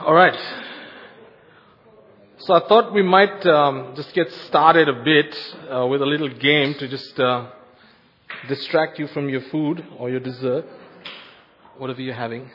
All 0.00 0.12
right. 0.12 0.36
So 2.38 2.52
I 2.52 2.66
thought 2.66 2.92
we 2.92 3.02
might 3.02 3.46
um, 3.46 3.92
just 3.94 4.12
get 4.12 4.30
started 4.48 4.88
a 4.88 5.04
bit 5.04 5.54
uh, 5.70 5.86
with 5.86 6.02
a 6.02 6.04
little 6.04 6.28
game 6.28 6.74
to 6.74 6.88
just 6.88 7.18
uh, 7.20 7.46
distract 8.48 8.98
you 8.98 9.06
from 9.06 9.28
your 9.28 9.42
food 9.52 9.86
or 9.96 10.10
your 10.10 10.18
dessert, 10.18 10.64
whatever 11.78 12.00
you're 12.00 12.12
having. 12.12 12.50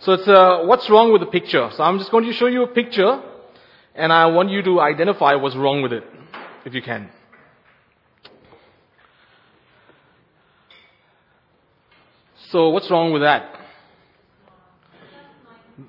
So 0.00 0.14
it's 0.14 0.26
uh, 0.26 0.64
what's 0.64 0.90
wrong 0.90 1.12
with 1.12 1.20
the 1.20 1.28
picture. 1.28 1.70
So 1.76 1.84
I'm 1.84 1.98
just 1.98 2.10
going 2.10 2.24
to 2.24 2.32
show 2.32 2.46
you 2.46 2.64
a 2.64 2.68
picture, 2.68 3.22
and 3.94 4.12
I 4.12 4.26
want 4.26 4.50
you 4.50 4.60
to 4.62 4.80
identify 4.80 5.36
what's 5.36 5.54
wrong 5.54 5.82
with 5.82 5.92
it, 5.92 6.02
if 6.64 6.74
you 6.74 6.82
can. 6.82 7.10
So 12.48 12.70
what's 12.70 12.90
wrong 12.90 13.12
with 13.12 13.22
that? 13.22 13.55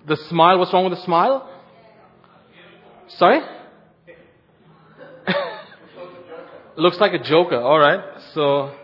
The 0.05 0.17
smile, 0.29 0.59
what's 0.59 0.73
wrong 0.73 0.89
with 0.89 0.97
the 0.99 1.05
smile? 1.05 1.49
Sorry? 3.07 3.39
Looks 6.77 6.97
like 6.99 7.13
a 7.13 7.23
joker, 7.23 7.55
alright. 7.55 8.01
So, 8.33 8.75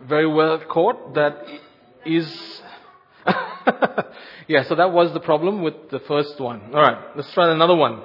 very 0.00 0.26
well 0.26 0.62
caught. 0.66 1.14
That 1.14 1.44
is, 2.06 2.62
yeah, 4.48 4.64
so 4.66 4.74
that 4.76 4.92
was 4.92 5.12
the 5.12 5.20
problem 5.20 5.62
with 5.62 5.90
the 5.90 6.00
first 6.00 6.40
one. 6.40 6.74
Alright, 6.74 7.16
let's 7.16 7.32
try 7.34 7.52
another 7.52 7.76
one. 7.76 8.02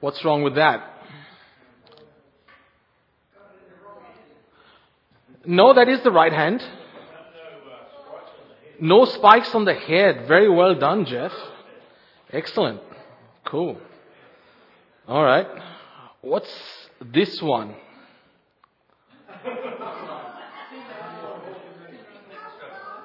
What's 0.00 0.24
wrong 0.24 0.42
with 0.42 0.54
that? 0.54 0.92
No, 5.44 5.74
that 5.74 5.88
is 5.88 6.02
the 6.02 6.10
right 6.10 6.32
hand. 6.32 6.60
No 8.80 9.04
spikes 9.04 9.54
on 9.54 9.64
the 9.64 9.74
head. 9.74 10.26
Very 10.26 10.48
well 10.48 10.74
done, 10.74 11.04
Jeff. 11.06 11.32
Excellent. 12.30 12.80
Cool. 13.44 13.80
All 15.08 15.24
right. 15.24 15.46
What's 16.20 16.52
this 17.00 17.40
one? 17.40 17.74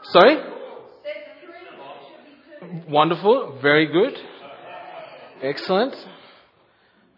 Sorry? 0.04 0.38
Wonderful. 2.90 3.60
Very 3.62 3.86
good. 3.86 4.20
Excellent. 5.42 5.96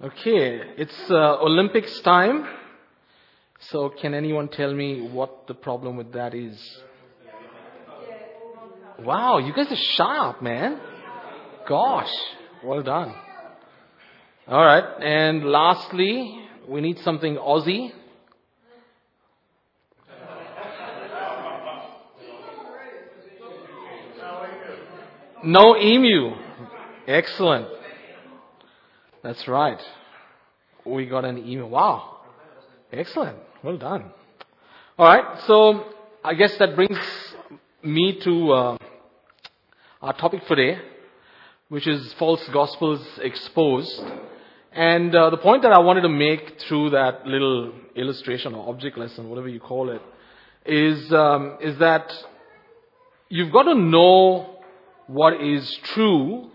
Okay. 0.01 0.61
It's 0.77 1.09
uh, 1.09 1.39
Olympics 1.41 1.99
time. 2.01 2.45
So 3.59 3.89
can 3.89 4.13
anyone 4.13 4.49
tell 4.49 4.73
me 4.73 5.01
what 5.01 5.47
the 5.47 5.53
problem 5.53 5.95
with 5.95 6.11
that 6.13 6.35
is? 6.35 6.83
Wow, 8.99 9.39
you 9.39 9.53
guys 9.53 9.71
are 9.71 9.83
sharp, 9.95 10.41
man. 10.41 10.79
Gosh, 11.67 12.13
well 12.63 12.83
done. 12.83 13.13
All 14.47 14.63
right, 14.63 14.83
and 15.01 15.45
lastly, 15.45 16.39
we 16.67 16.81
need 16.81 16.99
something 16.99 17.35
Aussie. 17.35 17.91
No 25.45 25.77
emu. 25.77 26.35
Excellent. 27.05 27.67
That's 29.23 29.45
right. 29.47 29.81
We 30.85 31.05
got 31.05 31.25
an 31.25 31.37
emu. 31.37 31.65
Wow. 31.65 32.17
Excellent. 32.91 33.37
Well 33.61 33.77
done. 33.77 34.11
All 34.97 35.05
right, 35.05 35.41
so 35.47 35.85
I 36.23 36.33
guess 36.33 36.55
that 36.59 36.75
brings 36.75 36.97
me 37.83 38.17
to 38.23 38.51
uh, 38.53 38.77
our 40.01 40.13
topic 40.13 40.41
for 40.47 40.55
today, 40.55 40.79
which 41.67 41.85
is 41.85 42.13
false 42.13 42.41
gospels 42.53 43.05
exposed. 43.21 44.01
And 44.71 45.13
uh, 45.13 45.29
the 45.29 45.37
point 45.37 45.63
that 45.63 45.73
I 45.73 45.79
wanted 45.79 46.01
to 46.01 46.09
make 46.09 46.61
through 46.61 46.91
that 46.91 47.27
little 47.27 47.73
illustration 47.95 48.55
or 48.55 48.69
object 48.69 48.97
lesson, 48.97 49.29
whatever 49.29 49.49
you 49.49 49.59
call 49.59 49.89
it, 49.89 50.01
is 50.65 51.11
um, 51.11 51.57
is 51.61 51.77
that 51.79 52.09
you've 53.27 53.51
got 53.51 53.63
to 53.63 53.75
know 53.75 54.59
what 55.07 55.41
is 55.41 55.77
true 55.93 56.49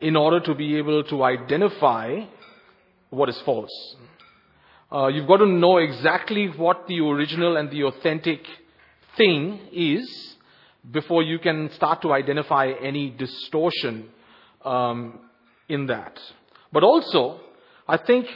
in 0.00 0.16
order 0.16 0.40
to 0.40 0.54
be 0.54 0.78
able 0.78 1.04
to 1.04 1.22
identify 1.22 2.24
what 3.10 3.28
is 3.28 3.38
false. 3.44 3.96
Uh, 4.90 5.08
you've 5.08 5.28
got 5.28 5.36
to 5.36 5.46
know 5.46 5.76
exactly 5.76 6.46
what 6.46 6.86
the 6.88 6.98
original 7.00 7.58
and 7.58 7.70
the 7.70 7.84
authentic 7.84 8.40
thing 9.16 9.60
is 9.70 10.30
before 10.88 11.22
you 11.22 11.38
can 11.38 11.70
start 11.74 12.02
to 12.02 12.12
identify 12.12 12.72
any 12.82 13.10
distortion 13.10 14.08
um, 14.64 15.20
in 15.68 15.86
that. 15.86 16.18
But 16.72 16.82
also, 16.82 17.40
I 17.86 17.98
think 17.98 18.26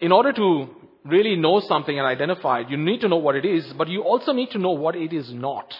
in 0.00 0.12
order 0.12 0.32
to 0.32 0.68
really 1.04 1.36
know 1.36 1.60
something 1.60 1.96
and 1.96 2.06
identify 2.06 2.60
it, 2.60 2.70
you 2.70 2.76
need 2.76 3.00
to 3.00 3.08
know 3.08 3.16
what 3.16 3.36
it 3.36 3.44
is, 3.44 3.72
but 3.78 3.88
you 3.88 4.02
also 4.02 4.32
need 4.32 4.50
to 4.50 4.58
know 4.58 4.72
what 4.72 4.96
it 4.96 5.12
is 5.12 5.32
not. 5.32 5.72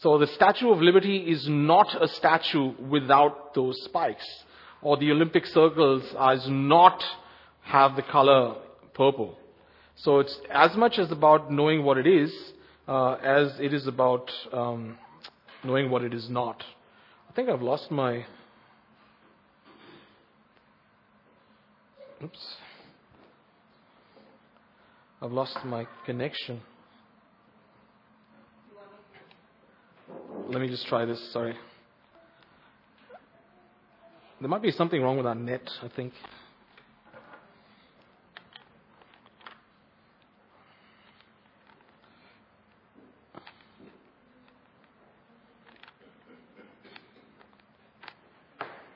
So 0.00 0.18
the 0.18 0.26
Statue 0.28 0.70
of 0.70 0.80
Liberty 0.80 1.18
is 1.18 1.46
not 1.48 2.02
a 2.02 2.08
statue 2.08 2.72
without 2.88 3.54
those 3.54 3.76
spikes, 3.84 4.26
or 4.82 4.96
the 4.96 5.10
Olympic 5.12 5.44
circles 5.46 6.02
does 6.12 6.46
not 6.48 7.02
have 7.62 7.96
the 7.96 8.02
color 8.02 8.56
purple. 8.94 9.36
So 9.96 10.20
it's 10.20 10.36
as 10.50 10.74
much 10.76 10.98
as 10.98 11.12
about 11.12 11.52
knowing 11.52 11.84
what 11.84 11.98
it 11.98 12.06
is 12.06 12.32
uh, 12.90 13.12
as 13.22 13.52
it 13.60 13.72
is 13.72 13.86
about 13.86 14.28
um, 14.52 14.98
knowing 15.62 15.90
what 15.90 16.02
it 16.02 16.12
is 16.12 16.28
not. 16.28 16.62
I 17.28 17.32
think 17.32 17.48
I've 17.48 17.62
lost 17.62 17.88
my. 17.90 18.26
Oops. 22.22 22.56
I've 25.22 25.30
lost 25.30 25.56
my 25.64 25.86
connection. 26.04 26.60
Let 30.48 30.60
me 30.60 30.68
just 30.68 30.86
try 30.88 31.04
this. 31.04 31.32
Sorry. 31.32 31.54
There 34.40 34.48
might 34.48 34.62
be 34.62 34.72
something 34.72 35.00
wrong 35.00 35.16
with 35.16 35.26
our 35.26 35.34
net, 35.36 35.68
I 35.82 35.88
think. 35.94 36.12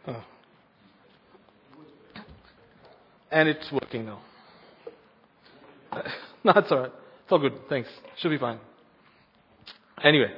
Oh. 0.06 0.22
And 3.34 3.48
it's 3.48 3.72
working 3.72 4.06
now. 4.06 4.20
no, 6.44 6.52
it's 6.54 6.70
alright. 6.70 6.92
It's 7.24 7.32
all 7.32 7.40
good. 7.40 7.54
Thanks. 7.68 7.88
Should 8.18 8.28
be 8.28 8.38
fine. 8.38 8.60
Anyway, 10.04 10.32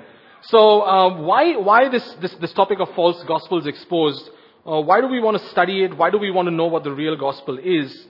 so 0.45 0.81
uh, 0.81 1.21
why 1.21 1.57
why 1.57 1.91
this, 1.91 2.17
this 2.23 2.35
this 2.37 2.55
topic 2.55 2.81
of 2.81 2.89
false 2.95 3.23
gospels 3.25 3.67
exposed? 3.67 4.31
Uh, 4.67 4.81
why 4.81 5.03
do 5.03 5.09
we 5.09 5.21
want 5.21 5.37
to 5.37 5.47
study 5.51 5.85
it? 5.85 5.95
Why 5.95 6.09
do 6.09 6.17
we 6.17 6.31
want 6.31 6.49
to 6.49 6.55
know 6.55 6.69
what 6.69 6.85
the 6.85 6.91
real 6.91 7.17
gospel 7.17 7.59
is? 7.63 8.07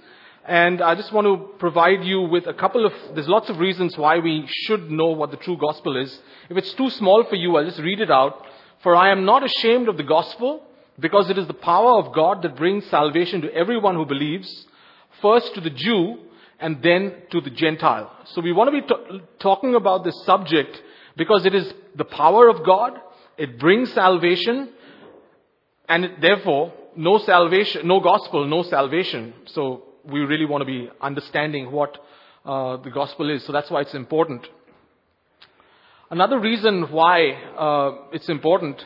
And 0.46 0.80
I 0.80 0.94
just 0.94 1.12
want 1.12 1.26
to 1.26 1.58
provide 1.58 2.04
you 2.04 2.20
with 2.20 2.46
a 2.46 2.54
couple 2.54 2.86
of, 2.86 2.92
there's 3.16 3.26
lots 3.26 3.50
of 3.50 3.58
reasons 3.58 3.98
why 3.98 4.20
we 4.20 4.46
should 4.46 4.88
know 4.92 5.06
what 5.06 5.32
the 5.32 5.36
true 5.36 5.56
gospel 5.56 5.96
is. 5.96 6.16
If 6.48 6.56
it's 6.56 6.72
too 6.74 6.90
small 6.90 7.24
for 7.24 7.34
you, 7.34 7.56
I'll 7.56 7.64
just 7.64 7.80
read 7.80 8.00
it 8.00 8.12
out. 8.12 8.46
For 8.84 8.94
I 8.94 9.10
am 9.10 9.24
not 9.24 9.44
ashamed 9.44 9.88
of 9.88 9.96
the 9.96 10.04
gospel, 10.04 10.62
because 10.98 11.30
it 11.30 11.38
is 11.38 11.46
the 11.46 11.54
power 11.54 11.98
of 11.98 12.14
God 12.14 12.42
that 12.42 12.56
brings 12.56 12.86
salvation 12.86 13.42
to 13.42 13.52
everyone 13.52 13.96
who 13.96 14.06
believes, 14.06 14.66
first 15.20 15.54
to 15.54 15.60
the 15.60 15.70
Jew 15.70 16.18
and 16.58 16.82
then 16.82 17.14
to 17.30 17.40
the 17.40 17.50
Gentile. 17.50 18.10
So 18.26 18.40
we 18.40 18.52
want 18.52 18.68
to 18.72 18.80
be 18.80 18.86
t- 18.86 19.20
talking 19.38 19.74
about 19.74 20.04
this 20.04 20.20
subject 20.24 20.80
because 21.16 21.46
it 21.46 21.54
is 21.54 21.72
the 21.94 22.04
power 22.04 22.48
of 22.48 22.64
God, 22.64 23.00
it 23.36 23.58
brings 23.58 23.92
salvation, 23.92 24.70
and 25.88 26.04
it, 26.04 26.20
therefore, 26.20 26.72
no 26.96 27.18
salvation, 27.18 27.86
no 27.86 28.00
gospel, 28.00 28.46
no 28.46 28.62
salvation. 28.62 29.34
So 29.46 29.84
we 30.04 30.20
really 30.20 30.46
want 30.46 30.62
to 30.62 30.66
be 30.66 30.90
understanding 31.00 31.70
what 31.70 31.98
uh, 32.44 32.78
the 32.78 32.90
gospel 32.90 33.30
is. 33.30 33.44
So 33.44 33.52
that's 33.52 33.70
why 33.70 33.82
it's 33.82 33.94
important. 33.94 34.46
Another 36.10 36.38
reason 36.38 36.92
why 36.92 37.32
uh, 37.58 38.08
it's 38.12 38.28
important 38.28 38.84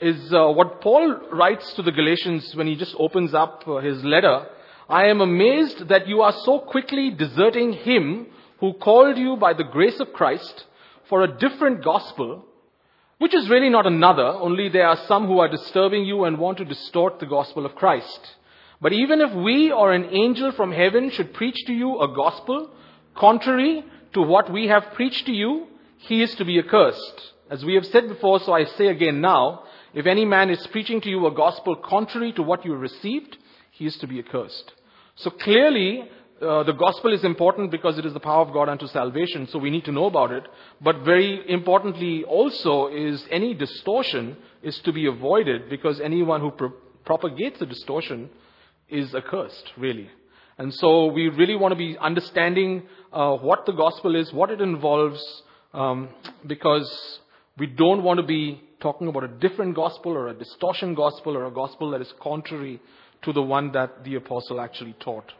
is 0.00 0.32
uh, 0.32 0.48
what 0.48 0.80
Paul 0.80 1.28
writes 1.32 1.72
to 1.74 1.82
the 1.82 1.92
Galatians 1.92 2.54
when 2.54 2.66
he 2.66 2.76
just 2.76 2.94
opens 2.98 3.34
up 3.34 3.64
uh, 3.66 3.76
his 3.76 4.02
letter. 4.04 4.46
I 4.90 5.06
am 5.06 5.20
amazed 5.20 5.86
that 5.88 6.08
you 6.08 6.22
are 6.22 6.32
so 6.44 6.58
quickly 6.58 7.10
deserting 7.10 7.74
him 7.74 8.26
who 8.58 8.72
called 8.72 9.16
you 9.16 9.36
by 9.36 9.52
the 9.52 9.62
grace 9.62 10.00
of 10.00 10.12
Christ 10.12 10.64
for 11.08 11.22
a 11.22 11.38
different 11.38 11.84
gospel, 11.84 12.44
which 13.18 13.32
is 13.32 13.48
really 13.48 13.68
not 13.68 13.86
another, 13.86 14.26
only 14.26 14.68
there 14.68 14.88
are 14.88 15.06
some 15.06 15.28
who 15.28 15.38
are 15.38 15.48
disturbing 15.48 16.04
you 16.04 16.24
and 16.24 16.38
want 16.38 16.58
to 16.58 16.64
distort 16.64 17.20
the 17.20 17.26
gospel 17.26 17.64
of 17.64 17.76
Christ. 17.76 18.34
But 18.80 18.92
even 18.92 19.20
if 19.20 19.32
we 19.32 19.70
or 19.70 19.92
an 19.92 20.06
angel 20.06 20.50
from 20.50 20.72
heaven 20.72 21.10
should 21.10 21.34
preach 21.34 21.66
to 21.66 21.72
you 21.72 22.00
a 22.00 22.12
gospel 22.12 22.70
contrary 23.14 23.84
to 24.14 24.22
what 24.22 24.52
we 24.52 24.66
have 24.66 24.94
preached 24.94 25.26
to 25.26 25.32
you, 25.32 25.68
he 25.98 26.20
is 26.20 26.34
to 26.34 26.44
be 26.44 26.58
accursed. 26.58 27.32
As 27.48 27.64
we 27.64 27.74
have 27.74 27.86
said 27.86 28.08
before, 28.08 28.40
so 28.40 28.52
I 28.52 28.64
say 28.64 28.88
again 28.88 29.20
now, 29.20 29.62
If 29.94 30.06
any 30.06 30.24
man 30.24 30.50
is 30.50 30.66
preaching 30.68 31.00
to 31.02 31.08
you 31.08 31.26
a 31.26 31.34
gospel 31.34 31.76
contrary 31.76 32.32
to 32.32 32.42
what 32.42 32.64
you 32.64 32.74
received, 32.74 33.36
he 33.70 33.86
is 33.86 33.96
to 33.98 34.06
be 34.08 34.18
accursed. 34.18 34.72
So 35.16 35.30
clearly, 35.30 36.04
uh, 36.40 36.62
the 36.62 36.72
gospel 36.72 37.12
is 37.12 37.22
important 37.22 37.70
because 37.70 37.98
it 37.98 38.06
is 38.06 38.14
the 38.14 38.20
power 38.20 38.46
of 38.46 38.52
God 38.52 38.68
unto 38.68 38.86
salvation, 38.86 39.46
so 39.48 39.58
we 39.58 39.70
need 39.70 39.84
to 39.84 39.92
know 39.92 40.06
about 40.06 40.32
it. 40.32 40.44
But 40.80 41.00
very 41.00 41.42
importantly 41.50 42.24
also 42.24 42.86
is 42.88 43.22
any 43.30 43.52
distortion 43.52 44.36
is 44.62 44.78
to 44.80 44.92
be 44.92 45.06
avoided 45.06 45.68
because 45.68 46.00
anyone 46.00 46.40
who 46.40 46.50
pro- 46.50 46.72
propagates 47.04 47.60
a 47.60 47.66
distortion 47.66 48.30
is 48.88 49.14
accursed, 49.14 49.72
really. 49.76 50.08
And 50.56 50.72
so 50.74 51.06
we 51.06 51.28
really 51.28 51.56
want 51.56 51.72
to 51.72 51.76
be 51.76 51.96
understanding 51.98 52.82
uh, 53.12 53.36
what 53.36 53.66
the 53.66 53.72
gospel 53.72 54.16
is, 54.16 54.32
what 54.32 54.50
it 54.50 54.60
involves, 54.60 55.22
um, 55.72 56.08
because 56.46 57.20
we 57.58 57.66
don't 57.66 58.02
want 58.02 58.18
to 58.18 58.26
be 58.26 58.62
talking 58.80 59.08
about 59.08 59.24
a 59.24 59.28
different 59.28 59.74
gospel 59.74 60.12
or 60.12 60.28
a 60.28 60.34
distortion 60.34 60.94
gospel 60.94 61.36
or 61.36 61.46
a 61.46 61.50
gospel 61.50 61.90
that 61.90 62.00
is 62.00 62.12
contrary 62.20 62.80
to 63.22 63.32
the 63.32 63.42
one 63.42 63.72
that 63.72 64.04
the 64.04 64.14
apostle 64.14 64.60
actually 64.60 64.94
taught. 65.00 65.32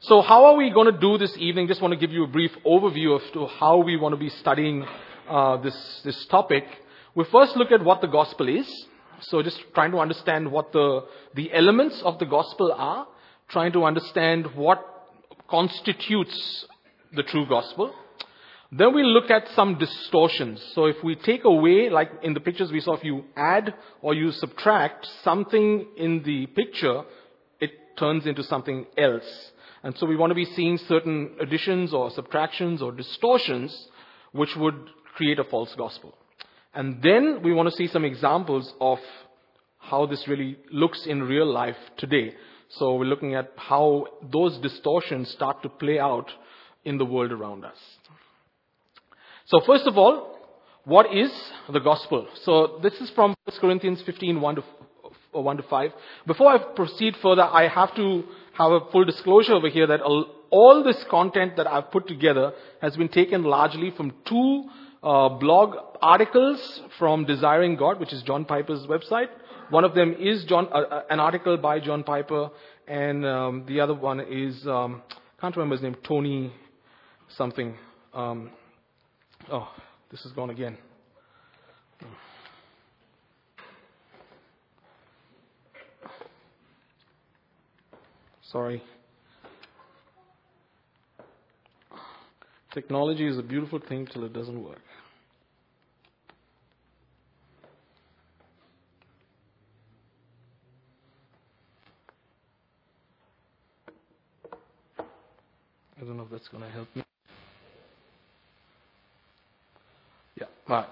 So 0.00 0.20
how 0.20 0.46
are 0.46 0.56
we 0.56 0.70
going 0.70 0.92
to 0.92 0.98
do 0.98 1.16
this 1.16 1.36
evening? 1.38 1.68
Just 1.68 1.80
want 1.80 1.92
to 1.92 1.98
give 1.98 2.10
you 2.10 2.24
a 2.24 2.26
brief 2.26 2.50
overview 2.66 3.16
of 3.16 3.50
how 3.50 3.78
we 3.78 3.96
want 3.96 4.12
to 4.12 4.16
be 4.16 4.30
studying 4.30 4.84
uh, 5.28 5.58
this, 5.58 6.00
this 6.04 6.26
topic. 6.26 6.64
We 7.14 7.24
first 7.30 7.56
look 7.56 7.70
at 7.70 7.84
what 7.84 8.00
the 8.00 8.08
gospel 8.08 8.48
is. 8.48 8.86
So 9.20 9.42
just 9.42 9.60
trying 9.74 9.92
to 9.92 9.98
understand 9.98 10.50
what 10.50 10.72
the, 10.72 11.06
the 11.34 11.52
elements 11.52 12.02
of 12.04 12.18
the 12.18 12.26
gospel 12.26 12.72
are, 12.72 13.06
trying 13.48 13.72
to 13.74 13.84
understand 13.84 14.46
what 14.56 14.84
constitutes 15.48 16.66
the 17.14 17.22
true 17.22 17.46
gospel. 17.46 17.94
Then 18.74 18.94
we 18.94 19.02
look 19.02 19.30
at 19.30 19.48
some 19.54 19.78
distortions. 19.78 20.64
So 20.74 20.86
if 20.86 20.96
we 21.04 21.14
take 21.14 21.44
away, 21.44 21.90
like 21.90 22.10
in 22.22 22.32
the 22.32 22.40
pictures 22.40 22.72
we 22.72 22.80
saw, 22.80 22.94
if 22.94 23.04
you 23.04 23.24
add 23.36 23.74
or 24.00 24.14
you 24.14 24.32
subtract 24.32 25.06
something 25.22 25.86
in 25.98 26.22
the 26.22 26.46
picture, 26.46 27.02
it 27.60 27.70
turns 27.98 28.24
into 28.24 28.42
something 28.42 28.86
else. 28.96 29.50
And 29.82 29.94
so 29.98 30.06
we 30.06 30.16
want 30.16 30.30
to 30.30 30.34
be 30.34 30.46
seeing 30.46 30.78
certain 30.78 31.32
additions 31.38 31.92
or 31.92 32.10
subtractions 32.12 32.80
or 32.80 32.92
distortions 32.92 33.88
which 34.32 34.56
would 34.56 34.88
create 35.16 35.38
a 35.38 35.44
false 35.44 35.74
gospel. 35.76 36.14
And 36.72 37.02
then 37.02 37.42
we 37.42 37.52
want 37.52 37.68
to 37.68 37.76
see 37.76 37.88
some 37.88 38.06
examples 38.06 38.72
of 38.80 38.98
how 39.76 40.06
this 40.06 40.26
really 40.26 40.56
looks 40.70 41.04
in 41.04 41.22
real 41.22 41.44
life 41.46 41.76
today. 41.98 42.34
So 42.70 42.94
we're 42.94 43.04
looking 43.04 43.34
at 43.34 43.52
how 43.56 44.06
those 44.22 44.56
distortions 44.58 45.30
start 45.30 45.62
to 45.62 45.68
play 45.68 45.98
out 45.98 46.30
in 46.86 46.96
the 46.96 47.04
world 47.04 47.32
around 47.32 47.66
us. 47.66 47.76
So 49.52 49.60
first 49.66 49.86
of 49.86 49.98
all, 49.98 50.38
what 50.86 51.14
is 51.14 51.30
the 51.70 51.78
gospel? 51.78 52.26
So 52.44 52.80
this 52.82 52.94
is 53.02 53.10
from 53.10 53.34
1 53.44 53.58
Corinthians 53.60 54.00
15, 54.00 54.40
1 54.40 54.54
to, 54.54 54.62
1 55.32 55.56
to 55.58 55.62
5. 55.62 55.90
Before 56.26 56.48
I 56.48 56.56
proceed 56.74 57.16
further, 57.20 57.42
I 57.42 57.68
have 57.68 57.94
to 57.96 58.24
have 58.54 58.72
a 58.72 58.80
full 58.90 59.04
disclosure 59.04 59.52
over 59.52 59.68
here 59.68 59.86
that 59.86 60.00
all 60.00 60.82
this 60.82 61.04
content 61.10 61.58
that 61.58 61.66
I've 61.66 61.90
put 61.90 62.08
together 62.08 62.54
has 62.80 62.96
been 62.96 63.10
taken 63.10 63.42
largely 63.42 63.90
from 63.94 64.14
two 64.24 64.70
uh, 65.02 65.28
blog 65.28 65.76
articles 66.00 66.80
from 66.98 67.26
Desiring 67.26 67.76
God, 67.76 68.00
which 68.00 68.14
is 68.14 68.22
John 68.22 68.46
Piper's 68.46 68.86
website. 68.86 69.28
One 69.68 69.84
of 69.84 69.94
them 69.94 70.16
is 70.18 70.46
John, 70.46 70.68
uh, 70.72 70.78
uh 70.78 71.02
an 71.10 71.20
article 71.20 71.58
by 71.58 71.78
John 71.78 72.04
Piper, 72.04 72.48
and 72.88 73.26
um, 73.26 73.64
the 73.68 73.80
other 73.80 73.94
one 73.94 74.20
is 74.20 74.66
um, 74.66 75.02
can't 75.38 75.54
remember 75.54 75.76
his 75.76 75.82
name, 75.82 75.96
Tony 76.02 76.54
something. 77.28 77.76
Um, 78.14 78.50
oh, 79.50 79.68
this 80.10 80.24
is 80.24 80.32
gone 80.32 80.50
again. 80.50 80.76
Sorry. 88.52 88.82
Technology 92.74 93.26
is 93.26 93.38
a 93.38 93.42
beautiful 93.42 93.80
thing 93.88 94.06
till 94.12 94.24
it 94.24 94.32
doesn't 94.32 94.62
work. 94.62 94.80
I 105.98 106.04
don't 106.04 106.16
know 106.16 106.24
if 106.24 106.30
that's 106.30 106.48
going 106.48 106.64
to 106.64 106.70
help 106.70 106.88
me. 106.96 107.02
Yeah. 110.68 110.84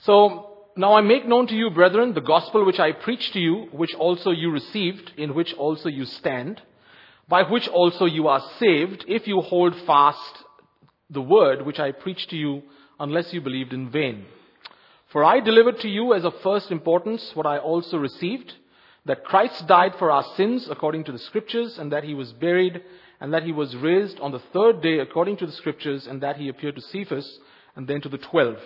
So, 0.00 0.48
now 0.76 0.94
I 0.94 1.00
make 1.00 1.26
known 1.26 1.48
to 1.48 1.54
you, 1.54 1.70
brethren, 1.70 2.14
the 2.14 2.20
gospel 2.20 2.64
which 2.64 2.78
I 2.78 2.92
preached 2.92 3.32
to 3.32 3.40
you, 3.40 3.68
which 3.72 3.94
also 3.94 4.30
you 4.30 4.50
received, 4.50 5.12
in 5.16 5.34
which 5.34 5.52
also 5.54 5.88
you 5.88 6.04
stand, 6.04 6.62
by 7.28 7.42
which 7.42 7.68
also 7.68 8.04
you 8.06 8.28
are 8.28 8.42
saved, 8.58 9.04
if 9.06 9.26
you 9.26 9.40
hold 9.40 9.74
fast 9.86 10.44
the 11.10 11.20
word 11.20 11.66
which 11.66 11.78
I 11.78 11.92
preached 11.92 12.30
to 12.30 12.36
you, 12.36 12.62
unless 13.00 13.32
you 13.32 13.40
believed 13.40 13.72
in 13.72 13.90
vain. 13.90 14.24
For 15.12 15.24
I 15.24 15.40
delivered 15.40 15.80
to 15.80 15.88
you 15.88 16.14
as 16.14 16.24
of 16.24 16.32
first 16.42 16.70
importance 16.70 17.32
what 17.34 17.46
I 17.46 17.58
also 17.58 17.96
received, 17.96 18.52
that 19.08 19.24
Christ 19.24 19.66
died 19.66 19.94
for 19.98 20.10
our 20.10 20.24
sins 20.36 20.68
according 20.70 21.04
to 21.04 21.12
the 21.12 21.18
scriptures, 21.18 21.78
and 21.78 21.90
that 21.92 22.04
he 22.04 22.12
was 22.12 22.30
buried, 22.34 22.82
and 23.20 23.32
that 23.32 23.42
he 23.42 23.52
was 23.52 23.74
raised 23.74 24.20
on 24.20 24.32
the 24.32 24.42
third 24.52 24.82
day 24.82 24.98
according 24.98 25.38
to 25.38 25.46
the 25.46 25.52
scriptures, 25.52 26.06
and 26.06 26.20
that 26.20 26.36
he 26.36 26.48
appeared 26.48 26.76
to 26.76 26.82
Cephas, 26.82 27.40
and 27.74 27.88
then 27.88 28.02
to 28.02 28.10
the 28.10 28.18
twelve. 28.18 28.58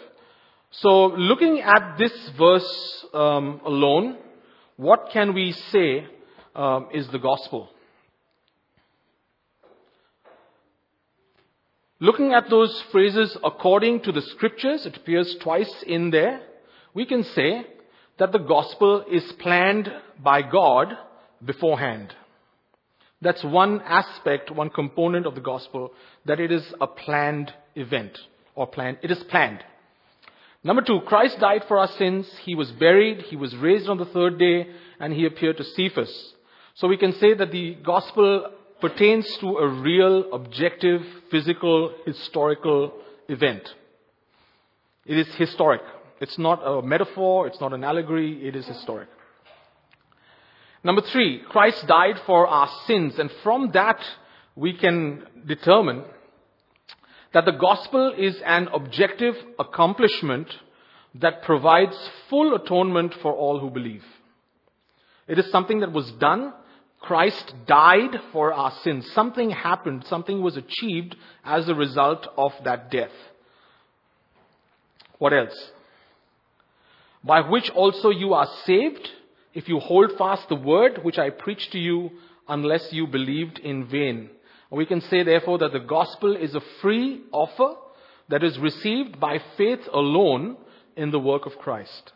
So, 0.72 1.06
looking 1.06 1.60
at 1.60 1.96
this 1.96 2.12
verse 2.36 3.06
um, 3.14 3.60
alone, 3.64 4.18
what 4.76 5.10
can 5.12 5.32
we 5.32 5.52
say 5.52 6.06
um, 6.56 6.88
is 6.92 7.06
the 7.08 7.18
gospel? 7.20 7.68
Looking 12.00 12.32
at 12.32 12.50
those 12.50 12.82
phrases 12.90 13.36
according 13.44 14.00
to 14.00 14.10
the 14.10 14.22
scriptures, 14.22 14.86
it 14.86 14.96
appears 14.96 15.36
twice 15.36 15.72
in 15.86 16.10
there, 16.10 16.40
we 16.94 17.06
can 17.06 17.22
say 17.22 17.64
that 18.18 18.32
the 18.32 18.38
gospel 18.38 19.04
is 19.10 19.24
planned 19.32 19.92
by 20.22 20.42
God 20.42 20.96
beforehand. 21.44 22.14
That's 23.20 23.42
one 23.44 23.81
aspect, 23.82 24.50
one 24.50 24.70
component 24.70 25.26
of 25.26 25.34
the 25.34 25.40
gospel, 25.40 25.92
that 26.24 26.40
it 26.40 26.50
is 26.50 26.64
a 26.81 26.86
planned 26.86 27.52
event, 27.76 28.19
or 28.54 28.66
planned, 28.66 28.98
it 29.02 29.10
is 29.10 29.22
planned. 29.24 29.64
Number 30.64 30.82
two, 30.82 31.00
Christ 31.06 31.40
died 31.40 31.64
for 31.66 31.78
our 31.78 31.88
sins. 31.88 32.28
He 32.44 32.54
was 32.54 32.70
buried. 32.72 33.22
He 33.22 33.36
was 33.36 33.54
raised 33.56 33.88
on 33.88 33.98
the 33.98 34.04
third 34.06 34.38
day 34.38 34.69
and 35.00 35.12
he 35.12 35.26
appeared 35.26 35.56
to 35.56 35.64
Cephas. 35.64 36.34
So 36.74 36.86
we 36.86 36.96
can 36.96 37.12
say 37.14 37.34
that 37.34 37.50
the 37.50 37.74
gospel 37.82 38.52
pertains 38.81 39.26
to 39.38 39.58
a 39.58 39.69
real, 39.69 40.32
objective, 40.32 41.02
physical, 41.31 41.94
historical 42.06 42.92
event. 43.28 43.62
It 45.04 45.19
is 45.19 45.34
historic. 45.34 45.82
It's 46.22 46.38
not 46.38 46.62
a 46.64 46.81
metaphor. 46.82 47.48
It's 47.48 47.60
not 47.60 47.72
an 47.72 47.82
allegory. 47.82 48.46
It 48.46 48.55
is 48.55 48.64
historic. 48.64 49.08
Number 50.84 51.02
three, 51.02 51.43
Christ 51.48 51.84
died 51.88 52.20
for 52.26 52.46
our 52.46 52.70
sins. 52.86 53.19
And 53.19 53.29
from 53.43 53.72
that, 53.72 53.98
we 54.55 54.72
can 54.72 55.26
determine 55.44 56.05
that 57.34 57.44
the 57.44 57.52
gospel 57.52 58.14
is 58.17 58.41
an 58.44 58.69
objective 58.72 59.34
accomplishment 59.58 60.46
that 61.17 61.43
provides 61.43 61.96
full 62.31 62.55
atonement 62.55 63.14
for 63.20 63.32
all 63.32 63.58
who 63.58 63.70
believe. 63.70 64.05
It 65.26 65.41
is 65.41 65.50
something 65.50 65.81
that 65.81 65.93
was 65.93 66.10
done. 66.12 66.52
Christ 67.00 67.52
died 67.67 68.17
for 68.32 68.52
our 68.52 68.72
sins. 68.84 69.10
Something 69.12 69.50
happened. 69.50 70.05
Something 70.06 70.41
was 70.41 70.56
achieved 70.56 71.17
as 71.44 71.69
a 71.69 71.74
result 71.74 72.29
of 72.36 72.52
that 72.62 72.93
death. 72.93 73.10
What 75.19 75.32
else? 75.32 75.72
By 77.24 77.41
which 77.41 77.70
also 77.70 78.10
you 78.10 78.34
are 78.34 78.48
saved 78.64 79.08
if 79.55 79.69
you 79.69 79.79
hold 79.79 80.12
fast 80.19 80.48
the 80.48 80.56
word 80.56 81.00
which 81.02 81.19
I 81.19 81.31
preached 81.31 81.72
to 81.72 81.79
you 81.79 82.10
unless 82.48 82.93
you 82.93 83.06
believed 83.06 83.58
in 83.58 83.86
vain. 83.86 84.31
We 84.70 84.86
can 84.86 85.02
say, 85.02 85.22
therefore, 85.22 85.58
that 85.58 85.72
the 85.72 85.81
gospel 85.81 86.34
is 86.34 86.55
a 86.55 86.62
free 86.81 87.22
offer 87.31 87.74
that 88.31 88.43
is 88.43 88.58
received 88.58 89.20
by 89.20 89.38
faith 89.58 89.81
alone 89.93 90.56
in 90.96 91.10
the 91.10 91.19
work 91.19 91.44
of 91.44 91.58
Christ. 91.58 92.12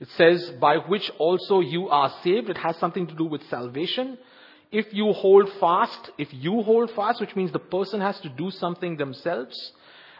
It 0.00 0.08
says, 0.16 0.52
by 0.60 0.76
which 0.76 1.10
also 1.18 1.60
you 1.60 1.88
are 1.88 2.12
saved. 2.22 2.50
It 2.50 2.58
has 2.58 2.76
something 2.76 3.06
to 3.06 3.14
do 3.14 3.24
with 3.24 3.48
salvation. 3.48 4.18
If 4.70 4.92
you 4.92 5.12
hold 5.12 5.48
fast, 5.58 6.10
if 6.18 6.28
you 6.32 6.62
hold 6.62 6.90
fast, 6.90 7.20
which 7.20 7.34
means 7.34 7.52
the 7.52 7.58
person 7.58 8.00
has 8.02 8.20
to 8.20 8.28
do 8.28 8.50
something 8.50 8.98
themselves, 8.98 9.72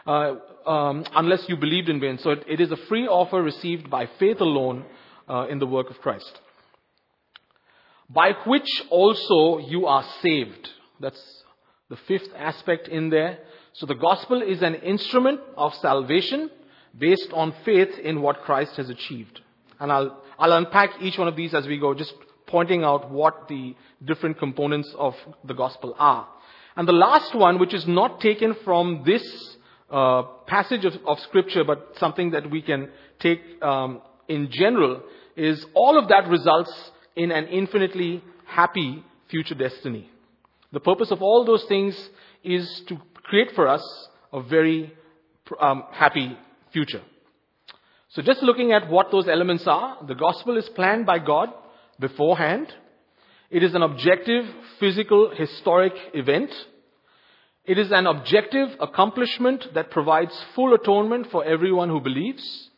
uh, 0.05 0.35
um, 0.65 1.05
unless 1.15 1.47
you 1.49 1.57
believed 1.57 1.89
in 1.89 1.99
vain. 1.99 2.17
So 2.17 2.31
it, 2.31 2.43
it 2.47 2.59
is 2.61 2.71
a 2.71 2.77
free 2.77 3.07
offer 3.07 3.41
received 3.41 3.89
by 3.89 4.07
faith 4.19 4.41
alone 4.41 4.85
uh, 5.27 5.47
in 5.49 5.59
the 5.59 5.67
work 5.67 5.89
of 5.89 5.99
Christ. 5.99 6.39
By 8.09 8.33
which 8.45 8.69
also 8.89 9.57
you 9.57 9.87
are 9.87 10.05
saved. 10.21 10.69
That's 10.99 11.43
The 11.89 11.97
fifth 12.07 12.29
aspect 12.35 12.87
in 12.87 13.09
there. 13.09 13.39
So 13.73 13.85
the 13.85 13.95
gospel 13.95 14.41
is 14.41 14.61
an 14.61 14.75
instrument 14.75 15.39
of 15.55 15.73
salvation 15.75 16.49
based 16.97 17.31
on 17.33 17.53
faith 17.63 17.99
in 17.99 18.21
what 18.21 18.41
Christ 18.43 18.75
has 18.77 18.89
achieved. 18.89 19.41
And 19.79 19.91
I'll, 19.91 20.23
I'll 20.39 20.53
unpack 20.53 20.91
each 21.01 21.17
one 21.17 21.27
of 21.27 21.35
these 21.35 21.53
as 21.53 21.67
we 21.67 21.77
go, 21.77 21.93
just 21.93 22.13
pointing 22.47 22.83
out 22.83 23.11
what 23.11 23.47
the 23.47 23.75
different 24.03 24.39
components 24.39 24.93
of 24.97 25.15
the 25.43 25.53
gospel 25.53 25.95
are. 25.99 26.27
And 26.75 26.87
the 26.87 26.93
last 26.93 27.35
one, 27.35 27.59
which 27.59 27.73
is 27.73 27.85
not 27.87 28.19
taken 28.19 28.55
from 28.63 29.03
this 29.05 29.54
uh, 29.89 30.23
passage 30.47 30.85
of, 30.85 30.93
of, 31.05 31.19
scripture, 31.19 31.63
but 31.63 31.91
something 31.99 32.31
that 32.31 32.49
we 32.49 32.61
can 32.61 32.89
take 33.19 33.39
um, 33.61 34.01
in 34.27 34.49
general, 34.51 35.01
is 35.35 35.65
all 35.73 36.01
of 36.01 36.09
that 36.09 36.27
results 36.27 36.73
in 37.15 37.31
an 37.31 37.45
infinitely 37.47 38.23
happy 38.45 39.03
future 39.29 39.55
destiny. 39.55 40.09
The 40.71 40.79
purpose 40.79 41.11
of 41.11 41.21
all 41.21 41.45
those 41.45 41.65
things 41.67 41.95
is 42.43 42.81
to 42.87 42.97
create 43.23 43.49
for 43.55 43.67
us 43.67 43.83
a 44.33 44.41
very 44.41 44.93
um, 45.59 45.83
happy 45.91 46.37
future. 46.73 47.01
So 48.09 48.21
just 48.21 48.41
looking 48.41 48.71
at 48.71 48.89
what 48.89 49.11
those 49.11 49.27
elements 49.27 49.65
are, 49.67 49.97
the 50.05 50.15
gospel 50.15 50.57
is 50.57 50.69
planned 50.75 51.05
by 51.05 51.19
God 51.19 51.49
beforehand. 51.99 52.67
It 53.49 53.63
is 53.63 53.75
an 53.75 53.81
objective, 53.81 54.45
physical, 54.79 55.31
historic 55.35 55.93
event. 56.13 56.51
It 57.67 57.79
is 57.79 57.91
an 57.91 58.05
objective 58.05 58.69
accomplishment 58.79 59.73
that 59.73 59.89
provides 59.89 60.39
full 60.53 60.75
atonement 60.75 61.31
for 61.31 61.43
everyone 61.43 61.89
who 61.89 61.99
believes. 61.99 62.69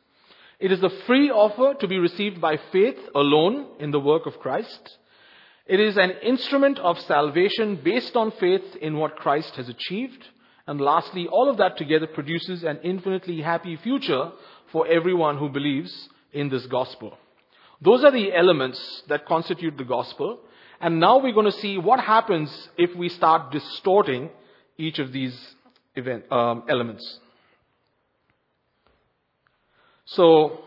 It 0.59 0.71
is 0.71 0.81
a 0.81 0.89
free 1.05 1.29
offer 1.29 1.77
to 1.77 1.87
be 1.87 1.99
received 1.99 2.39
by 2.39 2.57
faith 2.71 2.97
alone 3.13 3.67
in 3.79 3.91
the 3.91 3.99
work 3.99 4.25
of 4.25 4.39
Christ. 4.39 4.97
It 5.65 5.81
is 5.81 5.97
an 5.97 6.11
instrument 6.23 6.79
of 6.79 6.97
salvation 7.01 7.75
based 7.83 8.15
on 8.15 8.31
faith 8.31 8.63
in 8.81 8.95
what 8.95 9.17
Christ 9.17 9.55
has 9.57 9.67
achieved. 9.67 10.23
And 10.65 10.79
lastly, 10.79 11.27
all 11.27 11.49
of 11.49 11.57
that 11.57 11.77
together 11.77 12.07
produces 12.07 12.63
an 12.63 12.79
infinitely 12.81 13.41
happy 13.41 13.75
future 13.75 14.31
for 14.71 14.87
everyone 14.87 15.37
who 15.37 15.49
believes 15.49 16.07
in 16.31 16.47
this 16.47 16.65
gospel. 16.65 17.17
Those 17.81 18.05
are 18.05 18.11
the 18.11 18.33
elements 18.33 19.03
that 19.09 19.25
constitute 19.25 19.77
the 19.77 19.83
gospel. 19.83 20.39
And 20.79 21.01
now 21.01 21.17
we're 21.17 21.33
going 21.33 21.51
to 21.51 21.59
see 21.59 21.77
what 21.77 21.99
happens 21.99 22.69
if 22.77 22.95
we 22.95 23.09
start 23.09 23.51
distorting 23.51 24.29
each 24.77 24.99
of 24.99 25.11
these 25.11 25.37
event, 25.95 26.31
um, 26.31 26.63
elements. 26.69 27.19
So, 30.05 30.59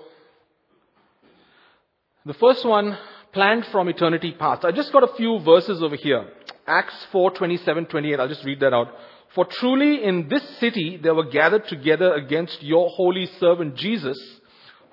the 2.26 2.34
first 2.34 2.64
one, 2.64 2.98
planned 3.32 3.64
from 3.66 3.88
eternity 3.88 4.34
past. 4.38 4.64
I 4.64 4.72
just 4.72 4.92
got 4.92 5.04
a 5.04 5.14
few 5.14 5.38
verses 5.40 5.82
over 5.82 5.96
here. 5.96 6.28
Acts 6.66 7.06
4, 7.12 7.30
27, 7.30 7.86
28. 7.86 8.20
I'll 8.20 8.28
just 8.28 8.44
read 8.44 8.60
that 8.60 8.74
out. 8.74 8.88
For 9.34 9.44
truly 9.44 10.02
in 10.02 10.28
this 10.28 10.42
city 10.58 10.98
there 11.00 11.14
were 11.14 11.28
gathered 11.28 11.68
together 11.68 12.12
against 12.14 12.62
your 12.62 12.88
holy 12.90 13.26
servant 13.38 13.76
Jesus, 13.76 14.18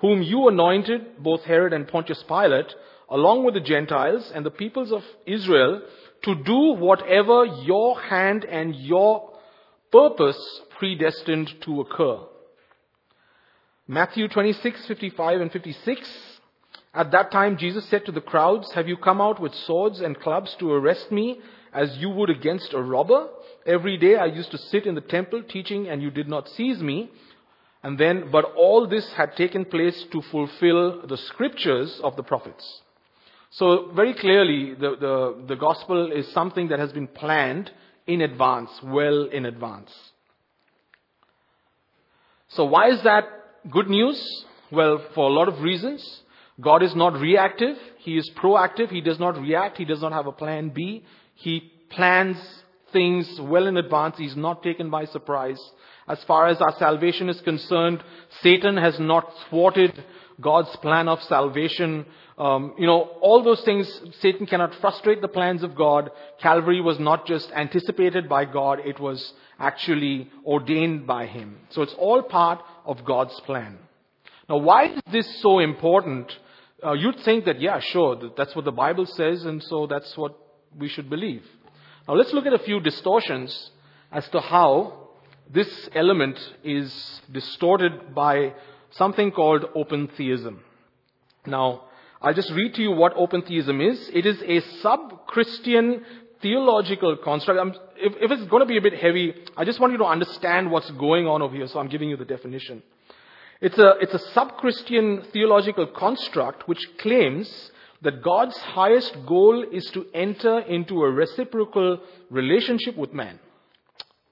whom 0.00 0.22
you 0.22 0.48
anointed, 0.48 1.22
both 1.22 1.42
Herod 1.42 1.72
and 1.72 1.88
Pontius 1.88 2.22
Pilate, 2.28 2.72
along 3.10 3.44
with 3.44 3.54
the 3.54 3.60
Gentiles 3.60 4.30
and 4.34 4.44
the 4.44 4.50
peoples 4.50 4.92
of 4.92 5.02
Israel, 5.26 5.82
to 6.22 6.34
do 6.34 6.74
whatever 6.78 7.44
your 7.44 8.00
hand 8.00 8.44
and 8.44 8.74
your 8.74 9.30
purpose 9.90 10.60
predestined 10.78 11.50
to 11.62 11.80
occur. 11.80 12.18
Matthew 13.86 14.28
26, 14.28 14.86
55 14.86 15.40
and 15.40 15.52
56. 15.52 16.18
At 16.92 17.10
that 17.12 17.30
time 17.30 17.56
Jesus 17.56 17.88
said 17.88 18.04
to 18.06 18.12
the 18.12 18.20
crowds, 18.20 18.72
Have 18.72 18.88
you 18.88 18.96
come 18.96 19.20
out 19.20 19.40
with 19.40 19.54
swords 19.54 20.00
and 20.00 20.18
clubs 20.18 20.54
to 20.58 20.72
arrest 20.72 21.10
me 21.10 21.40
as 21.72 21.96
you 21.98 22.10
would 22.10 22.30
against 22.30 22.74
a 22.74 22.82
robber? 22.82 23.28
Every 23.64 23.96
day 23.96 24.16
I 24.16 24.26
used 24.26 24.50
to 24.50 24.58
sit 24.58 24.86
in 24.86 24.94
the 24.94 25.00
temple 25.00 25.42
teaching 25.42 25.88
and 25.88 26.02
you 26.02 26.10
did 26.10 26.28
not 26.28 26.48
seize 26.48 26.80
me. 26.80 27.10
And 27.82 27.98
then, 27.98 28.30
but 28.30 28.44
all 28.56 28.86
this 28.88 29.10
had 29.12 29.36
taken 29.36 29.64
place 29.64 30.04
to 30.12 30.20
fulfill 30.22 31.06
the 31.06 31.16
scriptures 31.16 32.00
of 32.02 32.16
the 32.16 32.22
prophets. 32.22 32.82
So 33.50 33.90
very 33.94 34.14
clearly, 34.14 34.74
the, 34.74 34.96
the, 35.00 35.44
the 35.48 35.56
gospel 35.56 36.12
is 36.12 36.30
something 36.32 36.68
that 36.68 36.78
has 36.78 36.92
been 36.92 37.06
planned 37.06 37.70
in 38.06 38.20
advance, 38.20 38.70
well 38.82 39.24
in 39.24 39.46
advance. 39.46 39.90
So 42.48 42.64
why 42.64 42.90
is 42.90 43.02
that 43.04 43.24
good 43.70 43.88
news? 43.88 44.18
Well, 44.70 45.02
for 45.14 45.28
a 45.28 45.32
lot 45.32 45.48
of 45.48 45.60
reasons. 45.60 46.22
God 46.60 46.82
is 46.82 46.94
not 46.94 47.20
reactive. 47.20 47.76
He 47.98 48.16
is 48.16 48.30
proactive. 48.36 48.90
He 48.90 49.00
does 49.00 49.18
not 49.18 49.40
react. 49.40 49.78
He 49.78 49.84
does 49.84 50.02
not 50.02 50.12
have 50.12 50.26
a 50.26 50.32
plan 50.32 50.70
B. 50.70 51.04
He 51.34 51.72
plans 51.90 52.36
things 52.92 53.38
well 53.40 53.66
in 53.66 53.76
advance. 53.76 54.16
He's 54.18 54.36
not 54.36 54.62
taken 54.62 54.90
by 54.90 55.04
surprise. 55.06 55.60
As 56.08 56.22
far 56.24 56.48
as 56.48 56.60
our 56.60 56.74
salvation 56.78 57.28
is 57.28 57.40
concerned, 57.42 58.02
Satan 58.42 58.76
has 58.76 58.98
not 58.98 59.30
thwarted 59.48 60.02
God's 60.40 60.74
plan 60.76 61.08
of 61.08 61.22
salvation. 61.22 62.06
Um, 62.36 62.74
you 62.78 62.86
know, 62.86 63.00
all 63.20 63.42
those 63.42 63.62
things, 63.62 63.88
Satan 64.20 64.46
cannot 64.46 64.74
frustrate 64.76 65.20
the 65.20 65.28
plans 65.28 65.62
of 65.62 65.74
God. 65.74 66.10
Calvary 66.40 66.80
was 66.80 66.98
not 67.00 67.26
just 67.26 67.50
anticipated 67.52 68.28
by 68.28 68.44
God, 68.44 68.80
it 68.84 69.00
was 69.00 69.32
actually 69.58 70.30
ordained 70.46 71.06
by 71.06 71.26
Him. 71.26 71.58
So 71.70 71.82
it's 71.82 71.94
all 71.98 72.22
part 72.22 72.62
of 72.84 73.04
God's 73.04 73.38
plan. 73.40 73.78
Now, 74.48 74.58
why 74.58 74.86
is 74.86 75.00
this 75.10 75.42
so 75.42 75.58
important? 75.58 76.32
Uh, 76.84 76.92
you'd 76.92 77.18
think 77.20 77.44
that, 77.46 77.60
yeah, 77.60 77.80
sure, 77.80 78.14
that 78.16 78.36
that's 78.36 78.54
what 78.54 78.64
the 78.64 78.72
Bible 78.72 79.06
says, 79.06 79.44
and 79.44 79.62
so 79.62 79.86
that's 79.86 80.16
what 80.16 80.38
we 80.78 80.88
should 80.88 81.10
believe. 81.10 81.42
Now, 82.06 82.14
let's 82.14 82.32
look 82.32 82.46
at 82.46 82.52
a 82.52 82.58
few 82.58 82.80
distortions 82.80 83.70
as 84.12 84.28
to 84.30 84.40
how 84.40 85.08
this 85.52 85.88
element 85.94 86.38
is 86.62 87.20
distorted 87.32 88.14
by 88.14 88.54
something 88.92 89.30
called 89.30 89.64
open 89.74 90.08
theism. 90.16 90.60
Now, 91.46 91.84
I'll 92.20 92.34
just 92.34 92.50
read 92.52 92.74
to 92.74 92.82
you 92.82 92.90
what 92.92 93.12
open 93.16 93.42
theism 93.42 93.80
is. 93.80 94.10
It 94.12 94.26
is 94.26 94.42
a 94.42 94.60
sub-Christian 94.80 96.04
theological 96.42 97.16
construct. 97.16 97.78
If, 97.96 98.12
if, 98.20 98.30
it's 98.30 98.50
going 98.50 98.60
to 98.60 98.66
be 98.66 98.76
a 98.76 98.82
bit 98.82 98.94
heavy, 98.94 99.34
I 99.56 99.64
just 99.64 99.80
want 99.80 99.92
you 99.92 99.98
to 99.98 100.04
understand 100.04 100.70
what's 100.70 100.90
going 100.92 101.26
on 101.26 101.42
over 101.42 101.54
here, 101.54 101.66
so 101.68 101.78
I'm 101.78 101.88
giving 101.88 102.10
you 102.10 102.16
the 102.16 102.24
definition. 102.24 102.82
It's 103.60 103.78
a, 103.78 103.94
it's 104.00 104.14
a 104.14 104.32
sub-Christian 104.32 105.24
theological 105.32 105.86
construct 105.86 106.68
which 106.68 106.84
claims 106.98 107.70
that 108.02 108.22
God's 108.22 108.56
highest 108.56 109.16
goal 109.26 109.64
is 109.72 109.90
to 109.90 110.06
enter 110.14 110.60
into 110.60 111.02
a 111.02 111.10
reciprocal 111.10 112.00
relationship 112.30 112.96
with 112.96 113.12
man. 113.12 113.40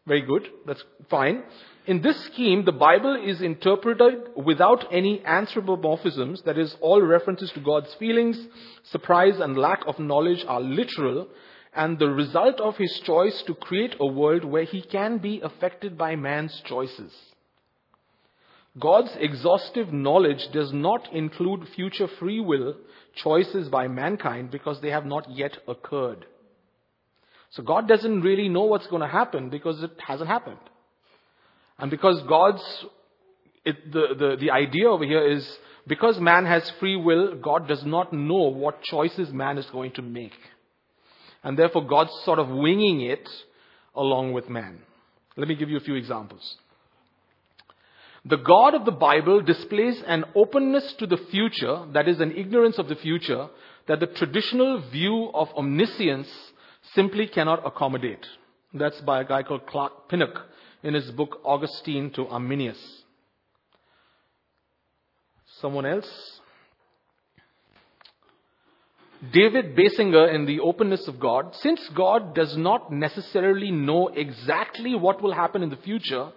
Very 0.07 0.23
good. 0.23 0.49
That's 0.67 0.85
fine. 1.11 1.43
In 1.87 2.03
this 2.03 2.21
scheme, 2.25 2.65
the 2.65 2.73
Bible 2.73 3.15
is 3.15 3.41
interpreted 3.41 4.31
without 4.35 4.93
any 4.93 5.21
anthropomorphisms, 5.21 6.43
that 6.43 6.59
is, 6.59 6.77
all 6.81 7.01
references 7.01 7.53
to 7.53 7.61
God's 7.61 7.95
feelings, 7.95 8.45
surprise, 8.83 9.39
and 9.39 9.57
lack 9.57 9.87
of 9.87 10.01
knowledge 10.01 10.45
are 10.49 10.61
literal, 10.61 11.29
and 11.73 11.97
the 11.97 12.11
result 12.11 12.61
of 12.61 12.77
his 12.77 12.99
choice 13.01 13.41
to 13.43 13.55
create 13.55 13.95
a 14.01 14.07
world 14.07 14.45
where 14.45 14.65
he 14.65 14.83
can 14.83 15.19
be 15.19 15.41
affected 15.43 15.97
by 15.97 16.17
man's 16.17 16.61
choices. 16.65 17.15
God's 18.79 19.15
exhaustive 19.21 19.93
knowledge 19.93 20.49
does 20.53 20.73
not 20.73 21.13
include 21.13 21.69
future 21.69 22.09
free 22.09 22.41
will 22.41 22.75
choices 23.15 23.69
by 23.69 23.87
mankind 23.87 24.51
because 24.51 24.81
they 24.81 24.91
have 24.91 25.07
not 25.07 25.31
yet 25.31 25.57
occurred. 25.69 26.27
So 27.51 27.63
God 27.63 27.87
doesn't 27.87 28.23
really 28.23 28.49
know 28.49 28.65
what's 28.65 28.89
going 28.89 29.03
to 29.03 29.09
happen 29.09 29.51
because 29.51 29.83
it 29.83 29.93
hasn't 30.05 30.29
happened. 30.29 30.59
And 31.79 31.91
because 31.91 32.21
God's, 32.23 32.63
it, 33.65 33.93
the, 33.93 34.15
the, 34.19 34.37
the 34.41 34.51
idea 34.51 34.89
over 34.89 35.05
here 35.05 35.27
is 35.27 35.59
because 35.87 36.19
man 36.19 36.47
has 36.47 36.69
free 36.81 36.97
will, 36.97 37.37
God 37.37 37.69
does 37.69 37.85
not 37.85 38.13
know 38.13 38.51
what 38.51 38.83
choices 38.83 39.33
man 39.33 39.59
is 39.59 39.67
going 39.67 39.93
to 39.93 40.03
make. 40.03 40.37
And 41.45 41.59
therefore 41.59 41.87
God's 41.87 42.13
sort 42.25 42.39
of 42.39 42.49
winging 42.49 43.03
it 43.03 43.29
along 43.95 44.33
with 44.33 44.49
man. 44.49 44.81
Let 45.37 45.49
me 45.49 45.55
give 45.55 45.71
you 45.71 45.77
a 45.77 45.81
few 45.81 45.95
examples. 45.95 46.57
The 48.25 48.39
God 48.39 48.75
of 48.75 48.85
the 48.85 48.91
Bible 48.93 49.41
displays 49.41 50.03
an 50.05 50.25
openness 50.35 50.95
to 50.95 51.07
the 51.07 51.19
future, 51.31 51.85
that 51.93 52.09
is, 52.09 52.21
an 52.21 52.33
ignorance 52.37 52.79
of 52.79 52.89
the 52.89 52.97
future, 52.97 53.49
that 53.87 54.01
the 54.01 54.09
traditional 54.09 54.81
view 54.91 55.31
of 55.33 55.49
omniscience 55.55 56.29
simply 56.95 57.29
cannot 57.29 57.65
accommodate. 57.65 58.27
That's 58.75 59.01
by 59.03 59.21
a 59.21 59.25
guy 59.25 59.45
called 59.45 59.67
Clark 59.67 60.09
Pinnock 60.09 60.41
in 60.87 60.95
his 60.95 61.11
book 61.11 61.41
Augustine 61.45 62.11
to 62.13 62.29
Arminius. 62.29 62.79
Someone 65.61 65.85
else? 65.85 66.41
David 69.33 69.75
Basinger 69.75 70.33
in 70.33 70.47
The 70.47 70.61
Openness 70.61 71.09
of 71.09 71.19
God. 71.19 71.57
Since 71.57 71.81
God 71.89 72.37
does 72.37 72.57
not 72.57 72.93
necessarily 72.93 73.73
know 73.73 74.09
exactly 74.09 74.95
what 74.95 75.21
will 75.21 75.33
happen 75.33 75.65
in 75.65 75.71
the 75.71 75.77
future, 75.77 76.31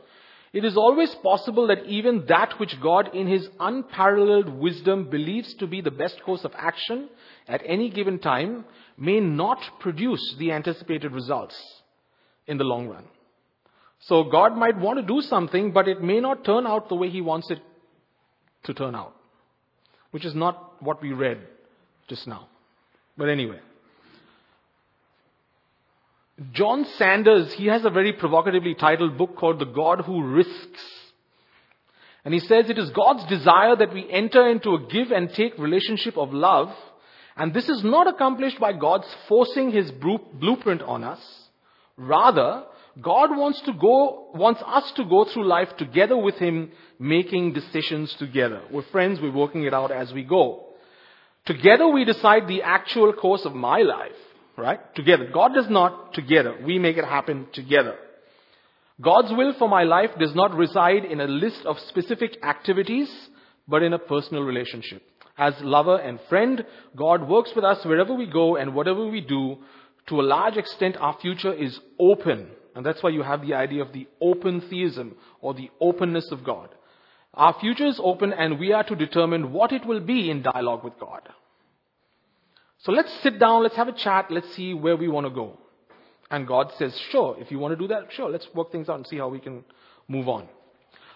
it 0.52 0.66
is 0.66 0.76
always 0.76 1.14
possible 1.16 1.68
that 1.68 1.86
even 1.86 2.26
that 2.28 2.60
which 2.60 2.82
God 2.82 3.14
in 3.14 3.28
his 3.28 3.48
unparalleled 3.60 4.50
wisdom 4.50 5.12
believes 5.12 5.54
to 5.56 5.68
be 5.68 5.82
the 5.82 5.92
best 5.92 6.24
course 6.24 6.44
of 6.44 6.54
action 6.58 7.10
at 7.48 7.62
any 7.66 7.92
given 7.92 8.18
time 8.18 8.66
may 8.98 9.20
not 9.20 9.60
produce 9.80 10.36
the 10.40 10.52
anticipated 10.52 11.12
results. 11.12 11.56
in 12.48 12.58
the 12.58 12.64
long 12.64 12.88
run. 12.88 13.06
So 14.02 14.24
God 14.24 14.56
might 14.56 14.78
want 14.78 15.00
to 15.00 15.06
do 15.06 15.22
something, 15.22 15.72
but 15.72 15.88
it 15.88 16.02
may 16.02 16.20
not 16.20 16.46
turn 16.46 16.66
out 16.66 16.90
the 16.90 16.96
way 16.96 17.10
He 17.10 17.22
wants 17.22 17.52
it 17.52 17.60
to 18.64 18.74
turn 18.74 18.96
out, 18.96 19.16
which 20.12 20.26
is 20.26 20.36
not 20.36 20.82
what 20.82 21.02
we 21.02 21.12
read 21.12 21.40
just 22.08 22.28
now. 22.28 22.48
But 23.18 23.30
anyway. 23.30 23.60
John 26.54 26.86
Sanders, 26.98 27.54
he 27.54 27.66
has 27.68 27.84
a 27.84 27.90
very 27.90 28.14
provocatively 28.14 28.74
titled 28.74 29.18
book 29.18 29.36
called 29.36 29.60
The 29.60 29.66
God 29.66 30.02
Who 30.06 30.24
Risks. 30.24 30.82
And 32.24 32.34
he 32.34 32.40
says 32.40 32.70
it 32.70 32.78
is 32.78 32.90
God's 32.92 33.26
desire 33.26 33.76
that 33.76 33.94
we 33.94 34.10
enter 34.10 34.50
into 34.50 34.72
a 34.72 34.88
give 34.90 35.12
and 35.12 35.30
take 35.34 35.58
relationship 35.58 36.18
of 36.18 36.34
love. 36.34 36.70
And 37.36 37.54
this 37.54 37.68
is 37.68 37.84
not 37.84 38.08
accomplished 38.08 38.60
by 38.60 38.74
God's 38.74 39.08
forcing 39.28 39.72
his 39.72 39.92
blueprint 39.92 40.82
on 40.82 41.04
us. 41.04 41.20
Rather, 41.98 42.64
God 43.02 43.36
wants 43.36 43.62
to 43.62 43.74
go, 43.74 44.30
wants 44.34 44.62
us 44.66 44.92
to 44.94 45.06
go 45.06 45.26
through 45.26 45.46
life 45.48 45.70
together 45.78 46.18
with 46.18 46.36
him, 46.36 46.72
making 46.98 47.54
decisions 47.54 48.14
together. 48.16 48.62
We're 48.72 48.84
friends, 48.84 49.20
we're 49.22 49.32
working 49.32 49.64
it 49.64 49.74
out 49.74 49.92
as 49.92 50.12
we 50.12 50.24
go. 50.24 50.66
Together 51.46 51.88
we 51.88 52.06
decide 52.06 52.48
the 52.48 52.64
actual 52.64 53.14
course 53.14 53.46
of 53.46 53.56
my 53.56 53.82
life, 53.82 54.12
right? 54.58 54.80
Together. 54.96 55.30
God 55.34 55.54
does 55.54 55.70
not 55.70 56.14
together. 56.14 56.56
We 56.64 56.80
make 56.80 56.98
it 56.98 57.06
happen 57.06 57.48
together. 57.54 57.96
God's 59.02 59.32
will 59.32 59.54
for 59.54 59.70
my 59.70 59.84
life 59.84 60.12
does 60.20 60.36
not 60.36 60.54
reside 60.54 61.06
in 61.06 61.22
a 61.22 61.28
list 61.28 61.66
of 61.66 61.80
specific 61.80 62.38
activities, 62.44 63.10
but 63.68 63.82
in 63.82 63.94
a 63.94 64.00
personal 64.00 64.44
relationship. 64.44 65.02
As 65.38 65.54
lover 65.62 65.96
and 65.96 66.20
friend, 66.28 66.66
God 66.98 67.30
works 67.30 67.52
with 67.56 67.64
us 67.64 67.86
wherever 67.86 68.14
we 68.14 68.26
go 68.26 68.58
and 68.58 68.76
whatever 68.76 69.08
we 69.08 69.22
do. 69.22 69.58
To 70.08 70.20
a 70.20 70.24
large 70.24 70.58
extent, 70.58 70.98
our 71.00 71.18
future 71.22 71.54
is 71.54 71.80
open. 71.98 72.50
And 72.80 72.86
that's 72.86 73.04
why 73.04 73.10
you 73.10 73.24
have 73.24 73.46
the 73.46 73.56
idea 73.56 73.82
of 73.82 73.92
the 73.92 74.08
open 74.22 74.62
theism 74.62 75.18
or 75.42 75.54
the 75.54 75.70
openness 75.82 76.32
of 76.32 76.46
God. 76.46 76.70
Our 77.34 77.54
future 77.60 77.88
is 77.88 78.00
open 78.02 78.32
and 78.32 78.58
we 78.58 78.72
are 78.72 78.86
to 78.86 78.96
determine 78.96 79.52
what 79.52 79.74
it 79.74 79.86
will 79.86 80.00
be 80.00 80.32
in 80.32 80.44
dialogue 80.44 80.86
with 80.86 80.98
God. 80.98 81.28
So 82.78 82.94
let's 82.94 83.12
sit 83.22 83.38
down, 83.38 83.64
let's 83.64 83.76
have 83.76 83.90
a 83.90 83.92
chat, 83.92 84.32
let's 84.32 84.56
see 84.56 84.74
where 84.74 84.96
we 84.96 85.10
want 85.10 85.28
to 85.28 85.30
go. 85.30 85.60
And 86.32 86.48
God 86.48 86.72
says, 86.78 86.98
sure, 87.12 87.36
if 87.38 87.52
you 87.52 87.60
want 87.60 87.74
to 87.74 87.76
do 87.76 87.90
that, 87.90 88.14
sure, 88.14 88.30
let's 88.30 88.48
work 88.56 88.72
things 88.72 88.88
out 88.88 88.96
and 88.96 89.06
see 89.08 89.18
how 89.18 89.28
we 89.28 89.42
can 89.42 89.66
move 90.08 90.30
on. 90.30 90.48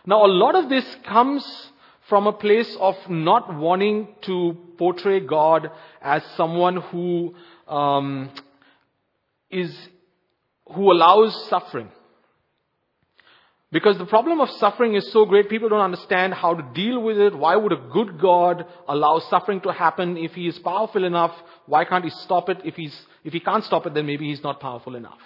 Now, 0.06 0.26
a 0.26 0.28
lot 0.28 0.56
of 0.56 0.68
this 0.68 0.84
comes 1.06 1.72
from 2.10 2.28
a 2.28 2.34
place 2.34 2.76
of 2.78 2.98
not 3.10 3.56
wanting 3.56 4.10
to 4.24 4.58
portray 4.78 5.22
God 5.22 5.72
as 6.02 6.26
someone 6.36 6.82
who 6.82 7.36
um, 7.70 8.32
is 9.50 9.74
who 10.72 10.92
allows 10.92 11.50
suffering. 11.50 11.90
Because 13.72 13.98
the 13.98 14.06
problem 14.06 14.40
of 14.40 14.50
suffering 14.52 14.94
is 14.94 15.12
so 15.12 15.26
great, 15.26 15.50
people 15.50 15.68
don't 15.68 15.82
understand 15.82 16.36
how 16.36 16.54
to 16.54 16.64
deal 16.76 17.02
with 17.02 17.18
it. 17.18 17.36
Why 17.36 17.56
would 17.56 17.72
a 17.72 17.90
good 17.92 18.22
God 18.22 18.66
allow 18.88 19.18
suffering 19.18 19.62
to 19.62 19.74
happen 19.74 20.16
if 20.16 20.34
he 20.34 20.48
is 20.48 20.60
powerful 20.60 21.04
enough? 21.04 21.32
Why 21.66 21.84
can't 21.84 22.04
he 22.04 22.12
stop 22.12 22.50
it? 22.50 22.60
If, 22.64 22.76
he's, 22.76 22.96
if 23.24 23.34
he 23.34 23.40
can't 23.40 23.64
stop 23.64 23.88
it, 23.88 23.96
then 23.96 24.06
maybe 24.06 24.30
he's 24.30 24.44
not 24.44 24.60
powerful 24.60 24.96
enough. 24.96 25.18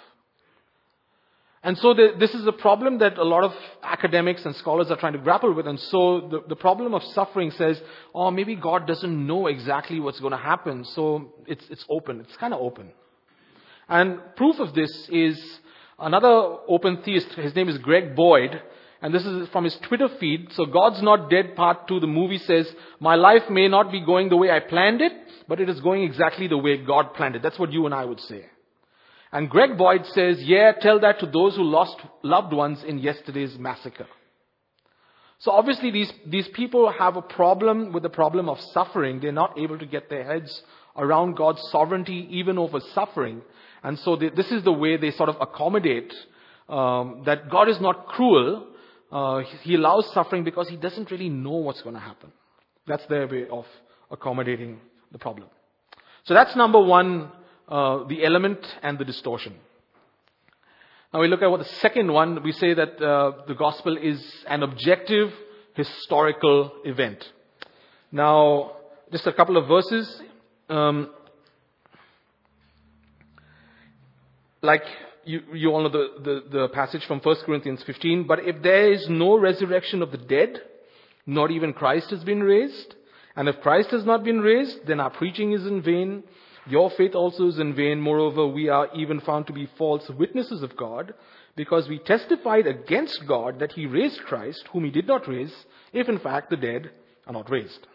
And 1.62 1.76
so 1.76 1.92
the, 1.92 2.14
this 2.18 2.30
is 2.30 2.46
a 2.46 2.52
problem 2.52 2.98
that 3.00 3.18
a 3.18 3.24
lot 3.24 3.44
of 3.44 3.52
academics 3.82 4.46
and 4.46 4.56
scholars 4.56 4.90
are 4.90 4.96
trying 4.96 5.12
to 5.12 5.18
grapple 5.18 5.52
with. 5.52 5.66
And 5.66 5.78
so 5.78 6.28
the, 6.30 6.42
the 6.48 6.56
problem 6.56 6.94
of 6.94 7.02
suffering 7.02 7.50
says, 7.50 7.78
oh, 8.14 8.30
maybe 8.30 8.56
God 8.56 8.86
doesn't 8.86 9.26
know 9.26 9.48
exactly 9.48 10.00
what's 10.00 10.20
going 10.20 10.30
to 10.30 10.38
happen. 10.38 10.86
So 10.86 11.34
it's, 11.46 11.64
it's 11.68 11.84
open. 11.90 12.20
It's 12.20 12.36
kind 12.38 12.54
of 12.54 12.60
open. 12.60 12.92
And 13.88 14.20
proof 14.36 14.58
of 14.58 14.74
this 14.74 15.08
is 15.10 15.58
Another 15.98 16.58
open 16.68 17.02
theist, 17.02 17.28
his 17.32 17.56
name 17.56 17.68
is 17.68 17.76
Greg 17.78 18.14
Boyd, 18.14 18.62
and 19.02 19.12
this 19.12 19.26
is 19.26 19.48
from 19.48 19.64
his 19.64 19.76
Twitter 19.88 20.08
feed. 20.20 20.52
So 20.52 20.64
God's 20.64 21.02
Not 21.02 21.28
Dead 21.28 21.56
Part 21.56 21.88
2, 21.88 21.98
the 21.98 22.06
movie 22.06 22.38
says, 22.38 22.72
My 23.00 23.16
life 23.16 23.50
may 23.50 23.66
not 23.66 23.90
be 23.90 24.04
going 24.04 24.28
the 24.28 24.36
way 24.36 24.48
I 24.48 24.60
planned 24.60 25.00
it, 25.00 25.12
but 25.48 25.60
it 25.60 25.68
is 25.68 25.80
going 25.80 26.04
exactly 26.04 26.46
the 26.46 26.56
way 26.56 26.76
God 26.76 27.14
planned 27.14 27.34
it. 27.34 27.42
That's 27.42 27.58
what 27.58 27.72
you 27.72 27.84
and 27.84 27.94
I 27.94 28.04
would 28.04 28.20
say. 28.20 28.46
And 29.32 29.50
Greg 29.50 29.76
Boyd 29.76 30.06
says, 30.06 30.40
Yeah, 30.40 30.70
tell 30.80 31.00
that 31.00 31.18
to 31.18 31.26
those 31.26 31.56
who 31.56 31.64
lost 31.64 31.96
loved 32.22 32.52
ones 32.52 32.84
in 32.84 32.98
yesterday's 32.98 33.58
massacre. 33.58 34.06
So 35.40 35.50
obviously 35.50 35.90
these, 35.90 36.12
these 36.26 36.48
people 36.48 36.92
have 36.96 37.16
a 37.16 37.22
problem 37.22 37.92
with 37.92 38.04
the 38.04 38.08
problem 38.08 38.48
of 38.48 38.60
suffering. 38.72 39.18
They're 39.18 39.32
not 39.32 39.58
able 39.58 39.78
to 39.78 39.86
get 39.86 40.10
their 40.10 40.24
heads 40.24 40.62
around 40.96 41.36
God's 41.36 41.62
sovereignty 41.70 42.28
even 42.30 42.56
over 42.56 42.78
suffering. 42.94 43.42
And 43.82 43.98
so 43.98 44.16
they, 44.16 44.30
this 44.30 44.50
is 44.50 44.62
the 44.64 44.72
way 44.72 44.96
they 44.96 45.10
sort 45.10 45.28
of 45.28 45.36
accommodate 45.40 46.12
um, 46.68 47.22
that 47.26 47.50
God 47.50 47.68
is 47.68 47.80
not 47.80 48.06
cruel. 48.06 48.66
Uh, 49.10 49.40
he 49.62 49.74
allows 49.74 50.12
suffering 50.12 50.44
because 50.44 50.68
he 50.68 50.76
doesn't 50.76 51.10
really 51.10 51.28
know 51.28 51.56
what's 51.56 51.82
going 51.82 51.94
to 51.94 52.00
happen. 52.00 52.32
That's 52.86 53.06
their 53.06 53.26
way 53.26 53.46
of 53.50 53.66
accommodating 54.10 54.80
the 55.12 55.18
problem. 55.18 55.48
So 56.24 56.34
that's 56.34 56.54
number 56.56 56.80
one, 56.80 57.30
uh, 57.68 58.04
the 58.04 58.24
element 58.24 58.58
and 58.82 58.98
the 58.98 59.04
distortion. 59.04 59.54
Now 61.12 61.20
we 61.20 61.28
look 61.28 61.40
at 61.40 61.50
what 61.50 61.60
the 61.60 61.64
second 61.80 62.12
one, 62.12 62.42
we 62.42 62.52
say 62.52 62.74
that 62.74 63.00
uh, 63.02 63.46
the 63.46 63.54
gospel 63.54 63.96
is 63.96 64.22
an 64.46 64.62
objective 64.62 65.32
historical 65.74 66.72
event. 66.84 67.24
Now, 68.12 68.72
just 69.10 69.26
a 69.26 69.32
couple 69.32 69.56
of 69.56 69.68
verses. 69.68 70.22
Um, 70.68 71.10
like 74.62 74.82
you, 75.24 75.40
you 75.52 75.70
all 75.70 75.82
know 75.82 75.88
the, 75.88 76.08
the, 76.22 76.58
the 76.58 76.68
passage 76.68 77.04
from 77.06 77.20
1 77.20 77.36
Corinthians 77.44 77.82
15, 77.84 78.26
but 78.26 78.40
if 78.40 78.62
there 78.62 78.92
is 78.92 79.06
no 79.08 79.38
resurrection 79.38 80.02
of 80.02 80.10
the 80.10 80.18
dead, 80.18 80.60
not 81.26 81.50
even 81.50 81.72
Christ 81.72 82.10
has 82.10 82.24
been 82.24 82.42
raised, 82.42 82.94
and 83.36 83.48
if 83.48 83.60
Christ 83.60 83.90
has 83.90 84.04
not 84.04 84.24
been 84.24 84.40
raised, 84.40 84.86
then 84.86 85.00
our 85.00 85.10
preaching 85.10 85.52
is 85.52 85.66
in 85.66 85.82
vain, 85.82 86.24
your 86.66 86.90
faith 86.90 87.14
also 87.14 87.46
is 87.48 87.58
in 87.58 87.74
vain. 87.74 88.00
Moreover, 88.00 88.46
we 88.46 88.68
are 88.68 88.88
even 88.94 89.20
found 89.20 89.46
to 89.46 89.52
be 89.52 89.70
false 89.78 90.08
witnesses 90.10 90.62
of 90.62 90.76
God, 90.76 91.14
because 91.56 91.88
we 91.88 91.98
testified 91.98 92.66
against 92.66 93.26
God 93.26 93.58
that 93.58 93.72
he 93.72 93.86
raised 93.86 94.20
Christ, 94.20 94.64
whom 94.72 94.84
he 94.84 94.90
did 94.90 95.06
not 95.06 95.28
raise, 95.28 95.52
if 95.92 96.08
in 96.08 96.18
fact 96.18 96.50
the 96.50 96.56
dead 96.56 96.90
are 97.26 97.32
not 97.32 97.50
raised. 97.50 97.86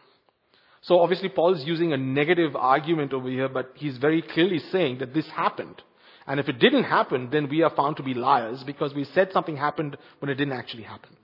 So 0.82 1.00
obviously 1.00 1.30
Paul 1.30 1.56
is 1.56 1.64
using 1.66 1.94
a 1.94 1.98
negative 1.98 2.58
argument 2.58 3.14
over 3.14 3.30
here, 3.30 3.48
but 3.48 3.72
he's 3.76 3.98
very 3.98 4.22
clearly 4.22 4.60
saying 4.60 5.00
that 5.00 5.14
this 5.14 5.28
happened. 5.28 5.82
And 6.26 6.40
if 6.40 6.48
it 6.48 6.60
didn't 6.60 6.86
happen, 6.86 7.30
then 7.32 7.50
we 7.50 7.64
are 7.64 7.70
found 7.70 7.98
to 7.98 8.04
be 8.04 8.14
liars 8.14 8.64
because 8.64 8.94
we 8.94 9.04
said 9.04 9.32
something 9.32 9.58
happened 9.58 9.98
when 10.20 10.30
it 10.30 10.36
didn't 10.36 10.54
actually 10.54 10.84
happen. 10.84 11.18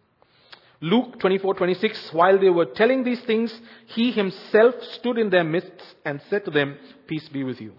Luke 0.81 1.19
24:26 1.19 2.13
while 2.13 2.39
they 2.39 2.49
were 2.49 2.65
telling 2.65 3.03
these 3.03 3.19
things 3.21 3.53
he 3.88 4.12
himself 4.12 4.81
stood 4.93 5.17
in 5.17 5.29
their 5.29 5.43
midst 5.43 5.95
and 6.05 6.21
said 6.29 6.45
to 6.45 6.51
them 6.51 6.77
peace 7.05 7.27
be 7.29 7.43
with 7.43 7.59
you. 7.59 7.73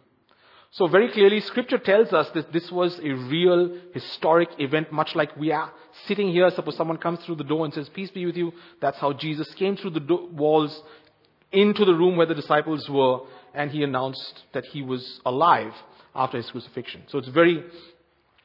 So 0.73 0.87
very 0.87 1.11
clearly 1.11 1.41
scripture 1.41 1.79
tells 1.79 2.13
us 2.13 2.29
that 2.31 2.53
this 2.53 2.71
was 2.71 2.99
a 2.99 3.13
real 3.13 3.75
historic 3.95 4.51
event 4.59 4.93
much 4.93 5.15
like 5.15 5.35
we 5.37 5.51
are 5.51 5.73
sitting 6.07 6.31
here 6.31 6.51
suppose 6.51 6.77
someone 6.77 6.99
comes 6.99 7.21
through 7.25 7.37
the 7.37 7.45
door 7.45 7.65
and 7.65 7.73
says 7.73 7.89
peace 7.89 8.11
be 8.11 8.27
with 8.27 8.37
you 8.37 8.53
that's 8.81 8.99
how 8.99 9.15
Jesus 9.15 9.53
came 9.55 9.77
through 9.77 9.91
the 9.91 10.01
do- 10.01 10.29
walls 10.33 10.83
into 11.53 11.87
the 11.87 11.95
room 11.95 12.17
where 12.17 12.27
the 12.27 12.35
disciples 12.35 12.89
were 12.89 13.21
and 13.55 13.71
he 13.71 13.83
announced 13.83 14.43
that 14.53 14.67
he 14.67 14.83
was 14.83 15.21
alive 15.25 15.73
after 16.15 16.37
his 16.37 16.51
crucifixion. 16.51 17.03
So 17.09 17.19
it's 17.19 17.29
very, 17.29 17.65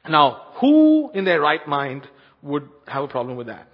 now, 0.08 0.48
who 0.56 1.12
in 1.12 1.26
their 1.26 1.42
right 1.42 1.66
mind 1.68 2.08
would 2.42 2.70
have 2.88 3.04
a 3.04 3.08
problem 3.08 3.38
with 3.38 3.48
that? 3.48 3.68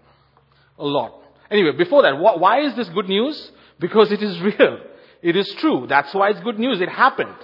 A 0.77 0.85
lot. 0.85 1.13
Anyway, 1.49 1.71
before 1.77 2.03
that, 2.03 2.15
wh- 2.15 2.39
why 2.39 2.61
is 2.61 2.75
this 2.75 2.89
good 2.89 3.09
news? 3.09 3.51
Because 3.79 4.11
it 4.11 4.23
is 4.23 4.39
real. 4.41 4.79
It 5.21 5.35
is 5.35 5.53
true. 5.59 5.85
That's 5.87 6.13
why 6.13 6.29
it's 6.29 6.39
good 6.39 6.57
news. 6.57 6.81
It 6.81 6.89
happened. 6.89 7.35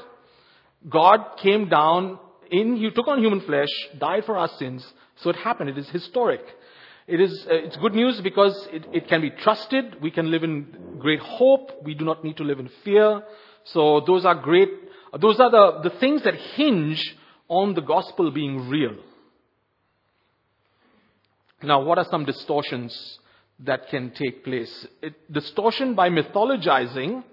God 0.89 1.37
came 1.37 1.69
down 1.69 2.19
in, 2.49 2.77
he 2.77 2.89
took 2.91 3.07
on 3.07 3.21
human 3.21 3.41
flesh, 3.41 3.67
died 3.97 4.25
for 4.25 4.37
our 4.37 4.47
sins, 4.57 4.85
so 5.17 5.29
it 5.29 5.35
happened. 5.35 5.69
It 5.69 5.77
is 5.77 5.89
historic. 5.89 6.41
It 7.07 7.21
is, 7.21 7.45
uh, 7.49 7.55
it's 7.55 7.77
good 7.77 7.93
news 7.93 8.19
because 8.21 8.67
it, 8.71 8.85
it 8.93 9.07
can 9.07 9.21
be 9.21 9.29
trusted. 9.29 10.01
We 10.01 10.11
can 10.11 10.29
live 10.31 10.43
in 10.43 10.97
great 10.99 11.19
hope. 11.19 11.83
We 11.83 11.93
do 11.93 12.05
not 12.05 12.23
need 12.23 12.37
to 12.37 12.43
live 12.43 12.59
in 12.59 12.69
fear. 12.83 13.23
So 13.63 14.01
those 14.05 14.25
are 14.25 14.35
great 14.35 14.69
those 15.19 15.39
are 15.39 15.51
the, 15.51 15.89
the 15.89 15.99
things 15.99 16.23
that 16.23 16.35
hinge 16.55 17.15
on 17.47 17.73
the 17.73 17.81
gospel 17.81 18.31
being 18.31 18.69
real. 18.69 18.95
Now, 21.63 21.81
what 21.83 21.97
are 21.97 22.05
some 22.09 22.25
distortions 22.25 23.19
that 23.59 23.89
can 23.89 24.11
take 24.11 24.43
place? 24.43 24.87
It, 25.01 25.31
distortion 25.31 25.95
by 25.95 26.09
mythologizing 26.09 27.23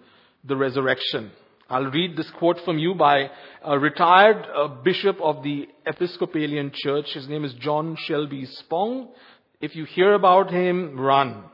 the 0.45 0.57
resurrection. 0.57 1.31
I'll 1.69 1.91
read 1.91 2.17
this 2.17 2.31
quote 2.39 2.59
from 2.65 2.79
you 2.79 2.95
by 2.95 3.31
a 3.63 3.79
retired 3.79 4.47
uh, 4.55 4.69
bishop 4.83 5.19
of 5.21 5.43
the 5.43 5.67
Episcopalian 5.87 6.73
Church. 6.75 7.13
His 7.13 7.29
name 7.29 7.45
is 7.45 7.55
John 7.55 7.97
Shelby 8.07 8.47
Spong. 8.47 9.09
If 9.61 9.75
you 9.75 9.85
hear 9.85 10.15
about 10.15 10.51
him, 10.51 10.99
run. 10.99 11.45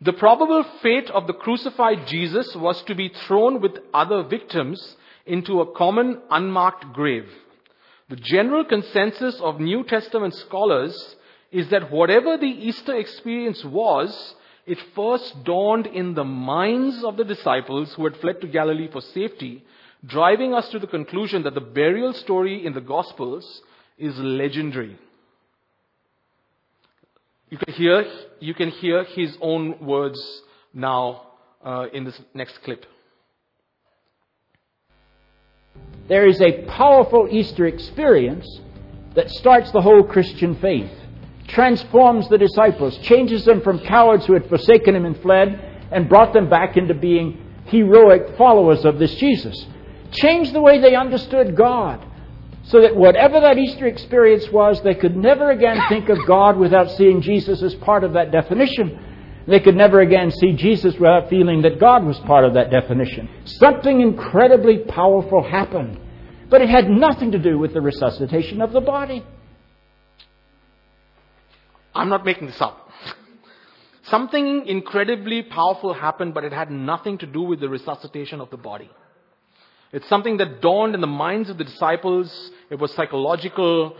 The 0.00 0.12
probable 0.12 0.62
fate 0.80 1.10
of 1.10 1.26
the 1.26 1.32
crucified 1.32 2.06
Jesus 2.06 2.54
was 2.54 2.80
to 2.84 2.94
be 2.94 3.08
thrown 3.08 3.60
with 3.60 3.78
other 3.92 4.22
victims 4.22 4.96
into 5.26 5.60
a 5.60 5.72
common 5.72 6.20
unmarked 6.30 6.92
grave. 6.92 7.28
The 8.08 8.16
general 8.16 8.64
consensus 8.64 9.40
of 9.40 9.58
New 9.58 9.82
Testament 9.82 10.34
scholars 10.34 11.16
is 11.50 11.68
that 11.70 11.90
whatever 11.90 12.36
the 12.36 12.46
Easter 12.46 12.94
experience 12.94 13.64
was, 13.64 14.34
it 14.66 14.78
first 14.94 15.44
dawned 15.44 15.86
in 15.86 16.14
the 16.14 16.24
minds 16.24 17.02
of 17.02 17.16
the 17.16 17.24
disciples 17.24 17.92
who 17.94 18.04
had 18.04 18.16
fled 18.18 18.40
to 18.40 18.46
Galilee 18.46 18.88
for 18.90 19.00
safety, 19.00 19.64
driving 20.06 20.54
us 20.54 20.68
to 20.68 20.78
the 20.78 20.86
conclusion 20.86 21.42
that 21.42 21.54
the 21.54 21.60
burial 21.60 22.12
story 22.12 22.64
in 22.64 22.72
the 22.72 22.80
Gospels 22.80 23.62
is 23.98 24.16
legendary. 24.18 24.96
You 27.50 27.58
can 27.58 27.74
hear, 27.74 28.04
you 28.40 28.54
can 28.54 28.70
hear 28.70 29.04
his 29.04 29.36
own 29.40 29.84
words 29.84 30.20
now 30.74 31.22
uh, 31.64 31.86
in 31.92 32.04
this 32.04 32.20
next 32.34 32.62
clip. 32.62 32.84
There 36.08 36.26
is 36.26 36.40
a 36.40 36.64
powerful 36.66 37.28
Easter 37.30 37.66
experience 37.66 38.46
that 39.14 39.30
starts 39.30 39.70
the 39.72 39.80
whole 39.80 40.02
Christian 40.02 40.54
faith 40.56 40.90
transforms 41.48 42.28
the 42.28 42.38
disciples, 42.38 42.96
changes 42.98 43.44
them 43.44 43.60
from 43.62 43.80
cowards 43.80 44.26
who 44.26 44.34
had 44.34 44.48
forsaken 44.48 44.94
him 44.94 45.04
and 45.04 45.20
fled, 45.20 45.88
and 45.90 46.08
brought 46.08 46.32
them 46.32 46.48
back 46.48 46.76
into 46.76 46.94
being 46.94 47.42
heroic 47.64 48.36
followers 48.36 48.84
of 48.84 48.98
this 48.98 49.14
Jesus. 49.14 49.66
Changed 50.12 50.52
the 50.52 50.60
way 50.60 50.80
they 50.80 50.94
understood 50.94 51.56
God, 51.56 52.04
so 52.68 52.82
that 52.82 52.94
whatever 52.94 53.40
that 53.40 53.56
Easter 53.56 53.86
experience 53.86 54.48
was, 54.50 54.82
they 54.82 54.94
could 54.94 55.16
never 55.16 55.50
again 55.50 55.80
think 55.88 56.10
of 56.10 56.18
God 56.26 56.58
without 56.58 56.90
seeing 56.92 57.22
Jesus 57.22 57.62
as 57.62 57.74
part 57.76 58.04
of 58.04 58.12
that 58.12 58.30
definition. 58.30 58.98
They 59.46 59.60
could 59.60 59.74
never 59.74 60.00
again 60.00 60.30
see 60.30 60.52
Jesus 60.52 60.94
without 60.94 61.30
feeling 61.30 61.62
that 61.62 61.80
God 61.80 62.04
was 62.04 62.18
part 62.20 62.44
of 62.44 62.52
that 62.54 62.70
definition. 62.70 63.26
Something 63.46 64.02
incredibly 64.02 64.78
powerful 64.80 65.42
happened, 65.42 65.98
but 66.50 66.60
it 66.60 66.68
had 66.68 66.90
nothing 66.90 67.32
to 67.32 67.38
do 67.38 67.58
with 67.58 67.72
the 67.72 67.80
resuscitation 67.80 68.60
of 68.60 68.72
the 68.72 68.82
body. 68.82 69.24
I'm 71.94 72.10
not 72.10 72.26
making 72.26 72.48
this 72.48 72.60
up. 72.60 72.90
Something 74.02 74.66
incredibly 74.66 75.42
powerful 75.42 75.94
happened, 75.94 76.34
but 76.34 76.44
it 76.44 76.52
had 76.52 76.70
nothing 76.70 77.16
to 77.18 77.26
do 77.26 77.42
with 77.42 77.60
the 77.60 77.68
resuscitation 77.70 78.42
of 78.42 78.50
the 78.50 78.58
body. 78.58 78.90
It's 79.92 80.08
something 80.08 80.36
that 80.38 80.60
dawned 80.60 80.94
in 80.94 81.00
the 81.00 81.06
minds 81.06 81.48
of 81.50 81.58
the 81.58 81.64
disciples. 81.64 82.50
It 82.70 82.78
was 82.78 82.92
psychological, 82.92 83.96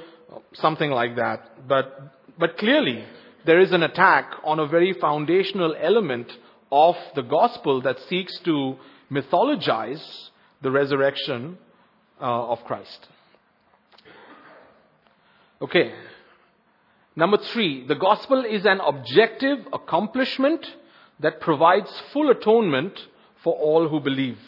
something 0.54 0.90
like 0.90 1.16
that. 1.16 1.66
But, 1.66 2.14
but 2.38 2.58
clearly, 2.58 3.04
there 3.46 3.60
is 3.60 3.72
an 3.72 3.82
attack 3.82 4.32
on 4.44 4.58
a 4.58 4.66
very 4.66 4.92
foundational 4.92 5.74
element 5.80 6.30
of 6.70 6.96
the 7.14 7.22
gospel 7.22 7.80
that 7.82 7.98
seeks 8.08 8.38
to 8.40 8.76
mythologize 9.10 10.28
the 10.60 10.70
resurrection 10.70 11.56
uh, 12.20 12.24
of 12.24 12.62
Christ. 12.64 13.08
Okay, 15.62 15.92
Number 17.18 17.38
three, 17.38 17.84
the 17.84 17.96
gospel 17.96 18.44
is 18.44 18.64
an 18.64 18.78
objective 18.78 19.66
accomplishment 19.72 20.64
that 21.18 21.40
provides 21.40 21.90
full 22.12 22.30
atonement 22.30 22.96
for 23.42 23.54
all 23.54 23.88
who 23.88 23.98
believe. 23.98 24.38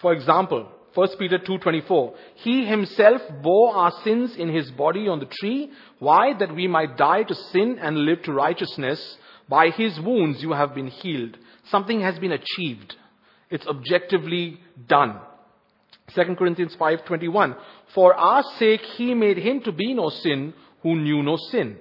For 0.00 0.12
example, 0.12 0.66
1 0.94 1.08
Peter 1.18 1.38
2:24 1.38 2.14
He 2.36 2.64
himself 2.64 3.22
bore 3.42 3.74
our 3.74 3.92
sins 4.02 4.34
in 4.36 4.48
his 4.48 4.70
body 4.72 5.08
on 5.08 5.20
the 5.20 5.26
tree 5.26 5.70
why? 5.98 6.32
That 6.32 6.54
we 6.54 6.66
might 6.66 6.96
die 6.96 7.22
to 7.24 7.34
sin 7.34 7.78
and 7.80 7.98
live 7.98 8.22
to 8.22 8.32
righteousness. 8.32 9.18
By 9.48 9.70
his 9.70 10.00
wounds 10.00 10.42
you 10.42 10.52
have 10.52 10.74
been 10.74 10.86
healed. 10.86 11.36
Something 11.64 12.00
has 12.00 12.18
been 12.18 12.32
achieved. 12.32 12.96
It's 13.50 13.66
objectively 13.66 14.60
done. 14.86 15.20
2 16.14 16.36
Corinthians 16.36 16.74
5:21 16.76 17.56
For 17.94 18.14
our 18.14 18.42
sake 18.58 18.80
he 18.80 19.14
made 19.14 19.36
him 19.36 19.60
to 19.62 19.72
be 19.72 19.92
no 19.94 20.08
sin 20.08 20.54
who 20.82 20.96
knew 20.96 21.22
no 21.22 21.36
sin. 21.36 21.76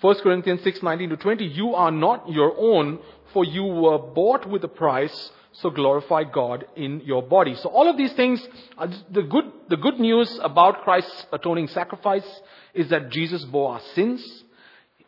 1 0.00 0.14
Corinthians 0.22 0.62
6:19 0.62 1.10
to 1.10 1.16
20, 1.16 1.44
you 1.44 1.74
are 1.74 1.90
not 1.90 2.30
your 2.30 2.54
own, 2.56 2.98
for 3.32 3.44
you 3.44 3.64
were 3.64 3.98
bought 3.98 4.48
with 4.48 4.64
a 4.64 4.68
price, 4.68 5.30
so 5.52 5.70
glorify 5.70 6.24
God 6.24 6.66
in 6.76 7.00
your 7.04 7.22
body. 7.22 7.54
So 7.56 7.68
all 7.68 7.88
of 7.88 7.96
these 7.96 8.12
things, 8.12 8.46
the 9.10 9.22
good, 9.22 9.44
the 9.68 9.76
good 9.76 9.98
news 9.98 10.38
about 10.42 10.82
Christ's 10.82 11.26
atoning 11.32 11.68
sacrifice 11.68 12.26
is 12.72 12.88
that 12.90 13.10
Jesus 13.10 13.44
bore 13.44 13.74
our 13.74 13.80
sins. 13.94 14.44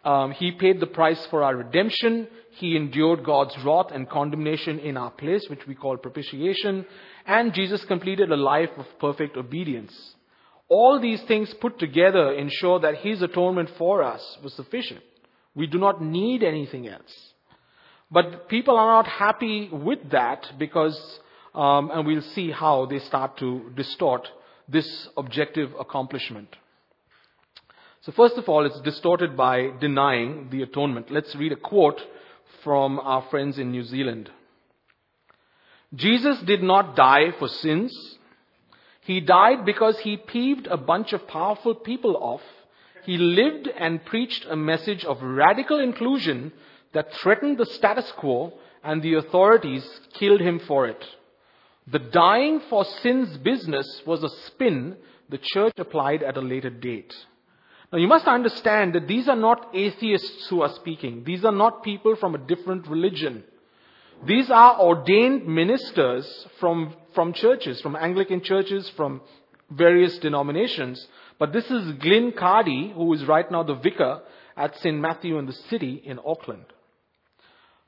Um, 0.04 0.32
he 0.32 0.50
paid 0.50 0.80
the 0.80 0.86
price 0.86 1.24
for 1.26 1.44
our 1.44 1.54
redemption. 1.56 2.26
He 2.50 2.76
endured 2.76 3.24
God's 3.24 3.56
wrath 3.64 3.92
and 3.92 4.08
condemnation 4.08 4.80
in 4.80 4.96
our 4.96 5.10
place, 5.10 5.48
which 5.48 5.66
we 5.66 5.76
call 5.76 5.96
propitiation. 5.96 6.86
And 7.24 7.54
Jesus 7.54 7.84
completed 7.84 8.30
a 8.32 8.36
life 8.36 8.70
of 8.76 8.86
perfect 8.98 9.36
obedience. 9.36 9.94
All 10.68 10.98
these 11.00 11.22
things 11.22 11.54
put 11.54 11.78
together 11.78 12.32
ensure 12.32 12.80
that 12.80 12.96
His 12.96 13.22
atonement 13.22 13.70
for 13.78 14.02
us 14.02 14.38
was 14.42 14.54
sufficient. 14.54 15.02
We 15.54 15.66
do 15.66 15.78
not 15.78 16.02
need 16.02 16.42
anything 16.42 16.88
else. 16.88 17.31
But 18.12 18.48
people 18.48 18.76
are 18.76 19.02
not 19.02 19.10
happy 19.10 19.70
with 19.72 20.10
that 20.10 20.52
because, 20.58 21.20
um, 21.54 21.90
and 21.90 22.06
we'll 22.06 22.20
see 22.20 22.50
how 22.50 22.84
they 22.84 22.98
start 22.98 23.38
to 23.38 23.70
distort 23.74 24.28
this 24.68 25.08
objective 25.16 25.72
accomplishment. 25.80 26.54
So 28.02 28.12
first 28.12 28.36
of 28.36 28.48
all, 28.48 28.66
it's 28.66 28.80
distorted 28.82 29.36
by 29.36 29.70
denying 29.80 30.48
the 30.50 30.62
atonement. 30.62 31.10
Let's 31.10 31.34
read 31.36 31.52
a 31.52 31.56
quote 31.56 32.00
from 32.62 33.00
our 33.00 33.22
friends 33.30 33.58
in 33.58 33.70
New 33.70 33.84
Zealand. 33.84 34.30
Jesus 35.94 36.38
did 36.40 36.62
not 36.62 36.96
die 36.96 37.32
for 37.38 37.48
sins, 37.48 38.18
he 39.02 39.20
died 39.20 39.64
because 39.64 39.98
he 40.00 40.16
peeved 40.16 40.66
a 40.68 40.76
bunch 40.76 41.12
of 41.12 41.26
powerful 41.26 41.74
people 41.74 42.16
off. 42.16 42.42
He 43.04 43.18
lived 43.18 43.68
and 43.68 44.04
preached 44.04 44.46
a 44.48 44.54
message 44.54 45.04
of 45.04 45.20
radical 45.22 45.80
inclusion 45.80 46.52
that 46.92 47.12
threatened 47.14 47.58
the 47.58 47.66
status 47.66 48.10
quo 48.16 48.52
and 48.82 49.02
the 49.02 49.14
authorities 49.14 49.84
killed 50.14 50.40
him 50.40 50.58
for 50.60 50.86
it. 50.86 51.04
The 51.86 51.98
dying 51.98 52.60
for 52.68 52.84
sins 52.84 53.36
business 53.38 54.02
was 54.06 54.22
a 54.22 54.28
spin 54.46 54.96
the 55.28 55.38
church 55.38 55.74
applied 55.78 56.22
at 56.22 56.36
a 56.36 56.40
later 56.40 56.70
date. 56.70 57.12
Now 57.92 57.98
you 57.98 58.06
must 58.06 58.26
understand 58.26 58.94
that 58.94 59.08
these 59.08 59.28
are 59.28 59.36
not 59.36 59.70
atheists 59.74 60.48
who 60.48 60.62
are 60.62 60.72
speaking. 60.74 61.24
These 61.24 61.44
are 61.44 61.52
not 61.52 61.82
people 61.82 62.16
from 62.16 62.34
a 62.34 62.38
different 62.38 62.86
religion. 62.86 63.44
These 64.24 64.50
are 64.50 64.80
ordained 64.80 65.46
ministers 65.46 66.46
from, 66.60 66.94
from 67.14 67.32
churches, 67.32 67.80
from 67.80 67.96
Anglican 67.96 68.42
churches, 68.42 68.88
from 68.96 69.20
various 69.70 70.18
denominations. 70.18 71.06
But 71.38 71.52
this 71.52 71.70
is 71.70 71.92
Glyn 71.94 72.32
Cardy, 72.32 72.94
who 72.94 73.12
is 73.14 73.24
right 73.24 73.50
now 73.50 73.62
the 73.62 73.74
vicar 73.74 74.20
at 74.56 74.76
St. 74.78 74.96
Matthew 74.96 75.38
in 75.38 75.46
the 75.46 75.52
city 75.52 76.00
in 76.04 76.20
Auckland. 76.24 76.66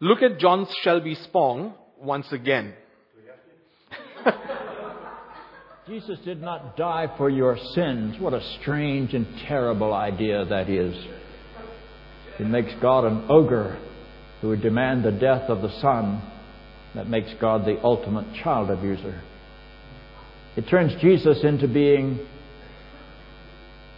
Look 0.05 0.21
at 0.21 0.39
John 0.39 0.67
Shelby 0.83 1.15
Spong 1.15 1.73
once 1.99 2.27
again. 2.31 2.75
Jesus 5.89 6.19
did 6.27 6.43
not 6.43 6.77
die 6.77 7.07
for 7.17 7.31
your 7.31 7.57
sins. 7.75 8.21
What 8.21 8.35
a 8.35 8.59
strange 8.61 9.15
and 9.15 9.27
terrible 9.49 9.95
idea 9.95 10.45
that 10.45 10.69
is. 10.69 10.95
It 12.39 12.47
makes 12.47 12.71
God 12.83 13.07
an 13.07 13.29
ogre 13.31 13.79
who 14.43 14.49
would 14.49 14.61
demand 14.61 15.07
the 15.07 15.11
death 15.11 15.49
of 15.49 15.63
the 15.63 15.73
Son 15.81 16.23
that 16.95 17.09
makes 17.09 17.31
God 17.41 17.65
the 17.65 17.81
ultimate 17.83 18.27
child 18.43 18.69
abuser. 18.71 19.23
It 20.55 20.69
turns 20.69 21.01
Jesus 21.01 21.43
into 21.45 21.67
being 21.67 22.19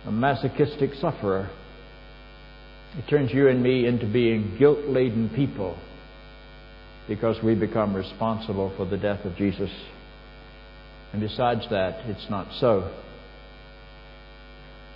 a 0.05 0.12
masochistic 0.12 0.95
sufferer. 1.01 1.51
It 2.97 3.11
turns 3.11 3.33
you 3.33 3.49
and 3.49 3.61
me 3.61 3.88
into 3.88 4.07
being 4.07 4.57
guilt 4.57 4.87
laden 4.87 5.31
people 5.31 5.77
because 7.09 7.42
we 7.42 7.55
become 7.55 7.95
responsible 7.95 8.73
for 8.77 8.85
the 8.85 8.97
death 8.97 9.25
of 9.25 9.37
Jesus. 9.37 9.71
And 11.12 11.21
besides 11.21 11.62
that, 11.71 12.07
it's 12.07 12.29
not 12.29 12.49
so. 12.59 12.92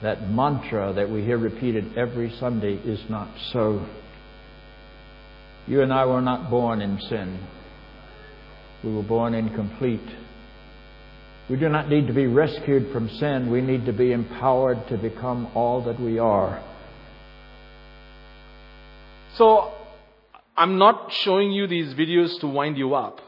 That 0.02 0.28
mantra 0.28 0.92
that 0.94 1.08
we 1.08 1.22
hear 1.22 1.38
repeated 1.38 1.96
every 1.96 2.34
Sunday 2.40 2.74
is 2.74 3.00
not 3.08 3.28
so. 3.52 3.86
You 5.66 5.82
and 5.82 5.92
I 5.92 6.06
were 6.06 6.22
not 6.22 6.50
born 6.50 6.80
in 6.80 6.98
sin. 7.08 7.46
We 8.82 8.94
were 8.94 9.02
born 9.02 9.34
incomplete. 9.34 10.00
We 11.48 11.56
do 11.56 11.68
not 11.68 11.88
need 11.88 12.06
to 12.06 12.14
be 12.14 12.26
rescued 12.26 12.92
from 12.92 13.08
sin. 13.08 13.50
We 13.50 13.60
need 13.60 13.84
to 13.86 13.92
be 13.92 14.12
empowered 14.12 14.88
to 14.88 14.96
become 14.96 15.50
all 15.54 15.84
that 15.84 16.00
we 16.00 16.18
are. 16.18 16.64
So, 19.36 19.72
I'm 20.56 20.78
not 20.78 21.12
showing 21.12 21.52
you 21.52 21.66
these 21.66 21.94
videos 21.94 22.38
to 22.40 22.46
wind 22.46 22.76
you 22.76 22.94
up. 22.94 23.20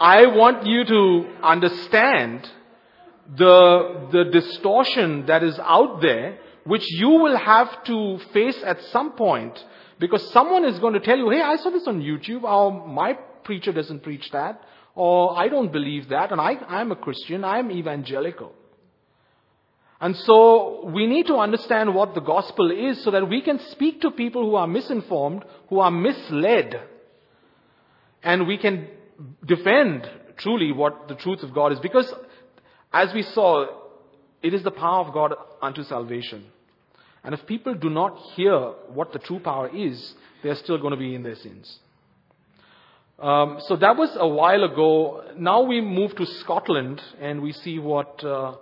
I 0.00 0.26
want 0.26 0.66
you 0.66 0.84
to 0.84 1.26
understand 1.42 2.48
the, 3.36 4.08
the 4.12 4.24
distortion 4.24 5.26
that 5.26 5.42
is 5.42 5.58
out 5.58 6.00
there, 6.00 6.38
which 6.64 6.84
you 6.92 7.08
will 7.08 7.36
have 7.36 7.82
to 7.84 8.18
face 8.32 8.62
at 8.64 8.80
some 8.84 9.12
point 9.12 9.62
because 9.98 10.30
someone 10.32 10.64
is 10.64 10.78
going 10.78 10.94
to 10.94 11.00
tell 11.00 11.18
you, 11.18 11.30
hey, 11.30 11.40
I 11.40 11.56
saw 11.56 11.70
this 11.70 11.86
on 11.86 12.00
YouTube, 12.00 12.44
or 12.44 12.86
my 12.86 13.14
preacher 13.42 13.72
doesn't 13.72 14.02
preach 14.02 14.30
that, 14.30 14.62
or 14.94 15.36
I 15.36 15.48
don't 15.48 15.72
believe 15.72 16.08
that, 16.10 16.30
and 16.30 16.40
I, 16.40 16.52
I'm 16.68 16.92
a 16.92 16.96
Christian, 16.96 17.44
I'm 17.44 17.70
evangelical. 17.70 18.52
And 20.00 20.16
so 20.16 20.86
we 20.86 21.06
need 21.06 21.26
to 21.26 21.36
understand 21.36 21.94
what 21.94 22.14
the 22.14 22.20
gospel 22.20 22.70
is 22.70 23.02
so 23.02 23.10
that 23.10 23.28
we 23.28 23.42
can 23.42 23.58
speak 23.70 24.00
to 24.02 24.10
people 24.10 24.48
who 24.48 24.54
are 24.54 24.66
misinformed, 24.66 25.44
who 25.68 25.80
are 25.80 25.90
misled, 25.90 26.80
and 28.22 28.46
we 28.46 28.58
can 28.58 28.86
defend 29.44 30.08
truly 30.36 30.70
what 30.70 31.08
the 31.08 31.16
truth 31.16 31.42
of 31.42 31.52
God 31.52 31.72
is. 31.72 31.80
Because 31.80 32.12
as 32.92 33.12
we 33.12 33.22
saw, 33.22 33.66
it 34.42 34.54
is 34.54 34.62
the 34.62 34.70
power 34.70 35.04
of 35.04 35.12
God 35.12 35.34
unto 35.60 35.82
salvation. 35.82 36.46
And 37.24 37.34
if 37.34 37.44
people 37.46 37.74
do 37.74 37.90
not 37.90 38.16
hear 38.36 38.56
what 38.92 39.12
the 39.12 39.18
true 39.18 39.40
power 39.40 39.68
is, 39.68 40.14
they're 40.42 40.54
still 40.54 40.78
going 40.78 40.92
to 40.92 40.96
be 40.96 41.14
in 41.16 41.24
their 41.24 41.34
sins. 41.34 41.78
Um, 43.18 43.58
so 43.66 43.74
that 43.76 43.96
was 43.96 44.16
a 44.18 44.28
while 44.28 44.62
ago. 44.62 45.24
Now 45.36 45.62
we 45.62 45.80
move 45.80 46.14
to 46.16 46.24
Scotland 46.24 47.02
and 47.20 47.42
we 47.42 47.52
see 47.52 47.80
what 47.80 48.22
uh, 48.22 48.54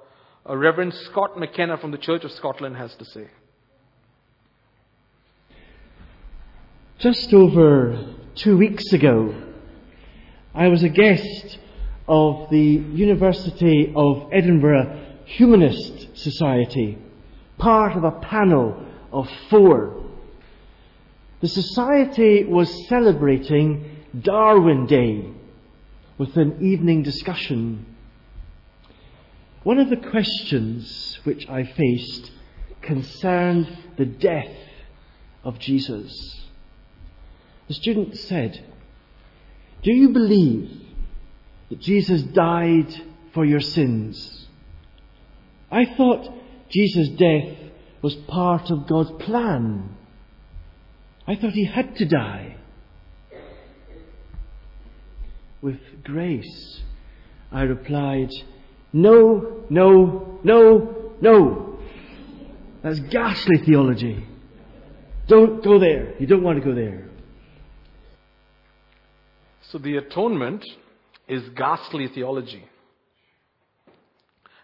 Reverend 0.55 0.95
Scott 1.11 1.39
McKenna 1.39 1.77
from 1.79 1.91
the 1.91 1.99
Church 1.99 2.23
of 2.25 2.31
Scotland 2.33 2.77
has 2.77 2.95
to 2.97 3.05
say. 3.05 3.29
Just 6.99 7.33
over 7.35 8.15
two 8.37 8.57
weeks 8.57 8.93
ago, 8.93 9.35
I 10.55 10.69
was 10.69 10.83
a 10.83 10.89
guest 10.89 11.59
of 12.09 12.49
the 12.51 12.59
University 12.59 13.93
of 13.97 14.29
Edinburgh 14.33 15.05
Humanist 15.25 16.17
Society, 16.17 16.97
part 17.59 17.97
of 17.97 18.05
a 18.05 18.13
panel 18.13 18.87
of 19.13 19.29
four. 19.51 20.05
The 21.41 21.49
Society 21.49 22.45
was 22.45 22.89
celebrating 22.89 24.05
Darwin 24.19 24.87
Day 24.87 25.33
with 26.19 26.37
an 26.37 26.65
evening 26.65 27.03
discussion. 27.03 27.96
One 29.67 29.81
of 29.81 29.91
the 29.91 29.97
questions 29.97 31.19
which 31.25 31.49
I 31.49 31.65
faced 31.65 32.31
concerned 32.83 33.67
the 33.97 34.05
death 34.05 34.57
of 35.43 35.59
Jesus. 35.59 36.47
The 37.67 37.75
student 37.75 38.17
said, 38.17 38.65
Do 39.83 39.93
you 39.93 40.11
believe 40.11 40.71
that 41.69 41.81
Jesus 41.81 42.23
died 42.23 42.95
for 43.35 43.45
your 43.45 43.59
sins? 43.59 44.47
I 45.69 45.85
thought 45.97 46.33
Jesus' 46.69 47.09
death 47.09 47.59
was 48.03 48.15
part 48.15 48.71
of 48.71 48.87
God's 48.87 49.21
plan. 49.25 49.97
I 51.27 51.35
thought 51.35 51.55
he 51.55 51.65
had 51.65 51.97
to 51.97 52.05
die 52.05 52.57
with 55.61 55.81
grace? 56.05 56.83
I 57.51 57.63
replied, 57.63 58.31
No, 58.93 59.65
no, 59.69 60.39
no, 60.43 61.13
no. 61.21 61.79
That's 62.83 63.01
ghastly 63.01 63.59
theology. 63.65 64.27
Don't 65.27 65.63
go 65.63 65.79
there. 65.79 66.15
You 66.21 66.27
don't 66.27 66.43
want 66.43 66.59
to 66.59 66.65
go 66.65 66.75
there. 66.75 67.09
So 69.71 69.79
the 69.79 69.97
atonement 69.97 70.65
is 71.27 71.43
ghastly 71.51 72.09
theology. 72.09 72.65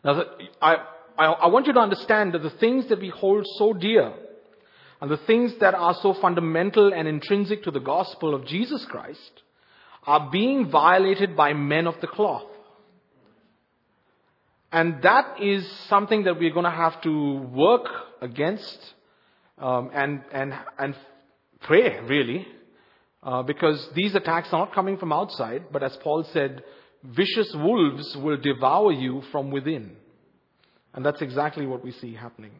Now, 0.05 0.23
I, 0.61 0.77
I, 1.19 1.25
I 1.25 1.47
want 1.49 1.67
you 1.67 1.73
to 1.73 1.81
understand 1.81 2.35
that 2.35 2.43
the 2.43 2.51
things 2.51 2.89
that 2.89 3.01
we 3.01 3.09
hold 3.09 3.47
so 3.59 3.73
dear 3.73 4.13
and 5.01 5.11
the 5.11 5.17
things 5.17 5.53
that 5.61 5.75
are 5.75 5.95
so 6.01 6.15
fundamental 6.15 6.93
and 6.95 7.09
intrinsic 7.09 7.65
to 7.65 7.73
the 7.73 7.81
gospel 7.81 8.35
of 8.35 8.47
Jesus 8.47 8.85
Christ 8.85 9.43
are 10.07 10.31
being 10.31 10.71
violated 10.71 11.37
by 11.37 11.53
men 11.53 11.87
of 11.87 12.01
the 12.01 12.07
cloth. 12.07 12.47
And 14.73 15.03
that 15.03 15.37
is 15.41 15.71
something 15.89 16.25
that 16.25 16.39
we're 16.39 16.53
going 16.53 16.65
to 16.65 16.71
have 16.71 17.01
to 17.03 17.37
work 17.37 17.87
against 18.23 18.95
um, 19.59 19.91
and, 19.93 20.23
and, 20.33 20.55
and 20.79 20.97
pray, 21.61 22.01
really. 22.01 22.47
Uh, 23.23 23.43
because 23.43 23.89
these 23.95 24.15
attacks 24.15 24.53
are 24.53 24.59
not 24.59 24.75
coming 24.75 24.97
from 24.97 25.13
outside, 25.13 25.67
but 25.71 25.83
as 25.83 25.97
Paul 25.99 26.25
said, 26.33 26.65
vicious 27.05 27.55
wolves 27.55 28.17
will 28.17 28.37
devour 28.37 28.93
you 28.93 29.23
from 29.31 29.51
within. 29.51 29.97
And 30.95 31.05
that's 31.05 31.23
exactly 31.23 31.67
what 31.67 31.85
we 31.85 31.93
see 31.93 32.15
happening. 32.15 32.53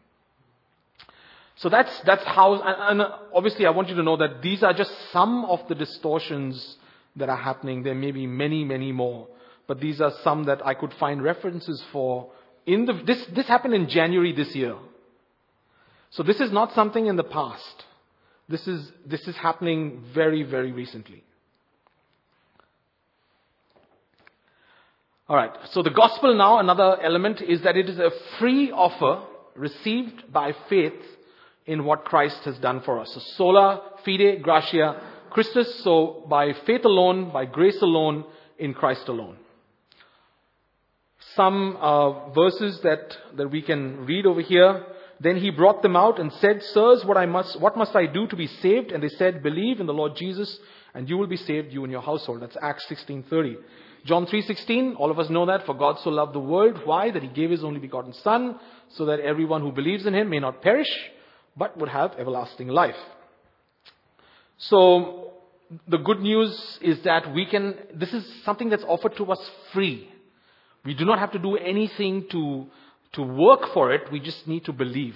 So 1.55 1.69
that's, 1.69 1.99
that's 2.01 2.23
how, 2.23 2.61
and, 2.61 3.01
and 3.01 3.11
obviously 3.35 3.65
I 3.65 3.71
want 3.71 3.89
you 3.89 3.95
to 3.95 4.03
know 4.03 4.17
that 4.17 4.41
these 4.41 4.63
are 4.63 4.73
just 4.73 4.91
some 5.11 5.45
of 5.45 5.67
the 5.67 5.75
distortions 5.75 6.77
that 7.15 7.29
are 7.29 7.37
happening. 7.37 7.83
There 7.83 7.95
may 7.95 8.11
be 8.11 8.25
many, 8.25 8.63
many 8.63 8.91
more. 8.91 9.27
But 9.67 9.79
these 9.79 10.01
are 10.01 10.11
some 10.23 10.45
that 10.45 10.65
I 10.65 10.73
could 10.73 10.93
find 10.99 11.23
references 11.23 11.83
for 11.91 12.31
in 12.65 12.85
the, 12.85 12.93
this, 13.05 13.23
this 13.35 13.47
happened 13.47 13.73
in 13.73 13.89
January 13.89 14.33
this 14.33 14.55
year. 14.55 14.75
So 16.11 16.23
this 16.23 16.39
is 16.39 16.51
not 16.51 16.73
something 16.73 17.07
in 17.07 17.15
the 17.15 17.23
past. 17.23 17.83
This 18.47 18.67
is, 18.67 18.91
this 19.05 19.27
is 19.27 19.35
happening 19.35 20.03
very, 20.13 20.43
very 20.43 20.71
recently. 20.71 21.23
Alright, 25.29 25.51
so 25.71 25.81
the 25.81 25.89
gospel 25.89 26.35
now, 26.35 26.59
another 26.59 27.01
element 27.01 27.41
is 27.41 27.63
that 27.63 27.77
it 27.77 27.89
is 27.89 27.97
a 27.97 28.11
free 28.39 28.71
offer 28.71 29.25
received 29.55 30.31
by 30.31 30.53
faith 30.69 30.93
in 31.65 31.85
what 31.85 32.03
Christ 32.03 32.39
has 32.43 32.57
done 32.59 32.81
for 32.81 32.99
us. 32.99 33.11
So 33.13 33.21
sola 33.37 33.93
fide 34.05 34.43
gratia 34.43 35.01
Christus, 35.31 35.83
so 35.83 36.25
by 36.29 36.53
faith 36.65 36.85
alone, 36.85 37.31
by 37.31 37.45
grace 37.45 37.81
alone, 37.81 38.25
in 38.59 38.73
Christ 38.73 39.07
alone. 39.07 39.37
Some 41.35 41.77
uh, 41.79 42.29
verses 42.29 42.79
that, 42.81 43.17
that 43.35 43.49
we 43.49 43.61
can 43.61 44.05
read 44.05 44.25
over 44.25 44.41
here. 44.41 44.85
Then 45.19 45.37
he 45.37 45.51
brought 45.51 45.81
them 45.81 45.95
out 45.95 46.19
and 46.19 46.31
said, 46.33 46.61
Sirs, 46.61 47.05
what, 47.05 47.17
I 47.17 47.25
must, 47.25 47.59
what 47.59 47.77
must 47.77 47.95
I 47.95 48.05
do 48.05 48.27
to 48.27 48.35
be 48.35 48.47
saved? 48.47 48.91
And 48.91 49.01
they 49.01 49.09
said, 49.09 49.41
Believe 49.41 49.79
in 49.79 49.85
the 49.85 49.93
Lord 49.93 50.15
Jesus, 50.15 50.59
and 50.93 51.07
you 51.07 51.17
will 51.17 51.27
be 51.27 51.37
saved, 51.37 51.71
you 51.71 51.83
and 51.83 51.91
your 51.91 52.01
household. 52.01 52.41
That's 52.41 52.57
Acts 52.61 52.85
16.30. 52.89 53.55
John 54.05 54.25
3.16, 54.25 54.95
all 54.97 55.11
of 55.11 55.19
us 55.19 55.29
know 55.29 55.45
that, 55.45 55.65
for 55.65 55.73
God 55.75 55.97
so 56.03 56.09
loved 56.09 56.33
the 56.33 56.39
world. 56.39 56.81
Why? 56.83 57.09
That 57.09 57.23
he 57.23 57.29
gave 57.29 57.51
his 57.51 57.63
only 57.63 57.79
begotten 57.79 58.13
Son, 58.13 58.59
so 58.89 59.05
that 59.05 59.21
everyone 59.21 59.61
who 59.61 59.71
believes 59.71 60.05
in 60.05 60.13
him 60.13 60.29
may 60.29 60.39
not 60.39 60.61
perish, 60.61 60.89
but 61.55 61.77
would 61.77 61.89
have 61.89 62.13
everlasting 62.19 62.67
life. 62.67 62.97
So, 64.57 65.31
the 65.87 65.97
good 65.97 66.19
news 66.19 66.79
is 66.81 67.01
that 67.03 67.33
we 67.33 67.45
can, 67.45 67.75
this 67.93 68.13
is 68.13 68.25
something 68.43 68.69
that's 68.69 68.83
offered 68.83 69.15
to 69.17 69.31
us 69.31 69.51
free. 69.71 70.09
We 70.85 70.93
do 70.93 71.05
not 71.05 71.19
have 71.19 71.31
to 71.31 71.39
do 71.39 71.55
anything 71.55 72.27
to, 72.31 72.67
to 73.13 73.21
work 73.21 73.73
for 73.73 73.93
it, 73.93 74.11
we 74.11 74.19
just 74.19 74.47
need 74.47 74.65
to 74.65 74.73
believe. 74.73 75.15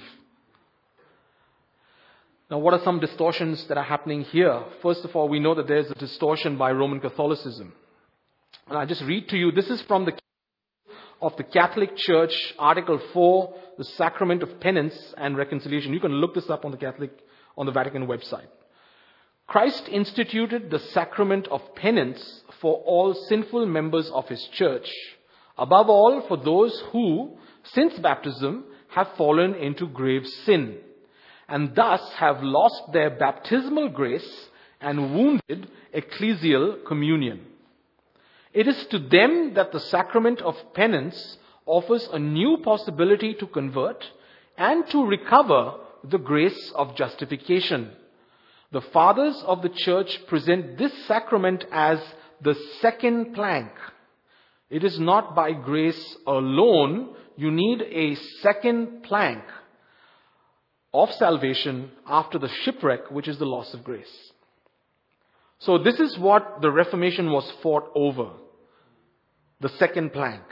Now, 2.49 2.59
what 2.59 2.73
are 2.73 2.83
some 2.83 2.99
distortions 2.99 3.65
that 3.67 3.77
are 3.77 3.83
happening 3.83 4.21
here? 4.21 4.63
First 4.81 5.03
of 5.03 5.13
all, 5.15 5.27
we 5.27 5.39
know 5.39 5.55
that 5.55 5.67
there's 5.67 5.91
a 5.91 5.95
distortion 5.95 6.57
by 6.57 6.71
Roman 6.71 7.01
Catholicism. 7.01 7.73
And 8.69 8.77
I 8.77 8.85
just 8.85 9.01
read 9.01 9.27
to 9.29 9.37
you, 9.37 9.51
this 9.51 9.69
is 9.69 9.81
from 9.81 10.05
the 10.05 10.17
of 11.21 11.35
the 11.35 11.43
Catholic 11.43 11.95
Church, 11.97 12.53
Article 12.59 12.99
4, 13.11 13.53
the 13.77 13.83
Sacrament 13.83 14.43
of 14.43 14.59
Penance 14.59 15.15
and 15.17 15.35
Reconciliation. 15.35 15.93
You 15.93 15.99
can 15.99 16.11
look 16.11 16.35
this 16.35 16.49
up 16.49 16.63
on 16.63 16.71
the 16.71 16.77
Catholic, 16.77 17.11
on 17.57 17.65
the 17.65 17.71
Vatican 17.71 18.05
website. 18.07 18.47
Christ 19.47 19.87
instituted 19.89 20.69
the 20.69 20.79
sacrament 20.79 21.47
of 21.47 21.73
penance 21.73 22.43
for 22.59 22.75
all 22.85 23.13
sinful 23.13 23.65
members 23.65 24.09
of 24.11 24.27
his 24.27 24.43
church, 24.49 24.91
above 25.57 25.89
all 25.89 26.21
for 26.27 26.37
those 26.37 26.79
who, 26.91 27.31
since 27.63 27.97
baptism, 27.99 28.63
have 28.89 29.09
fallen 29.17 29.55
into 29.55 29.87
grave 29.87 30.25
sin, 30.45 30.77
and 31.47 31.75
thus 31.75 32.01
have 32.13 32.43
lost 32.43 32.91
their 32.93 33.09
baptismal 33.09 33.89
grace 33.89 34.49
and 34.79 35.13
wounded 35.13 35.69
ecclesial 35.93 36.85
communion. 36.85 37.41
It 38.53 38.67
is 38.67 38.85
to 38.87 38.99
them 38.99 39.53
that 39.55 39.71
the 39.71 39.79
sacrament 39.79 40.41
of 40.41 40.55
penance 40.73 41.37
offers 41.65 42.07
a 42.11 42.19
new 42.19 42.57
possibility 42.63 43.33
to 43.35 43.47
convert 43.47 44.03
and 44.57 44.87
to 44.89 45.05
recover 45.05 45.73
the 46.03 46.17
grace 46.17 46.71
of 46.75 46.95
justification. 46.95 47.91
The 48.71 48.81
fathers 48.81 49.43
of 49.45 49.61
the 49.61 49.69
church 49.69 50.25
present 50.27 50.77
this 50.77 50.93
sacrament 51.07 51.65
as 51.71 51.99
the 52.41 52.55
second 52.81 53.33
plank. 53.33 53.71
It 54.69 54.83
is 54.83 54.99
not 54.99 55.35
by 55.35 55.53
grace 55.53 56.17
alone. 56.25 57.15
You 57.37 57.51
need 57.51 57.81
a 57.81 58.15
second 58.41 59.03
plank 59.03 59.43
of 60.93 61.11
salvation 61.11 61.91
after 62.05 62.39
the 62.39 62.49
shipwreck, 62.63 63.11
which 63.11 63.27
is 63.27 63.37
the 63.37 63.45
loss 63.45 63.73
of 63.73 63.83
grace. 63.83 64.31
So 65.59 65.77
this 65.77 65.99
is 65.99 66.17
what 66.17 66.61
the 66.61 66.71
Reformation 66.71 67.31
was 67.31 67.49
fought 67.63 67.89
over. 67.95 68.31
The 69.61 69.69
second 69.69 70.13
plank. 70.13 70.43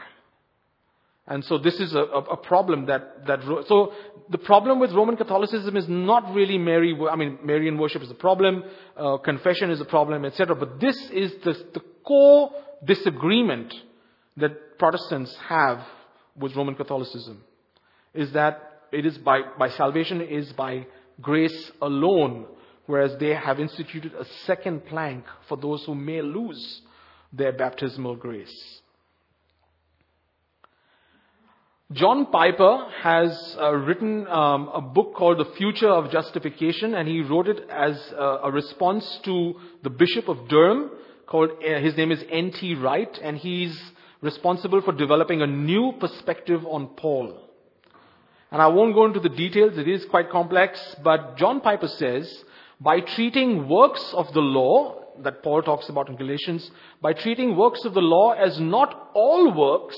And 1.28 1.44
so 1.44 1.58
this 1.58 1.80
is 1.80 1.94
a, 1.94 2.00
a, 2.00 2.20
a, 2.20 2.38
problem 2.38 2.86
that, 2.86 3.26
that, 3.26 3.42
so 3.68 3.94
the 4.30 4.38
problem 4.38 4.80
with 4.80 4.92
Roman 4.92 5.18
Catholicism 5.18 5.76
is 5.76 5.88
not 5.88 6.36
really 6.36 6.60
Mary, 6.60 6.96
I 7.10 7.16
mean, 7.16 7.40
Marian 7.44 7.80
worship 7.80 8.04
is 8.04 8.12
a 8.12 8.16
problem, 8.16 8.64
uh, 8.96 9.18
confession 9.18 9.72
is 9.72 9.82
a 9.82 9.86
problem, 9.86 10.24
etc. 10.24 10.56
But 10.56 10.80
this 10.80 10.98
is 11.10 11.34
the, 11.44 11.54
the 11.74 11.82
core 12.04 12.52
disagreement 12.84 13.74
that 14.38 14.78
Protestants 14.78 15.36
have 15.48 15.80
with 16.38 16.56
Roman 16.56 16.76
Catholicism. 16.76 17.42
is 18.14 18.32
that 18.34 18.82
it 18.92 19.06
is 19.06 19.18
by, 19.18 19.42
by 19.58 19.70
salvation 19.70 20.22
is 20.22 20.52
by 20.54 20.86
grace 21.22 21.72
alone, 21.82 22.46
whereas 22.86 23.18
they 23.20 23.34
have 23.34 23.60
instituted 23.60 24.14
a 24.14 24.26
second 24.46 24.86
plank 24.86 25.26
for 25.48 25.58
those 25.58 25.84
who 25.86 25.96
may 25.96 26.22
lose 26.22 26.82
their 27.34 27.52
baptismal 27.52 28.16
grace. 28.16 28.80
John 31.92 32.32
Piper 32.32 32.88
has 33.04 33.56
uh, 33.62 33.72
written 33.74 34.28
um, 34.28 34.70
a 34.74 34.82
book 34.82 35.14
called 35.14 35.38
The 35.38 35.54
Future 35.56 35.90
of 35.90 36.12
Justification, 36.12 36.96
and 36.96 37.08
he 37.08 37.22
wrote 37.22 37.48
it 37.48 37.70
as 37.70 37.96
a, 38.18 38.40
a 38.46 38.52
response 38.52 39.20
to 39.26 39.54
the 39.84 39.92
Bishop 39.92 40.28
of 40.28 40.48
Durham, 40.48 40.90
called 41.28 41.52
uh, 41.52 41.80
his 41.80 41.96
name 41.96 42.12
is 42.12 42.24
N.T. 42.30 42.76
Wright, 42.76 43.16
and 43.22 43.38
he's 43.38 43.80
responsible 44.26 44.82
for 44.82 44.92
developing 44.92 45.42
a 45.42 45.48
new 45.48 45.94
perspective 46.00 46.66
on 46.66 46.88
Paul. 46.98 47.40
And 48.52 48.62
I 48.62 48.68
won't 48.68 48.94
go 48.94 49.06
into 49.06 49.22
the 49.22 49.30
details; 49.30 49.78
it 49.78 49.88
is 49.88 50.06
quite 50.06 50.30
complex. 50.30 50.96
But 51.04 51.38
John 51.38 51.62
Piper 51.62 51.88
says, 51.88 52.44
by 52.82 53.00
treating 53.00 53.70
works 53.70 54.14
of 54.14 54.34
the 54.34 54.42
law 54.42 55.02
that 55.24 55.42
Paul 55.44 55.62
talks 55.62 55.88
about 55.88 56.10
in 56.10 56.18
Galatians, 56.18 56.70
by 57.02 57.14
treating 57.14 57.56
works 57.56 57.86
of 57.86 57.94
the 57.94 58.02
law 58.02 58.32
as 58.34 58.60
not 58.60 59.12
all 59.14 59.54
works 59.54 59.98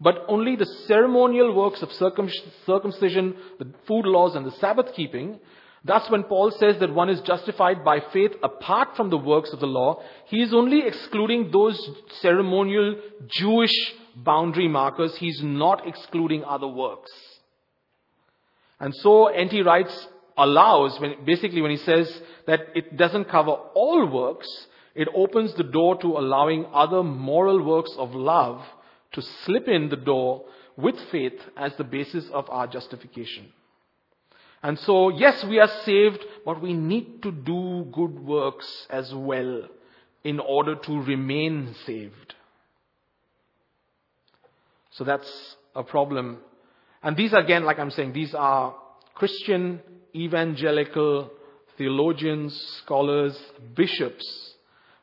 but 0.00 0.24
only 0.28 0.56
the 0.56 0.66
ceremonial 0.66 1.54
works 1.54 1.82
of 1.82 1.90
circumcision, 1.92 3.34
the 3.58 3.66
food 3.86 4.04
laws, 4.04 4.34
and 4.34 4.44
the 4.44 4.50
Sabbath 4.52 4.92
keeping. 4.94 5.40
Thus, 5.86 6.10
when 6.10 6.24
Paul 6.24 6.50
says 6.50 6.78
that 6.80 6.92
one 6.92 7.08
is 7.08 7.20
justified 7.20 7.84
by 7.84 8.00
faith 8.12 8.32
apart 8.42 8.96
from 8.96 9.08
the 9.08 9.16
works 9.16 9.52
of 9.52 9.60
the 9.60 9.68
law, 9.68 10.02
he 10.24 10.42
is 10.42 10.52
only 10.52 10.84
excluding 10.84 11.52
those 11.52 11.78
ceremonial 12.20 12.96
Jewish 13.28 13.94
boundary 14.16 14.66
markers. 14.66 15.14
He's 15.16 15.40
not 15.44 15.86
excluding 15.86 16.42
other 16.44 16.66
works. 16.66 17.12
And 18.80 18.92
so, 18.96 19.28
N.T. 19.28 19.62
Wrights 19.62 20.08
allows, 20.36 20.98
when, 20.98 21.24
basically 21.24 21.62
when 21.62 21.70
he 21.70 21.76
says 21.76 22.20
that 22.48 22.62
it 22.74 22.96
doesn't 22.96 23.26
cover 23.26 23.52
all 23.52 24.06
works, 24.06 24.48
it 24.96 25.06
opens 25.14 25.54
the 25.54 25.62
door 25.62 26.00
to 26.00 26.18
allowing 26.18 26.66
other 26.74 27.04
moral 27.04 27.62
works 27.62 27.92
of 27.96 28.12
love 28.12 28.60
to 29.12 29.22
slip 29.22 29.68
in 29.68 29.88
the 29.88 29.96
door 29.96 30.46
with 30.76 30.98
faith 31.12 31.40
as 31.56 31.76
the 31.76 31.84
basis 31.84 32.28
of 32.30 32.50
our 32.50 32.66
justification. 32.66 33.52
And 34.66 34.76
so, 34.80 35.10
yes, 35.10 35.44
we 35.44 35.60
are 35.60 35.70
saved, 35.84 36.24
but 36.44 36.60
we 36.60 36.72
need 36.72 37.22
to 37.22 37.30
do 37.30 37.86
good 37.92 38.18
works 38.18 38.66
as 38.90 39.14
well 39.14 39.62
in 40.24 40.40
order 40.40 40.74
to 40.74 41.02
remain 41.02 41.72
saved. 41.86 42.34
So 44.90 45.04
that's 45.04 45.56
a 45.76 45.84
problem. 45.84 46.38
And 47.00 47.16
these, 47.16 47.32
again, 47.32 47.62
like 47.62 47.78
I'm 47.78 47.92
saying, 47.92 48.12
these 48.12 48.34
are 48.34 48.74
Christian, 49.14 49.80
evangelical, 50.16 51.30
theologians, 51.78 52.52
scholars, 52.82 53.38
bishops, 53.76 54.26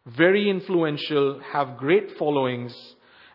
very 0.05 0.49
influential, 0.49 1.39
have 1.53 1.77
great 1.77 2.17
followings, 2.19 2.75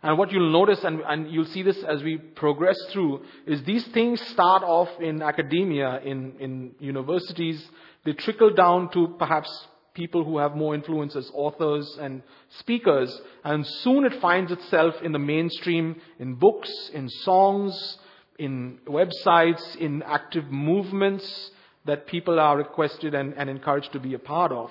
and 0.03 0.17
what 0.17 0.31
you'll 0.31 0.53
notice, 0.53 0.85
and, 0.85 1.01
and, 1.01 1.31
you'll 1.31 1.45
see 1.47 1.63
this 1.63 1.83
as 1.83 2.03
we 2.03 2.19
progress 2.19 2.77
through, 2.91 3.23
is 3.47 3.63
these 3.65 3.85
things 3.89 4.21
start 4.29 4.63
off 4.63 4.89
in 5.01 5.23
academia, 5.23 6.01
in, 6.05 6.35
in 6.39 6.75
universities. 6.79 7.65
They 8.05 8.13
trickle 8.13 8.55
down 8.55 8.91
to 8.93 9.17
perhaps 9.19 9.51
people 9.95 10.25
who 10.25 10.39
have 10.39 10.55
more 10.55 10.77
influence 10.77 11.17
as 11.17 11.29
authors 11.35 11.99
and 12.01 12.23
speakers. 12.61 13.21
And 13.43 13.67
soon 13.67 14.05
it 14.05 14.21
finds 14.21 14.53
itself 14.53 14.95
in 15.03 15.11
the 15.11 15.19
mainstream, 15.19 16.01
in 16.21 16.35
books, 16.35 16.71
in 16.95 17.09
songs, 17.09 17.99
in 18.39 18.79
websites, 18.87 19.75
in 19.77 20.05
active 20.05 20.49
movements 20.49 21.51
that 21.87 22.07
people 22.07 22.39
are 22.39 22.57
requested 22.57 23.15
and, 23.15 23.35
and 23.35 23.51
encouraged 23.51 23.93
to 23.95 23.99
be 23.99 24.15
a 24.15 24.19
part 24.21 24.53
of. 24.53 24.71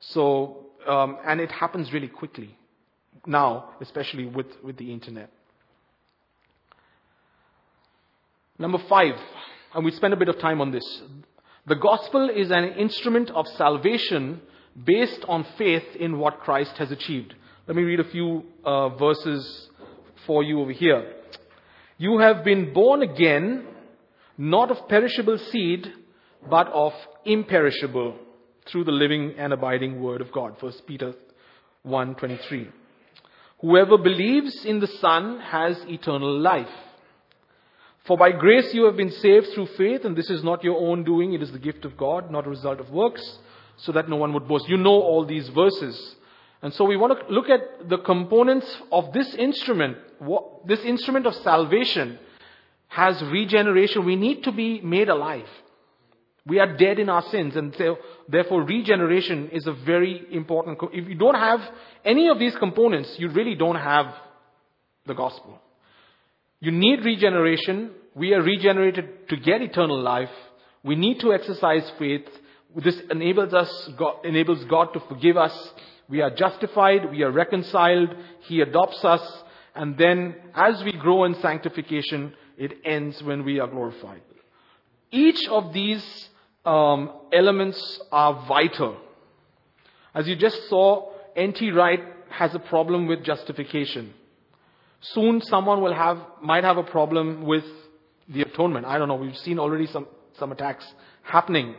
So, 0.00 0.66
um, 0.86 1.16
and 1.24 1.40
it 1.40 1.50
happens 1.50 1.90
really 1.90 2.08
quickly 2.08 2.57
now, 3.28 3.70
especially 3.80 4.26
with, 4.26 4.46
with 4.64 4.76
the 4.78 4.92
internet. 4.92 5.30
Number 8.58 8.78
five, 8.88 9.14
and 9.74 9.84
we 9.84 9.92
spend 9.92 10.14
a 10.14 10.16
bit 10.16 10.28
of 10.28 10.38
time 10.40 10.60
on 10.60 10.72
this. 10.72 11.02
The 11.66 11.76
gospel 11.76 12.30
is 12.30 12.50
an 12.50 12.64
instrument 12.64 13.30
of 13.30 13.46
salvation 13.46 14.40
based 14.84 15.24
on 15.28 15.46
faith 15.56 15.84
in 16.00 16.18
what 16.18 16.40
Christ 16.40 16.72
has 16.78 16.90
achieved. 16.90 17.34
Let 17.66 17.76
me 17.76 17.82
read 17.82 18.00
a 18.00 18.10
few 18.10 18.44
uh, 18.64 18.88
verses 18.96 19.68
for 20.26 20.42
you 20.42 20.60
over 20.60 20.72
here. 20.72 21.12
You 21.98 22.18
have 22.18 22.44
been 22.44 22.72
born 22.72 23.02
again, 23.02 23.66
not 24.36 24.70
of 24.70 24.88
perishable 24.88 25.38
seed, 25.38 25.92
but 26.48 26.68
of 26.68 26.92
imperishable, 27.24 28.16
through 28.66 28.84
the 28.84 28.92
living 28.92 29.34
and 29.36 29.52
abiding 29.52 30.00
word 30.00 30.20
of 30.20 30.32
God. 30.32 30.56
1 30.60 30.72
Peter 30.86 31.14
1:23. 31.86 32.68
Whoever 33.60 33.98
believes 33.98 34.64
in 34.64 34.78
the 34.80 34.86
Son 34.86 35.40
has 35.40 35.76
eternal 35.88 36.38
life. 36.38 36.70
For 38.04 38.16
by 38.16 38.32
grace 38.32 38.72
you 38.72 38.84
have 38.84 38.96
been 38.96 39.10
saved 39.10 39.48
through 39.48 39.66
faith, 39.66 40.04
and 40.04 40.16
this 40.16 40.30
is 40.30 40.42
not 40.42 40.64
your 40.64 40.80
own 40.80 41.04
doing, 41.04 41.34
it 41.34 41.42
is 41.42 41.52
the 41.52 41.58
gift 41.58 41.84
of 41.84 41.96
God, 41.96 42.30
not 42.30 42.46
a 42.46 42.50
result 42.50 42.80
of 42.80 42.90
works, 42.90 43.38
so 43.76 43.92
that 43.92 44.08
no 44.08 44.16
one 44.16 44.32
would 44.32 44.48
boast. 44.48 44.68
You 44.68 44.76
know 44.76 45.00
all 45.02 45.24
these 45.26 45.48
verses. 45.48 46.16
And 46.62 46.72
so 46.72 46.84
we 46.84 46.96
want 46.96 47.18
to 47.18 47.32
look 47.32 47.48
at 47.48 47.88
the 47.88 47.98
components 47.98 48.66
of 48.90 49.12
this 49.12 49.34
instrument. 49.34 49.98
This 50.66 50.80
instrument 50.80 51.26
of 51.26 51.34
salvation 51.36 52.18
has 52.88 53.22
regeneration. 53.22 54.04
We 54.04 54.16
need 54.16 54.44
to 54.44 54.52
be 54.52 54.80
made 54.80 55.08
alive. 55.08 55.48
We 56.48 56.58
are 56.60 56.76
dead 56.78 56.98
in 56.98 57.10
our 57.10 57.22
sins, 57.30 57.56
and 57.56 57.74
so, 57.76 57.98
therefore 58.26 58.62
regeneration 58.62 59.50
is 59.50 59.66
a 59.66 59.72
very 59.72 60.24
important. 60.32 60.78
Co- 60.78 60.90
if 60.90 61.06
you 61.06 61.14
don't 61.14 61.34
have 61.34 61.60
any 62.06 62.28
of 62.30 62.38
these 62.38 62.56
components, 62.56 63.18
you 63.18 63.28
really 63.28 63.54
don't 63.54 63.76
have 63.76 64.06
the 65.06 65.14
gospel. 65.14 65.60
You 66.60 66.72
need 66.72 67.04
regeneration. 67.04 67.90
We 68.14 68.32
are 68.32 68.40
regenerated 68.40 69.28
to 69.28 69.36
get 69.36 69.60
eternal 69.60 70.00
life. 70.00 70.30
We 70.82 70.96
need 70.96 71.20
to 71.20 71.34
exercise 71.34 71.90
faith. 71.98 72.26
This 72.76 72.98
enables 73.10 73.52
us, 73.52 73.90
God, 73.98 74.24
enables 74.24 74.64
God 74.64 74.94
to 74.94 75.00
forgive 75.00 75.36
us. 75.36 75.72
We 76.08 76.22
are 76.22 76.30
justified. 76.30 77.10
We 77.10 77.22
are 77.24 77.30
reconciled. 77.30 78.14
He 78.40 78.62
adopts 78.62 79.04
us. 79.04 79.42
And 79.74 79.98
then, 79.98 80.34
as 80.54 80.82
we 80.82 80.92
grow 80.92 81.24
in 81.24 81.34
sanctification, 81.34 82.32
it 82.56 82.78
ends 82.84 83.22
when 83.22 83.44
we 83.44 83.60
are 83.60 83.68
glorified. 83.68 84.22
Each 85.10 85.46
of 85.48 85.72
these 85.72 86.28
um, 86.64 87.12
elements 87.32 88.00
are 88.10 88.46
vital. 88.46 88.96
As 90.14 90.26
you 90.26 90.36
just 90.36 90.68
saw, 90.68 91.10
N.T. 91.36 91.70
Wright 91.70 92.00
has 92.30 92.54
a 92.54 92.58
problem 92.58 93.06
with 93.06 93.24
justification. 93.24 94.12
Soon 95.00 95.40
someone 95.42 95.80
will 95.80 95.94
have, 95.94 96.18
might 96.42 96.64
have 96.64 96.76
a 96.76 96.82
problem 96.82 97.46
with 97.46 97.64
the 98.28 98.42
atonement. 98.42 98.84
I 98.84 98.98
don't 98.98 99.08
know. 99.08 99.14
We've 99.14 99.36
seen 99.36 99.58
already 99.58 99.86
some, 99.86 100.06
some 100.38 100.52
attacks 100.52 100.84
happening. 101.22 101.74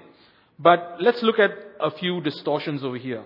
But 0.58 0.98
let's 1.00 1.22
look 1.22 1.40
at 1.40 1.52
a 1.80 1.92
few 1.92 2.22
distortions 2.22 2.84
over 2.84 2.98
here. 2.98 3.24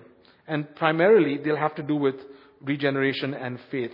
And 0.48 0.76
primarily, 0.76 1.38
they'll 1.38 1.56
have 1.56 1.76
to 1.76 1.84
do 1.84 1.96
with 1.96 2.16
regeneration 2.62 3.34
and 3.34 3.60
faith. 3.72 3.94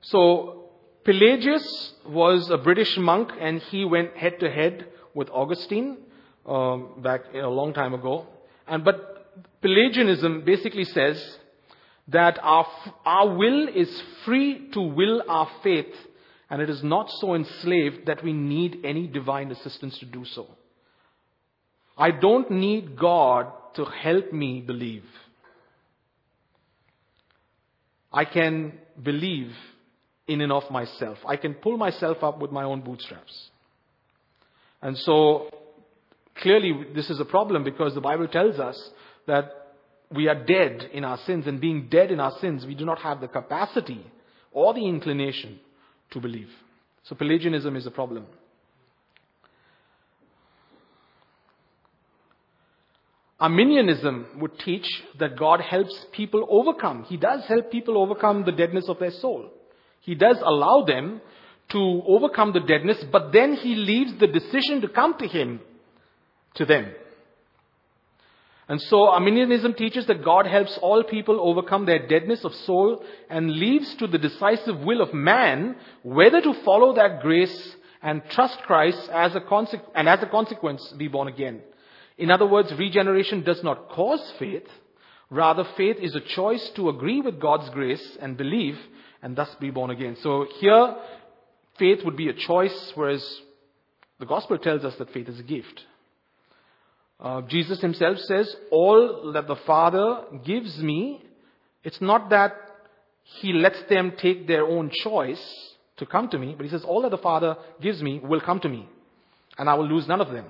So, 0.00 0.63
Pelagius 1.04 1.92
was 2.06 2.50
a 2.50 2.56
British 2.56 2.96
monk 2.96 3.30
and 3.38 3.60
he 3.60 3.84
went 3.84 4.16
head 4.16 4.40
to 4.40 4.50
head 4.50 4.86
with 5.14 5.28
Augustine 5.30 5.98
um, 6.46 6.94
back 7.02 7.22
a 7.34 7.46
long 7.46 7.74
time 7.74 7.94
ago. 7.94 8.26
And 8.66 8.84
but 8.84 9.14
Pelagianism 9.60 10.44
basically 10.44 10.84
says 10.84 11.38
that 12.08 12.38
our, 12.42 12.66
our 13.04 13.34
will 13.34 13.68
is 13.68 14.02
free 14.24 14.68
to 14.72 14.80
will 14.80 15.22
our 15.28 15.50
faith 15.62 15.94
and 16.50 16.60
it 16.60 16.70
is 16.70 16.82
not 16.82 17.10
so 17.10 17.34
enslaved 17.34 18.06
that 18.06 18.22
we 18.22 18.32
need 18.32 18.80
any 18.84 19.06
divine 19.06 19.50
assistance 19.50 19.98
to 19.98 20.06
do 20.06 20.24
so. 20.24 20.46
I 21.96 22.10
don't 22.10 22.50
need 22.50 22.98
God 22.98 23.52
to 23.74 23.84
help 23.84 24.32
me 24.32 24.60
believe. 24.60 25.04
I 28.12 28.24
can 28.24 28.78
believe 29.02 29.52
in 30.26 30.40
and 30.40 30.52
of 30.52 30.70
myself. 30.70 31.18
I 31.26 31.36
can 31.36 31.54
pull 31.54 31.76
myself 31.76 32.22
up 32.22 32.38
with 32.40 32.50
my 32.50 32.64
own 32.64 32.80
bootstraps. 32.80 33.50
And 34.80 34.96
so, 34.98 35.50
clearly, 36.36 36.86
this 36.94 37.10
is 37.10 37.20
a 37.20 37.24
problem 37.24 37.64
because 37.64 37.94
the 37.94 38.00
Bible 38.00 38.28
tells 38.28 38.58
us 38.58 38.90
that 39.26 39.50
we 40.10 40.28
are 40.28 40.44
dead 40.44 40.90
in 40.92 41.04
our 41.04 41.18
sins, 41.26 41.46
and 41.46 41.60
being 41.60 41.88
dead 41.88 42.10
in 42.10 42.20
our 42.20 42.32
sins, 42.40 42.64
we 42.66 42.74
do 42.74 42.84
not 42.84 42.98
have 43.00 43.20
the 43.20 43.28
capacity 43.28 44.04
or 44.52 44.74
the 44.74 44.86
inclination 44.86 45.58
to 46.10 46.20
believe. 46.20 46.50
So, 47.04 47.14
Pelagianism 47.14 47.76
is 47.76 47.86
a 47.86 47.90
problem. 47.90 48.26
Arminianism 53.40 54.26
would 54.40 54.58
teach 54.58 54.86
that 55.18 55.36
God 55.36 55.60
helps 55.60 56.06
people 56.12 56.46
overcome. 56.48 57.04
He 57.04 57.16
does 57.16 57.44
help 57.46 57.70
people 57.70 57.98
overcome 57.98 58.44
the 58.44 58.52
deadness 58.52 58.88
of 58.88 58.98
their 58.98 59.10
soul. 59.10 59.50
He 60.04 60.14
does 60.14 60.36
allow 60.42 60.84
them 60.84 61.22
to 61.70 62.02
overcome 62.06 62.52
the 62.52 62.60
deadness, 62.60 63.02
but 63.10 63.32
then 63.32 63.54
he 63.54 63.74
leaves 63.74 64.14
the 64.18 64.26
decision 64.26 64.82
to 64.82 64.88
come 64.88 65.16
to 65.18 65.26
him 65.26 65.60
to 66.54 66.66
them. 66.66 66.92
And 68.68 68.80
so 68.82 69.08
Arminianism 69.08 69.74
teaches 69.74 70.06
that 70.06 70.24
God 70.24 70.46
helps 70.46 70.78
all 70.78 71.02
people 71.04 71.40
overcome 71.40 71.86
their 71.86 72.06
deadness 72.06 72.44
of 72.44 72.54
soul 72.54 73.02
and 73.30 73.56
leaves 73.56 73.94
to 73.96 74.06
the 74.06 74.18
decisive 74.18 74.80
will 74.80 75.00
of 75.00 75.12
man 75.12 75.76
whether 76.02 76.40
to 76.40 76.54
follow 76.64 76.94
that 76.94 77.20
grace 77.22 77.76
and 78.02 78.22
trust 78.30 78.58
Christ 78.62 79.08
as 79.10 79.34
a 79.34 79.40
conse- 79.40 79.80
and 79.94 80.08
as 80.08 80.22
a 80.22 80.26
consequence 80.26 80.86
be 80.98 81.08
born 81.08 81.28
again. 81.28 81.60
In 82.18 82.30
other 82.30 82.46
words, 82.46 82.72
regeneration 82.74 83.42
does 83.42 83.62
not 83.62 83.88
cause 83.88 84.32
faith. 84.38 84.68
Rather, 85.30 85.64
faith 85.76 85.96
is 85.98 86.14
a 86.14 86.20
choice 86.20 86.70
to 86.76 86.90
agree 86.90 87.22
with 87.22 87.40
God's 87.40 87.68
grace 87.70 88.18
and 88.20 88.36
believe 88.36 88.78
and 89.24 89.34
thus 89.34 89.48
be 89.58 89.70
born 89.70 89.90
again. 89.90 90.16
So 90.22 90.46
here, 90.60 90.94
faith 91.78 92.00
would 92.04 92.16
be 92.16 92.28
a 92.28 92.34
choice, 92.34 92.92
whereas 92.94 93.24
the 94.20 94.26
gospel 94.26 94.58
tells 94.58 94.84
us 94.84 94.94
that 94.98 95.12
faith 95.12 95.28
is 95.28 95.40
a 95.40 95.42
gift. 95.42 95.80
Uh, 97.18 97.40
Jesus 97.48 97.80
himself 97.80 98.18
says, 98.18 98.54
All 98.70 99.32
that 99.32 99.48
the 99.48 99.56
Father 99.66 100.24
gives 100.44 100.78
me, 100.78 101.24
it's 101.82 102.02
not 102.02 102.28
that 102.30 102.52
he 103.22 103.54
lets 103.54 103.78
them 103.88 104.12
take 104.20 104.46
their 104.46 104.66
own 104.66 104.90
choice 104.92 105.42
to 105.96 106.04
come 106.04 106.28
to 106.28 106.38
me, 106.38 106.54
but 106.54 106.64
he 106.64 106.70
says, 106.70 106.84
All 106.84 107.00
that 107.02 107.10
the 107.10 107.16
Father 107.16 107.56
gives 107.80 108.02
me 108.02 108.20
will 108.22 108.42
come 108.42 108.60
to 108.60 108.68
me, 108.68 108.86
and 109.56 109.70
I 109.70 109.74
will 109.74 109.88
lose 109.88 110.06
none 110.06 110.20
of 110.20 110.30
them. 110.32 110.44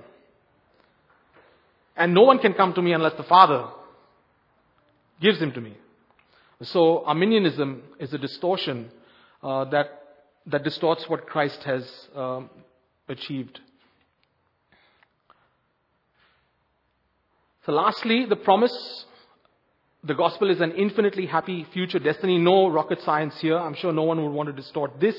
And 1.95 2.13
no 2.13 2.23
one 2.23 2.39
can 2.39 2.53
come 2.53 2.73
to 2.73 2.81
me 2.81 2.91
unless 2.91 3.15
the 3.15 3.23
Father 3.23 3.69
gives 5.21 5.39
him 5.39 5.53
to 5.53 5.61
me. 5.61 5.77
So 6.65 7.05
Arminianism 7.05 7.83
is 7.99 8.13
a 8.13 8.17
distortion 8.17 8.89
uh, 9.43 9.65
that, 9.65 9.87
that 10.47 10.63
distorts 10.63 11.07
what 11.07 11.27
Christ 11.27 11.61
has 11.63 11.87
um, 12.15 12.49
achieved. 13.07 13.59
So 17.65 17.71
lastly, 17.71 18.25
the 18.27 18.35
promise, 18.35 19.05
the 20.03 20.13
gospel 20.13 20.49
is 20.49 20.61
an 20.61 20.71
infinitely 20.71 21.25
happy 21.25 21.65
future 21.71 21.99
destiny. 21.99 22.37
No 22.37 22.67
rocket 22.67 23.01
science 23.01 23.39
here. 23.39 23.57
I'm 23.57 23.75
sure 23.75 23.93
no 23.93 24.03
one 24.03 24.23
would 24.23 24.31
want 24.31 24.47
to 24.47 24.53
distort 24.53 24.99
this. 24.99 25.15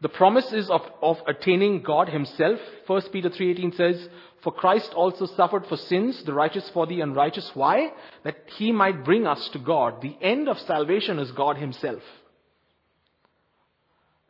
The 0.00 0.08
promise 0.08 0.52
is 0.52 0.68
of, 0.68 0.82
of 1.00 1.18
attaining 1.26 1.82
God 1.82 2.08
himself. 2.08 2.60
1 2.86 3.02
Peter 3.12 3.30
3.18 3.30 3.76
says, 3.76 4.08
For 4.42 4.52
Christ 4.52 4.92
also 4.94 5.26
suffered 5.26 5.66
for 5.66 5.76
sins, 5.76 6.22
the 6.24 6.34
righteous 6.34 6.68
for 6.70 6.86
the 6.86 7.00
unrighteous. 7.00 7.50
Why? 7.54 7.92
That 8.22 8.36
he 8.56 8.72
might 8.72 9.04
bring 9.04 9.26
us 9.26 9.48
to 9.50 9.58
God. 9.58 10.02
The 10.02 10.16
end 10.20 10.48
of 10.48 10.58
salvation 10.60 11.18
is 11.18 11.32
God 11.32 11.56
himself. 11.56 12.02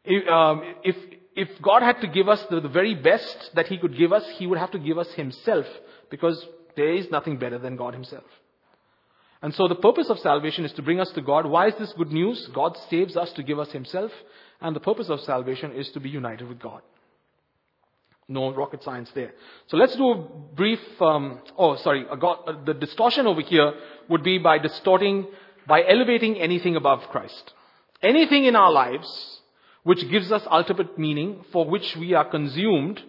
If, 0.05 0.29
um, 0.29 0.63
if, 0.85 0.97
if 1.35 1.49
God 1.61 1.83
had 1.83 2.01
to 2.01 2.07
give 2.07 2.29
us 2.29 2.45
the, 2.49 2.61
the 2.61 2.69
very 2.69 2.95
best 2.95 3.51
that 3.57 3.67
he 3.67 3.77
could 3.77 3.99
give 3.99 4.13
us, 4.13 4.25
he 4.37 4.47
would 4.47 4.59
have 4.59 4.71
to 4.71 4.79
give 4.79 4.99
us 4.99 5.11
himself 5.15 5.67
because 6.11 6.47
there 6.77 6.93
is 6.93 7.11
nothing 7.11 7.39
better 7.39 7.59
than 7.59 7.77
God 7.77 7.95
Himself. 7.95 8.25
And 9.43 9.55
so 9.55 9.69
the 9.69 9.75
purpose 9.75 10.09
of 10.09 10.19
salvation 10.19 10.65
is 10.65 10.73
to 10.73 10.83
bring 10.83 11.01
us 11.01 11.11
to 11.13 11.23
God. 11.23 11.47
Why 11.47 11.69
is 11.69 11.75
this 11.79 11.93
good 11.95 12.13
news? 12.13 12.49
God 12.55 12.77
saves 12.91 13.17
us 13.17 13.33
to 13.33 13.43
give 13.43 13.59
us 13.59 13.71
Himself, 13.73 14.13
and 14.61 14.75
the 14.75 14.81
purpose 14.81 15.09
of 15.09 15.21
salvation 15.21 15.73
is 15.73 15.91
to 15.91 16.01
be 16.01 16.09
united 16.09 16.49
with 16.49 16.59
God. 16.59 16.83
No 18.29 18.53
rocket 18.53 18.83
science 18.83 19.11
there. 19.15 19.33
So 19.69 19.77
let's 19.77 19.95
do 19.95 20.11
a 20.11 20.29
brief, 20.55 20.81
um, 21.01 21.41
oh 21.57 21.77
sorry, 21.77 22.05
God, 22.21 22.39
uh, 22.47 22.65
the 22.65 22.75
distortion 22.75 23.27
over 23.27 23.41
here 23.41 23.73
would 24.09 24.25
be 24.25 24.39
by 24.39 24.59
distorting, 24.59 25.29
by 25.67 25.85
elevating 25.87 26.41
anything 26.41 26.75
above 26.75 27.03
Christ. 27.11 27.53
Anything 28.03 28.45
in 28.45 28.57
our 28.57 28.73
lives 28.73 29.41
which 29.85 30.09
gives 30.11 30.33
us 30.33 30.43
ultimate 30.51 30.99
meaning, 30.99 31.45
for 31.53 31.65
which 31.65 31.95
we 31.97 32.15
are 32.15 32.29
consumed 32.29 33.01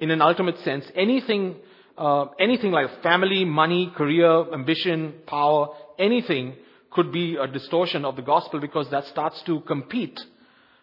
in 0.00 0.10
an 0.10 0.20
ultimate 0.20 0.58
sense, 0.58 0.84
anything 0.96 1.54
uh, 1.96 2.26
anything 2.40 2.72
like 2.72 3.02
family, 3.02 3.44
money, 3.44 3.92
career, 3.96 4.52
ambition, 4.52 5.14
power, 5.26 5.68
anything 5.98 6.56
could 6.90 7.12
be 7.12 7.36
a 7.36 7.46
distortion 7.46 8.04
of 8.04 8.16
the 8.16 8.22
gospel 8.22 8.60
because 8.60 8.90
that 8.90 9.04
starts 9.06 9.40
to 9.42 9.60
compete 9.60 10.18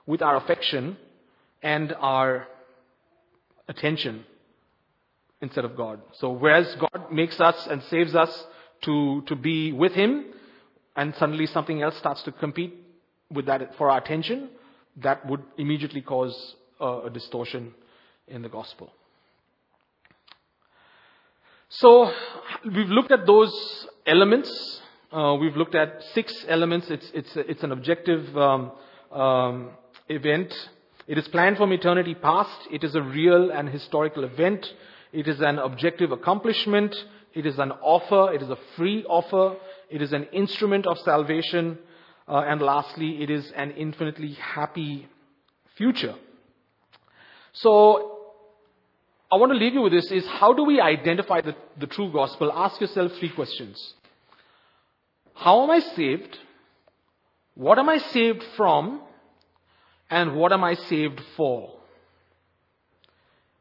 with 0.06 0.22
our 0.22 0.36
affection 0.38 0.97
and 1.62 1.93
our 1.99 2.47
attention 3.68 4.26
instead 5.41 5.66
of 5.66 5.76
God. 5.76 6.02
So 6.14 6.32
whereas 6.32 6.76
God 6.76 7.12
makes 7.12 7.39
us 7.39 7.68
and 7.68 7.82
saves 7.84 8.16
us 8.16 8.45
to, 8.84 9.22
to 9.28 9.36
be 9.36 9.72
with 9.72 9.93
Him, 9.93 10.26
and 10.95 11.16
suddenly 11.16 11.45
something 11.45 11.82
else 11.82 11.97
starts 11.97 12.22
to 12.24 12.32
compete 12.32 12.76
with 13.32 13.45
that 13.45 13.76
for 13.78 13.89
our 13.89 13.99
attention, 13.99 14.49
that 14.97 15.26
would 15.26 15.41
immediately 15.58 16.02
cause 16.02 16.56
a, 16.80 17.04
a 17.06 17.10
distortion 17.10 17.74
in 18.28 18.41
the 18.41 18.49
gospel. 18.49 18.91
So 21.70 22.12
we've 22.66 22.89
looked 22.89 23.12
at 23.12 23.26
those 23.26 23.88
elements. 24.06 24.82
Uh, 25.12 25.38
we've 25.39 25.56
looked 25.56 25.76
at 25.76 26.04
six 26.14 26.45
elements. 26.47 26.89
It's, 26.89 27.10
it's, 27.14 27.36
it's 27.36 27.64
an 27.64 27.72
objective 27.72 28.38
um, 28.38 28.72
um, 29.12 29.70
event. 30.16 30.53
It 31.07 31.18
is 31.18 31.28
planned 31.28 31.57
from 31.57 31.72
eternity 31.74 32.16
past. 32.16 32.68
It 32.72 32.84
is 32.84 32.95
a 32.95 33.01
real 33.01 33.51
and 33.51 33.70
historical 33.70 34.24
event. 34.24 34.74
It 35.12 35.28
is 35.28 35.41
an 35.41 35.59
objective 35.59 36.12
accomplishment. 36.12 36.95
It 37.34 37.45
is 37.45 37.59
an 37.59 37.72
offer. 37.82 38.34
It 38.34 38.41
is 38.41 38.49
a 38.49 38.57
free 38.76 39.03
offer. 39.05 39.55
It 39.89 40.01
is 40.01 40.14
an 40.14 40.26
instrument 40.32 40.86
of 40.86 40.97
salvation. 40.99 41.78
Uh, 42.28 42.43
and 42.47 42.62
lastly, 42.62 43.24
it 43.24 43.30
is 43.30 43.51
an 43.55 43.72
infinitely 43.72 44.34
happy 44.34 45.07
future. 45.76 46.16
So 47.53 48.20
I 49.32 49.38
want 49.38 49.51
to 49.51 49.57
leave 49.57 49.74
you 49.74 49.82
with 49.82 49.93
this 49.93 50.12
is 50.12 50.26
how 50.28 50.53
do 50.53 50.64
we 50.64 50.80
identify 50.80 51.41
the, 51.41 51.55
the 51.80 51.88
true 51.88 52.12
gospel? 52.12 52.51
Ask 52.51 52.80
yourself 52.80 53.14
three 53.14 53.30
questions. 53.30 53.93
How 55.34 55.64
am 55.64 55.70
I 55.70 55.80
saved? 55.80 56.38
What 57.55 57.80
am 57.80 57.89
I 57.89 57.97
saved 57.97 58.43
from? 58.55 59.01
And 60.12 60.36
what 60.36 60.51
am 60.51 60.64
I 60.64 60.76
saved 60.76 61.22
for? 61.38 61.80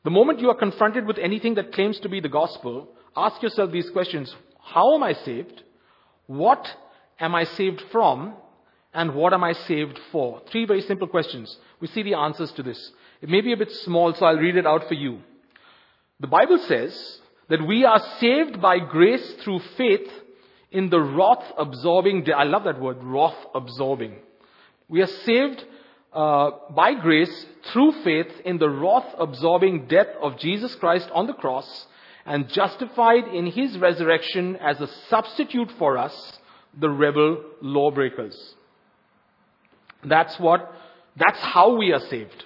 The 0.03 0.11
moment 0.11 0.40
you 0.40 0.51
are 0.51 0.57
confronted 0.57 1.07
with 1.07 1.16
anything 1.18 1.55
that 1.55 1.72
claims 1.72 2.01
to 2.01 2.09
be 2.09 2.20
the 2.20 2.28
gospel, 2.28 2.88
ask 3.16 3.40
yourself 3.40 3.70
these 3.70 3.88
questions. 3.90 4.34
How 4.61 4.96
am 4.96 5.03
I 5.05 5.12
saved? 5.12 5.62
What 6.26 6.66
am 7.20 7.36
I 7.36 7.44
saved 7.44 7.82
from? 7.92 8.34
And 8.92 9.14
what 9.14 9.32
am 9.32 9.44
I 9.44 9.53
saved 9.53 10.01
for? 10.11 10.42
Three 10.51 10.66
very 10.66 10.80
simple 10.80 11.07
questions. 11.07 11.57
We 11.80 11.86
see 11.86 12.03
the 12.03 12.14
answers 12.14 12.51
to 12.53 12.64
this. 12.64 12.90
It 13.22 13.28
may 13.28 13.42
be 13.42 13.53
a 13.53 13.57
bit 13.57 13.70
small, 13.70 14.12
so 14.14 14.26
I'll 14.26 14.36
read 14.36 14.57
it 14.57 14.66
out 14.66 14.88
for 14.88 14.94
you. 14.94 15.20
The 16.18 16.26
Bible 16.26 16.59
says 16.66 17.20
that 17.48 17.64
we 17.64 17.84
are 17.84 18.03
saved 18.18 18.61
by 18.61 18.78
grace 18.80 19.34
through 19.44 19.61
faith 19.76 20.11
in 20.72 20.90
the 20.90 21.01
wrath 21.01 21.44
absorbing, 21.57 22.26
I 22.34 22.44
love 22.44 22.64
that 22.64 22.80
word, 22.80 22.98
wrath 23.03 23.36
absorbing. 23.55 24.16
We 24.88 25.03
are 25.03 25.07
saved 25.07 25.64
uh, 26.13 26.51
by 26.71 26.95
grace 26.95 27.47
through 27.73 27.93
faith 28.03 28.33
in 28.45 28.59
the 28.59 28.69
wrath 28.69 29.15
absorbing 29.19 29.87
death 29.87 30.09
of 30.21 30.39
Jesus 30.39 30.75
Christ 30.75 31.09
on 31.13 31.27
the 31.27 31.33
cross 31.33 31.87
and 32.27 32.49
justified 32.49 33.29
in 33.29 33.47
his 33.47 33.79
resurrection 33.79 34.57
as 34.57 34.81
a 34.81 34.89
substitute 35.09 35.71
for 35.79 35.97
us, 35.97 36.39
the 36.79 36.91
rebel 36.91 37.43
lawbreakers. 37.61 38.55
That's 40.05 40.39
what, 40.39 40.73
that's 41.17 41.41
how 41.41 41.77
we 41.77 41.93
are 41.93 42.01
saved. 42.01 42.45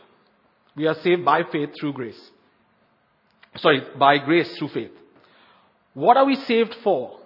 We 0.76 0.86
are 0.86 0.94
saved 0.94 1.24
by 1.24 1.42
faith 1.44 1.70
through 1.78 1.92
grace 1.92 2.30
sorry, 3.56 3.82
by 3.98 4.18
grace 4.18 4.56
through 4.56 4.68
faith. 4.68 4.90
What 5.94 6.16
are 6.16 6.24
we 6.24 6.36
saved 6.36 6.74
for? 6.82 7.18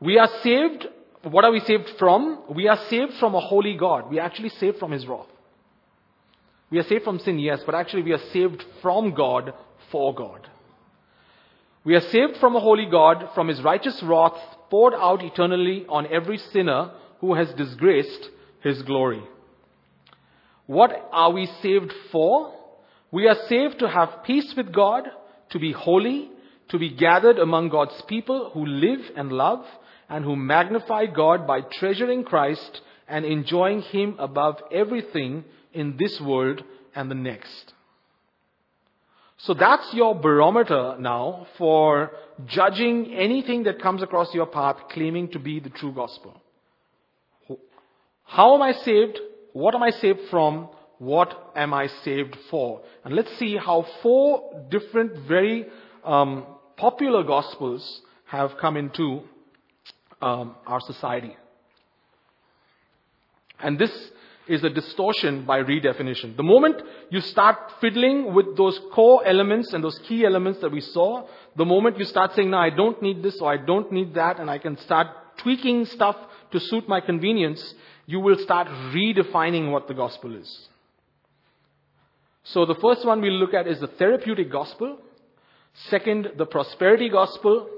We 0.00 0.18
are 0.18 0.28
saved, 0.42 0.86
what 1.32 1.44
are 1.44 1.50
we 1.50 1.60
saved 1.60 1.90
from? 1.98 2.42
We 2.54 2.68
are 2.68 2.78
saved 2.88 3.14
from 3.14 3.34
a 3.34 3.40
holy 3.40 3.76
God. 3.76 4.10
We 4.10 4.18
are 4.18 4.26
actually 4.26 4.50
saved 4.50 4.78
from 4.78 4.92
His 4.92 5.06
wrath. 5.06 5.26
We 6.70 6.78
are 6.78 6.84
saved 6.84 7.04
from 7.04 7.18
sin, 7.18 7.38
yes, 7.38 7.62
but 7.64 7.74
actually 7.74 8.02
we 8.02 8.12
are 8.12 8.30
saved 8.32 8.64
from 8.82 9.14
God 9.14 9.54
for 9.90 10.14
God. 10.14 10.48
We 11.84 11.94
are 11.94 12.00
saved 12.00 12.36
from 12.38 12.56
a 12.56 12.60
holy 12.60 12.86
God, 12.86 13.30
from 13.34 13.48
His 13.48 13.62
righteous 13.62 14.02
wrath 14.02 14.36
poured 14.70 14.94
out 14.94 15.22
eternally 15.22 15.86
on 15.88 16.06
every 16.12 16.38
sinner 16.38 16.90
who 17.20 17.34
has 17.34 17.52
disgraced 17.54 18.28
His 18.62 18.82
glory. 18.82 19.22
What 20.66 21.08
are 21.12 21.32
we 21.32 21.46
saved 21.62 21.92
for? 22.10 22.52
We 23.12 23.28
are 23.28 23.36
saved 23.48 23.78
to 23.78 23.88
have 23.88 24.24
peace 24.24 24.52
with 24.56 24.72
God, 24.72 25.04
to 25.50 25.58
be 25.58 25.72
holy, 25.72 26.30
to 26.68 26.78
be 26.78 26.90
gathered 26.90 27.38
among 27.38 27.68
God's 27.68 28.00
people 28.02 28.50
who 28.52 28.66
live 28.66 29.12
and 29.16 29.30
love 29.30 29.64
and 30.08 30.24
who 30.24 30.36
magnify 30.36 31.06
God 31.06 31.46
by 31.46 31.60
treasuring 31.60 32.24
Christ 32.24 32.80
and 33.08 33.24
enjoying 33.24 33.82
Him 33.82 34.16
above 34.18 34.56
everything 34.72 35.44
in 35.72 35.96
this 35.98 36.20
world 36.20 36.62
and 36.94 37.10
the 37.10 37.14
next. 37.14 37.72
So 39.38 39.52
that's 39.52 39.92
your 39.92 40.14
barometer 40.14 40.96
now 40.98 41.46
for 41.58 42.10
judging 42.46 43.14
anything 43.14 43.64
that 43.64 43.82
comes 43.82 44.02
across 44.02 44.34
your 44.34 44.46
path 44.46 44.76
claiming 44.90 45.30
to 45.32 45.38
be 45.38 45.60
the 45.60 45.70
true 45.70 45.92
gospel. 45.92 46.40
How 48.24 48.54
am 48.54 48.62
I 48.62 48.72
saved? 48.72 49.18
What 49.52 49.74
am 49.74 49.82
I 49.82 49.90
saved 49.90 50.20
from? 50.30 50.68
what 50.98 51.52
am 51.54 51.74
I 51.74 51.88
saved 52.04 52.36
for? 52.50 52.82
And 53.04 53.14
let's 53.14 53.36
see 53.38 53.56
how 53.56 53.86
four 54.02 54.66
different, 54.70 55.26
very 55.28 55.66
um, 56.04 56.46
popular 56.76 57.22
gospels 57.22 58.00
have 58.26 58.52
come 58.60 58.76
into 58.76 59.22
um, 60.22 60.54
our 60.66 60.80
society. 60.80 61.36
And 63.60 63.78
this 63.78 64.10
is 64.48 64.62
a 64.62 64.70
distortion 64.70 65.44
by 65.44 65.62
redefinition. 65.62 66.36
The 66.36 66.42
moment 66.42 66.80
you 67.10 67.20
start 67.20 67.56
fiddling 67.80 68.32
with 68.32 68.56
those 68.56 68.78
core 68.92 69.26
elements 69.26 69.72
and 69.72 69.82
those 69.82 69.98
key 70.00 70.24
elements 70.24 70.60
that 70.60 70.70
we 70.70 70.80
saw, 70.80 71.26
the 71.56 71.64
moment 71.64 71.98
you 71.98 72.04
start 72.04 72.34
saying, 72.34 72.50
no, 72.50 72.58
I 72.58 72.70
don't 72.70 73.00
need 73.02 73.22
this 73.22 73.40
or 73.40 73.52
I 73.52 73.56
don't 73.56 73.90
need 73.90 74.14
that, 74.14 74.38
and 74.38 74.48
I 74.48 74.58
can 74.58 74.76
start 74.78 75.08
tweaking 75.38 75.86
stuff 75.86 76.16
to 76.52 76.60
suit 76.60 76.88
my 76.88 77.00
convenience, 77.00 77.74
you 78.06 78.20
will 78.20 78.38
start 78.38 78.68
redefining 78.68 79.72
what 79.72 79.88
the 79.88 79.94
gospel 79.94 80.36
is. 80.36 80.68
So 82.44 82.64
the 82.64 82.76
first 82.76 83.04
one 83.04 83.20
we'll 83.20 83.32
look 83.32 83.54
at 83.54 83.66
is 83.66 83.80
the 83.80 83.88
therapeutic 83.88 84.50
gospel. 84.50 84.98
Second, 85.90 86.32
the 86.36 86.46
prosperity 86.46 87.08
gospel. 87.08 87.68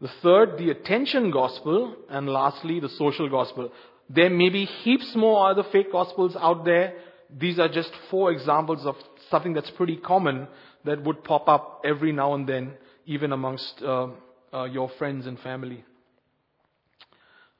The 0.00 0.10
third, 0.22 0.58
the 0.58 0.70
attention 0.70 1.30
gospel. 1.30 1.94
And 2.08 2.28
lastly, 2.28 2.80
the 2.80 2.88
social 2.88 3.28
gospel. 3.28 3.70
There 4.08 4.30
may 4.30 4.48
be 4.48 4.64
heaps 4.64 5.12
more 5.14 5.50
other 5.50 5.64
fake 5.70 5.92
gospels 5.92 6.36
out 6.40 6.64
there. 6.64 6.94
These 7.38 7.58
are 7.58 7.68
just 7.68 7.90
four 8.10 8.32
examples 8.32 8.84
of 8.84 8.96
something 9.30 9.52
that's 9.52 9.70
pretty 9.70 9.96
common 9.96 10.48
that 10.84 11.02
would 11.04 11.22
pop 11.22 11.48
up 11.48 11.82
every 11.84 12.12
now 12.12 12.34
and 12.34 12.48
then, 12.48 12.72
even 13.06 13.32
amongst 13.32 13.80
uh, 13.82 14.08
uh, 14.52 14.64
your 14.64 14.90
friends 14.98 15.26
and 15.26 15.38
family. 15.38 15.84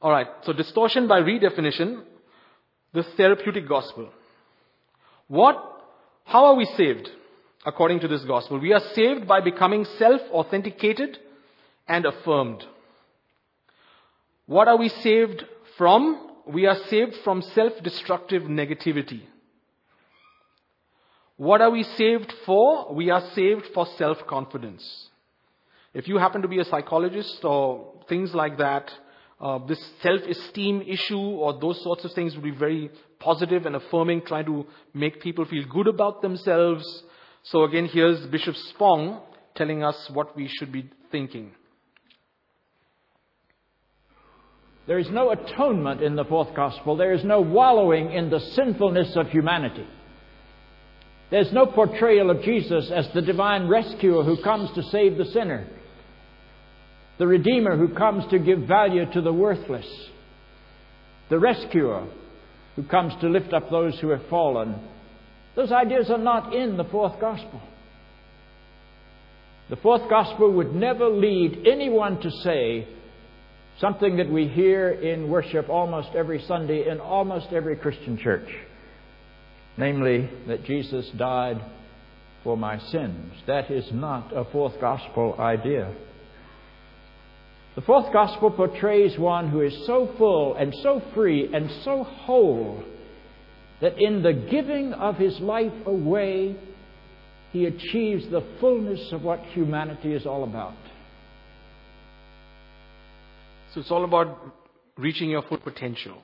Alright, 0.03 0.29
so 0.45 0.53
distortion 0.53 1.07
by 1.07 1.21
redefinition, 1.21 2.03
the 2.95 3.05
therapeutic 3.17 3.69
gospel. 3.69 4.09
What, 5.29 5.57
how 6.25 6.47
are 6.47 6.55
we 6.55 6.65
saved 6.77 7.09
according 7.65 8.01
to 8.01 8.09
this 8.09 8.25
gospel? 8.25 8.59
We 8.59 8.73
are 8.73 8.81
saved 8.95 9.29
by 9.29 9.41
becoming 9.41 9.85
self-authenticated 9.99 11.19
and 11.91 12.07
affirmed. 12.07 12.65
What 14.47 14.69
are 14.69 14.79
we 14.79 14.89
saved 14.89 15.45
from? 15.77 16.29
We 16.47 16.67
are 16.67 16.79
saved 16.89 17.17
from 17.25 17.43
self-destructive 17.43 18.45
negativity. 18.45 19.23
What 21.37 21.61
are 21.61 21.71
we 21.71 21.83
saved 21.83 22.33
for? 22.47 22.95
We 22.95 23.11
are 23.11 23.23
saved 23.35 23.67
for 23.75 23.87
self-confidence. 23.99 24.85
If 25.93 26.07
you 26.07 26.19
happen 26.19 26.43
to 26.43 26.49
be 26.49 26.61
a 26.61 26.65
psychologist 26.65 27.45
or 27.45 27.95
things 28.09 28.35
like 28.35 28.59
that, 28.59 28.91
uh, 29.41 29.59
this 29.67 29.83
self-esteem 30.03 30.83
issue 30.83 31.19
or 31.19 31.59
those 31.59 31.83
sorts 31.83 32.05
of 32.05 32.13
things 32.13 32.35
would 32.35 32.45
be 32.45 32.51
very 32.67 32.91
positive 33.19 33.67
and 33.67 33.75
affirming, 33.75 34.23
trying 34.23 34.45
to 34.47 34.67
make 34.95 35.21
people 35.21 35.45
feel 35.45 35.65
good 35.69 35.89
about 35.89 36.23
themselves. 36.23 37.03
So 37.43 37.65
again, 37.65 37.87
here's 37.87 38.25
Bishop 38.27 38.55
Spong 38.55 39.23
telling 39.57 39.83
us 39.83 40.11
what 40.11 40.37
we 40.37 40.47
should 40.47 40.71
be 40.71 40.91
thinking. 41.11 41.53
There 44.87 44.99
is 44.99 45.11
no 45.11 45.31
atonement 45.31 46.03
in 46.03 46.17
the 46.17 46.25
fourth 46.25 46.55
gospel. 46.55 46.97
There 46.97 47.13
is 47.13 47.25
no 47.25 47.41
wallowing 47.41 48.13
in 48.13 48.31
the 48.31 48.41
sinfulness 48.41 49.15
of 49.17 49.29
humanity. 49.29 49.87
There's 51.31 51.53
no 51.53 51.67
portrayal 51.67 52.31
of 52.31 52.43
Jesus 52.43 52.91
as 52.91 53.09
the 53.15 53.23
divine 53.23 53.69
rescuer 53.69 54.25
who 54.25 54.43
comes 54.43 54.71
to 54.73 54.83
save 54.85 55.17
the 55.17 55.27
sinner 55.27 55.67
the 57.21 57.27
Redeemer 57.27 57.77
who 57.77 57.89
comes 57.95 58.25
to 58.31 58.39
give 58.39 58.61
value 58.61 59.05
to 59.13 59.21
the 59.21 59.33
worthless, 59.33 59.87
the 61.29 61.39
rescuer 61.39 62.09
who 62.77 62.83
comes 62.85 63.13
to 63.21 63.29
lift 63.29 63.53
up 63.53 63.69
those 63.69 63.99
who 64.01 64.09
have 64.09 64.27
fallen. 64.31 64.75
Those 65.55 65.71
ideas 65.71 66.09
are 66.09 66.17
not 66.17 66.55
in 66.55 66.79
the 66.79 66.85
fourth 66.85 67.21
gospel. 67.21 67.61
The 69.69 69.77
fourth 69.77 70.09
gospel 70.09 70.51
would 70.51 70.75
never 70.75 71.11
lead 71.11 71.67
anyone 71.67 72.23
to 72.23 72.31
say 72.43 72.89
something 73.81 74.17
that 74.19 74.31
we 74.31 74.47
hear 74.47 74.91
in 74.91 75.29
worship 75.29 75.69
almost 75.69 76.11
every 76.15 76.43
Sunday 76.47 76.89
in 76.89 77.01
almost 77.01 77.49
every 77.53 77.77
Christian 77.77 78.19
church 78.19 78.49
namely, 79.81 80.29
that 80.47 80.65
Jesus 80.65 81.11
died 81.17 81.61
for 82.45 82.57
my 82.57 82.79
sins. 82.79 83.33
That 83.47 83.71
is 83.71 83.89
not 83.93 84.31
a 84.35 84.45
fourth 84.53 84.81
gospel 84.81 85.37
idea. 85.39 85.93
The 87.75 87.83
fourth 87.83 88.13
gospel 88.13 88.51
portrays 88.51 89.19
one 89.19 89.49
who 89.49 89.61
is 89.61 89.87
so 89.87 90.13
full 90.19 90.55
and 90.55 90.75
so 90.83 91.03
free 91.15 91.49
and 91.53 91.71
so 91.85 92.05
whole 92.05 92.85
that 93.81 93.99
in 93.99 94.23
the 94.23 94.33
giving 94.33 94.93
of 94.93 95.17
his 95.17 95.39
life 95.41 95.73
away, 95.87 96.57
he 97.53 97.65
achieves 97.67 98.31
the 98.31 98.47
fullness 98.61 99.13
of 99.13 99.23
what 99.23 99.41
humanity 99.55 100.13
is 100.13 100.27
all 100.27 100.45
about. 100.45 100.75
So 103.73 103.81
it's 103.81 103.91
all 103.91 104.05
about 104.05 104.39
reaching 104.97 105.31
your 105.31 105.43
full 105.43 105.59
potential. 105.59 106.23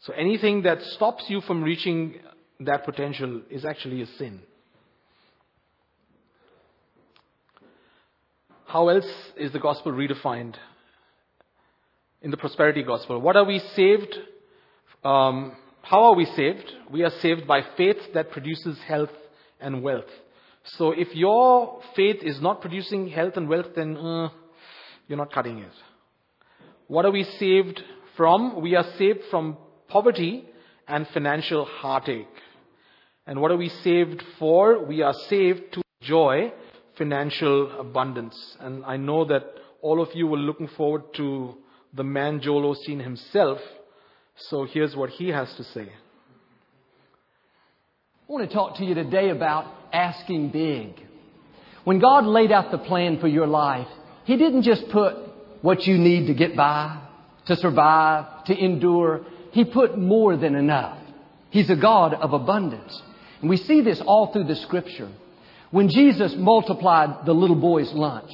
So 0.00 0.12
anything 0.12 0.62
that 0.62 0.82
stops 0.82 1.24
you 1.28 1.40
from 1.40 1.62
reaching 1.62 2.16
that 2.60 2.84
potential 2.84 3.40
is 3.50 3.64
actually 3.64 4.02
a 4.02 4.06
sin. 4.18 4.40
How 8.66 8.88
else 8.88 9.06
is 9.36 9.52
the 9.52 9.60
gospel 9.60 9.92
redefined 9.92 10.56
in 12.20 12.30
the 12.30 12.36
prosperity 12.36 12.82
gospel? 12.82 13.20
What 13.20 13.36
are 13.36 13.44
we 13.44 13.60
saved? 13.74 14.14
Um, 15.02 15.56
how 15.80 16.04
are 16.04 16.14
we 16.14 16.26
saved? 16.36 16.70
We 16.90 17.02
are 17.02 17.12
saved 17.20 17.46
by 17.46 17.60
faith 17.76 17.98
that 18.14 18.30
produces 18.30 18.78
health 18.86 19.12
and 19.60 19.82
wealth. 19.82 20.10
So 20.76 20.90
if 20.90 21.14
your 21.14 21.80
faith 21.94 22.16
is 22.22 22.40
not 22.40 22.60
producing 22.60 23.08
health 23.08 23.36
and 23.36 23.48
wealth, 23.48 23.68
then 23.76 23.96
uh, 23.96 24.28
you're 25.08 25.18
not 25.18 25.32
cutting 25.32 25.58
it. 25.58 25.72
What 26.86 27.04
are 27.04 27.10
we 27.10 27.24
saved 27.24 27.82
from? 28.16 28.60
We 28.60 28.74
are 28.76 28.84
saved 28.98 29.20
from 29.30 29.56
poverty 29.88 30.44
and 30.86 31.06
financial 31.08 31.64
heartache. 31.64 32.26
And 33.26 33.40
what 33.40 33.50
are 33.50 33.56
we 33.56 33.68
saved 33.68 34.22
for? 34.38 34.84
We 34.84 35.02
are 35.02 35.14
saved 35.28 35.72
to 35.72 35.82
joy 36.02 36.52
financial 36.96 37.80
abundance. 37.80 38.56
And 38.60 38.84
I 38.84 38.96
know 38.96 39.24
that 39.26 39.44
all 39.82 40.00
of 40.00 40.08
you 40.14 40.26
were 40.26 40.38
looking 40.38 40.68
forward 40.68 41.02
to 41.14 41.54
the 41.92 42.04
man 42.04 42.40
Joel 42.40 42.74
Osteen 42.74 43.02
himself. 43.02 43.58
So 44.36 44.64
here's 44.64 44.94
what 44.94 45.10
he 45.10 45.28
has 45.28 45.52
to 45.54 45.64
say. 45.64 45.88
I 48.28 48.32
want 48.32 48.48
to 48.48 48.54
talk 48.54 48.76
to 48.78 48.84
you 48.84 48.94
today 48.94 49.30
about 49.30 49.66
asking 49.92 50.50
big. 50.50 50.94
When 51.84 51.98
God 51.98 52.24
laid 52.24 52.50
out 52.50 52.70
the 52.70 52.78
plan 52.78 53.20
for 53.20 53.28
your 53.28 53.46
life, 53.46 53.88
He 54.24 54.36
didn't 54.36 54.62
just 54.62 54.88
put 54.88 55.16
what 55.62 55.86
you 55.86 55.98
need 55.98 56.26
to 56.26 56.34
get 56.34 56.56
by, 56.56 57.00
to 57.46 57.56
survive, 57.56 58.44
to 58.44 58.56
endure. 58.56 59.24
He 59.52 59.64
put 59.64 59.98
more 59.98 60.36
than 60.36 60.54
enough. 60.54 60.98
He's 61.50 61.70
a 61.70 61.76
God 61.76 62.14
of 62.14 62.32
abundance. 62.32 63.00
And 63.40 63.50
we 63.50 63.56
see 63.56 63.80
this 63.80 64.00
all 64.00 64.32
through 64.32 64.44
the 64.44 64.56
scripture. 64.56 65.10
When 65.70 65.88
Jesus 65.88 66.34
multiplied 66.36 67.26
the 67.26 67.34
little 67.34 67.56
boy's 67.56 67.92
lunch, 67.92 68.30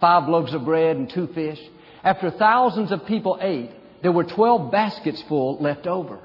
five 0.00 0.28
loaves 0.28 0.54
of 0.54 0.64
bread 0.64 0.96
and 0.96 1.08
two 1.08 1.28
fish, 1.28 1.60
after 2.02 2.30
thousands 2.30 2.92
of 2.92 3.06
people 3.06 3.38
ate, 3.40 3.70
there 4.02 4.12
were 4.12 4.24
12 4.24 4.70
baskets 4.70 5.22
full 5.22 5.58
left 5.58 5.86
over. 5.86 6.18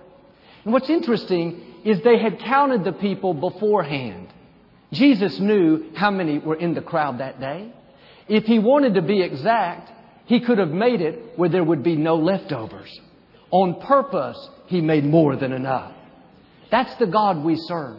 And 0.64 0.74
what's 0.74 0.90
interesting 0.90 1.62
is 1.84 2.02
they 2.02 2.20
had 2.20 2.40
counted 2.40 2.84
the 2.84 2.94
people 2.94 3.34
beforehand. 3.34 4.28
Jesus 4.92 5.40
knew 5.40 5.92
how 5.96 6.12
many 6.12 6.40
were 6.40 6.56
in 6.56 6.74
the 6.74 6.82
crowd 6.82 7.20
that 7.20 7.40
day. 7.40 7.72
If 8.28 8.46
he 8.46 8.60
wanted 8.60 8.96
to 8.96 9.02
be 9.02 9.22
exact, 9.22 9.92
he 10.26 10.40
could 10.40 10.58
have 10.58 10.70
made 10.70 11.02
it 11.02 11.38
where 11.38 11.50
there 11.50 11.64
would 11.64 11.84
be 11.84 11.96
no 11.96 12.16
leftovers. 12.16 12.90
On 13.52 13.80
purpose, 13.82 14.50
he 14.68 14.82
made 14.82 15.06
more 15.06 15.36
than 15.36 15.52
enough. 15.52 15.94
That's 16.72 16.96
the 16.96 17.08
God 17.08 17.44
we 17.44 17.56
serve. 17.56 17.98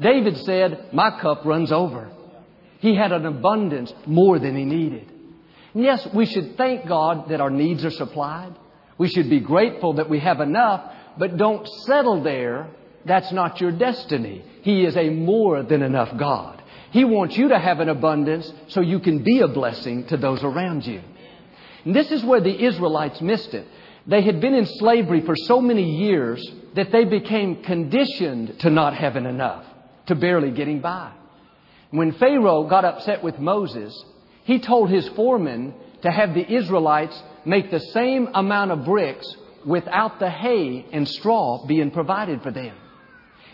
David 0.00 0.36
said, 0.38 0.88
My 0.92 1.20
cup 1.20 1.44
runs 1.44 1.72
over. 1.72 2.10
He 2.78 2.94
had 2.94 3.12
an 3.12 3.26
abundance 3.26 3.92
more 4.06 4.38
than 4.38 4.56
he 4.56 4.64
needed. 4.64 5.10
And 5.74 5.82
yes, 5.82 6.06
we 6.14 6.26
should 6.26 6.56
thank 6.56 6.86
God 6.86 7.28
that 7.28 7.40
our 7.40 7.50
needs 7.50 7.84
are 7.84 7.90
supplied. 7.90 8.54
We 8.98 9.08
should 9.08 9.28
be 9.28 9.40
grateful 9.40 9.94
that 9.94 10.08
we 10.08 10.20
have 10.20 10.40
enough, 10.40 10.92
but 11.18 11.36
don't 11.36 11.66
settle 11.84 12.22
there. 12.22 12.68
That's 13.04 13.32
not 13.32 13.60
your 13.60 13.72
destiny. 13.72 14.44
He 14.62 14.84
is 14.84 14.96
a 14.96 15.10
more 15.10 15.62
than 15.62 15.82
enough 15.82 16.16
God. 16.16 16.55
He 16.90 17.04
wants 17.04 17.36
you 17.36 17.48
to 17.48 17.58
have 17.58 17.80
an 17.80 17.88
abundance 17.88 18.50
so 18.68 18.80
you 18.80 19.00
can 19.00 19.22
be 19.22 19.40
a 19.40 19.48
blessing 19.48 20.06
to 20.06 20.16
those 20.16 20.42
around 20.42 20.86
you. 20.86 21.00
And 21.84 21.94
this 21.94 22.10
is 22.10 22.24
where 22.24 22.40
the 22.40 22.64
Israelites 22.64 23.20
missed 23.20 23.54
it. 23.54 23.66
They 24.06 24.22
had 24.22 24.40
been 24.40 24.54
in 24.54 24.66
slavery 24.66 25.20
for 25.22 25.34
so 25.36 25.60
many 25.60 25.98
years 25.98 26.44
that 26.74 26.92
they 26.92 27.04
became 27.04 27.62
conditioned 27.62 28.60
to 28.60 28.70
not 28.70 28.94
having 28.94 29.26
enough 29.26 29.64
to 30.06 30.14
barely 30.14 30.52
getting 30.52 30.80
by. 30.80 31.12
When 31.90 32.12
Pharaoh 32.12 32.64
got 32.64 32.84
upset 32.84 33.22
with 33.22 33.38
Moses, 33.38 33.92
he 34.44 34.60
told 34.60 34.90
his 34.90 35.08
foreman 35.10 35.74
to 36.02 36.10
have 36.10 36.34
the 36.34 36.52
Israelites 36.54 37.20
make 37.44 37.70
the 37.70 37.80
same 37.80 38.28
amount 38.34 38.70
of 38.70 38.84
bricks 38.84 39.26
without 39.64 40.20
the 40.20 40.30
hay 40.30 40.86
and 40.92 41.08
straw 41.08 41.66
being 41.66 41.90
provided 41.90 42.42
for 42.42 42.52
them. 42.52 42.76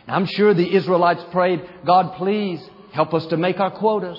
I'm 0.06 0.26
sure 0.26 0.52
the 0.52 0.74
Israelites 0.74 1.24
prayed, 1.30 1.66
God, 1.86 2.14
please 2.16 2.60
help 2.92 3.14
us 3.14 3.26
to 3.26 3.36
make 3.36 3.58
our 3.58 3.70
quotas. 3.70 4.18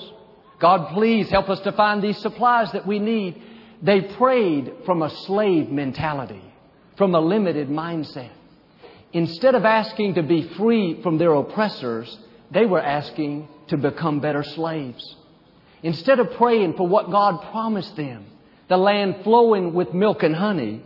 God, 0.60 0.92
please 0.94 1.30
help 1.30 1.48
us 1.48 1.60
to 1.60 1.72
find 1.72 2.02
these 2.02 2.18
supplies 2.18 2.72
that 2.72 2.86
we 2.86 2.98
need. 2.98 3.40
They 3.82 4.02
prayed 4.02 4.72
from 4.86 5.02
a 5.02 5.10
slave 5.10 5.70
mentality, 5.70 6.42
from 6.96 7.14
a 7.14 7.20
limited 7.20 7.68
mindset. 7.68 8.30
Instead 9.12 9.54
of 9.54 9.64
asking 9.64 10.14
to 10.14 10.22
be 10.22 10.48
free 10.56 11.00
from 11.02 11.18
their 11.18 11.34
oppressors, 11.34 12.18
they 12.50 12.66
were 12.66 12.82
asking 12.82 13.48
to 13.68 13.76
become 13.76 14.20
better 14.20 14.42
slaves. 14.42 15.16
Instead 15.82 16.18
of 16.18 16.32
praying 16.32 16.74
for 16.74 16.88
what 16.88 17.10
God 17.10 17.50
promised 17.50 17.94
them, 17.96 18.26
the 18.68 18.76
land 18.76 19.16
flowing 19.22 19.74
with 19.74 19.92
milk 19.92 20.22
and 20.22 20.34
honey, 20.34 20.82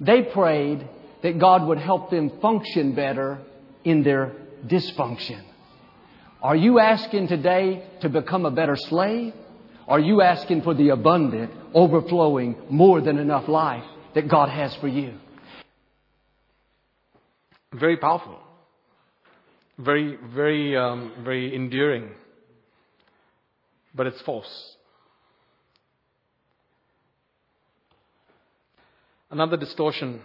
they 0.00 0.22
prayed 0.22 0.88
that 1.22 1.38
God 1.38 1.66
would 1.66 1.78
help 1.78 2.10
them 2.10 2.38
function 2.40 2.94
better 2.94 3.38
in 3.84 4.02
their 4.02 4.32
dysfunction. 4.66 5.42
Are 6.40 6.54
you 6.54 6.78
asking 6.78 7.28
today 7.28 7.84
to 8.00 8.08
become 8.08 8.46
a 8.46 8.50
better 8.50 8.76
slave? 8.76 9.34
Are 9.88 9.98
you 9.98 10.22
asking 10.22 10.62
for 10.62 10.72
the 10.72 10.90
abundant, 10.90 11.50
overflowing, 11.74 12.56
more 12.70 13.00
than 13.00 13.18
enough 13.18 13.48
life 13.48 13.84
that 14.14 14.28
God 14.28 14.48
has 14.48 14.74
for 14.76 14.86
you? 14.86 15.14
Very 17.72 17.96
powerful. 17.96 18.38
Very, 19.78 20.16
very, 20.34 20.76
um, 20.76 21.12
very 21.24 21.54
enduring. 21.54 22.10
But 23.94 24.06
it's 24.06 24.20
false. 24.22 24.76
Another 29.30 29.56
distortion. 29.56 30.20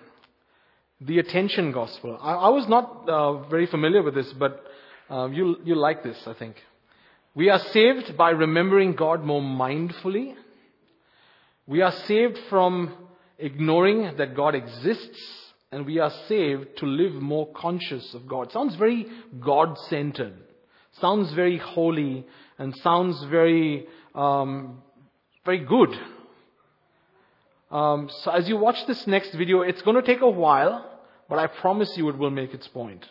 The 1.02 1.20
attention 1.20 1.72
gospel. 1.72 2.20
I, 2.22 2.34
I 2.34 2.50
was 2.50 2.68
not 2.70 3.10
uh, 3.10 3.50
very 3.50 3.66
familiar 3.66 4.04
with 4.04 4.14
this, 4.14 4.32
but 4.38 4.64
uh, 5.14 5.28
you, 5.28 5.58
you 5.64 5.76
like 5.76 6.04
this, 6.04 6.18
I 6.26 6.34
think. 6.34 6.56
We 7.36 7.50
are 7.50 7.60
saved 7.60 8.18
by 8.18 8.32
remembering 8.32 8.96
God 8.96 9.24
more 9.24 9.42
mindfully. 9.42 10.34
We 11.68 11.82
are 11.82 11.92
saved 12.08 12.40
from 12.50 12.96
ignoring 13.38 14.18
that 14.18 14.36
God 14.36 14.56
exists. 14.56 15.22
And 15.72 15.86
we 15.86 16.00
are 16.00 16.12
saved 16.28 16.78
to 16.78 16.86
live 16.86 17.14
more 17.14 17.52
conscious 17.54 18.14
of 18.14 18.28
God. 18.28 18.52
Sounds 18.52 18.76
very 18.76 19.08
God 19.40 19.78
centered. 19.90 20.34
Sounds 21.00 21.32
very 21.34 21.58
holy 21.58 22.26
and 22.58 22.76
sounds 22.78 23.24
very, 23.26 23.88
um, 24.14 24.82
very 25.46 25.60
good. 25.60 25.90
Um, 27.72 28.10
so 28.24 28.32
as 28.32 28.48
you 28.48 28.58
watch 28.58 28.78
this 28.88 29.06
next 29.08 29.34
video, 29.34 29.62
it's 29.62 29.82
going 29.82 29.96
to 29.96 30.04
take 30.04 30.22
a 30.22 30.30
while, 30.30 30.90
but 31.30 31.40
I 31.40 31.48
promise 31.48 31.92
you 31.98 32.10
it 32.10 32.18
will 32.18 32.30
make 32.30 32.54
its 32.54 32.68
point. 32.68 33.04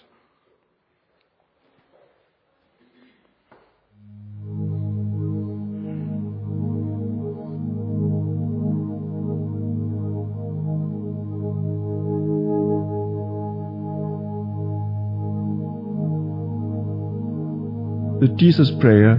The 18.22 18.28
Jesus 18.36 18.70
Prayer 18.78 19.18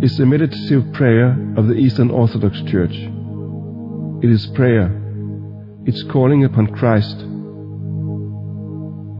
is 0.00 0.16
the 0.16 0.24
meditative 0.24 0.90
prayer 0.94 1.36
of 1.58 1.66
the 1.66 1.74
Eastern 1.74 2.10
Orthodox 2.10 2.58
Church. 2.62 2.94
It 4.24 4.30
is 4.30 4.46
prayer. 4.54 4.90
It's 5.84 6.02
calling 6.04 6.42
upon 6.44 6.68
Christ 6.68 7.18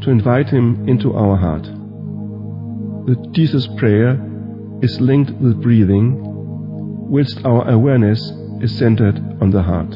to 0.00 0.10
invite 0.10 0.48
Him 0.48 0.88
into 0.88 1.12
our 1.12 1.36
heart. 1.36 1.64
The 1.64 3.16
Jesus 3.32 3.68
Prayer 3.76 4.18
is 4.80 4.98
linked 4.98 5.32
with 5.42 5.60
breathing, 5.60 6.16
whilst 7.10 7.44
our 7.44 7.68
awareness 7.68 8.18
is 8.62 8.78
centered 8.78 9.18
on 9.42 9.50
the 9.50 9.62
heart. 9.62 9.92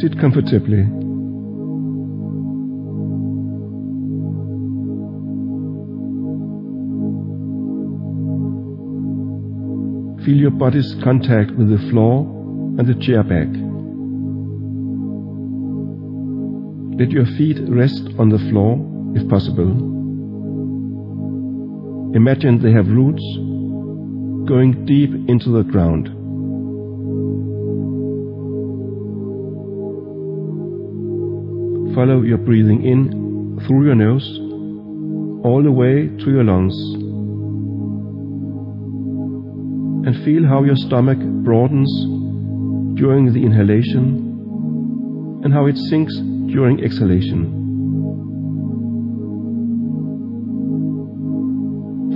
Sit 0.00 0.16
comfortably. 0.20 0.84
Feel 10.24 10.36
your 10.36 10.52
body's 10.52 10.94
contact 11.02 11.50
with 11.52 11.68
the 11.68 11.78
floor 11.90 12.22
and 12.78 12.86
the 12.86 12.94
chair 13.04 13.24
back. 13.24 13.48
Let 17.00 17.10
your 17.10 17.26
feet 17.36 17.58
rest 17.68 18.08
on 18.20 18.28
the 18.28 18.38
floor 18.50 18.78
if 19.16 19.28
possible. 19.28 19.70
Imagine 22.14 22.60
they 22.62 22.72
have 22.72 22.86
roots 22.86 23.24
going 24.48 24.84
deep 24.86 25.10
into 25.28 25.50
the 25.50 25.64
ground. 25.64 26.17
Follow 31.98 32.22
your 32.22 32.38
breathing 32.38 32.86
in 32.86 33.58
through 33.66 33.86
your 33.86 33.96
nose 33.96 34.22
all 35.44 35.60
the 35.64 35.72
way 35.72 36.06
to 36.06 36.30
your 36.30 36.44
lungs. 36.44 36.72
And 40.06 40.24
feel 40.24 40.46
how 40.46 40.62
your 40.62 40.76
stomach 40.76 41.18
broadens 41.18 41.90
during 42.96 43.32
the 43.32 43.44
inhalation 43.44 45.42
and 45.42 45.52
how 45.52 45.66
it 45.66 45.76
sinks 45.76 46.14
during 46.14 46.84
exhalation. 46.84 47.42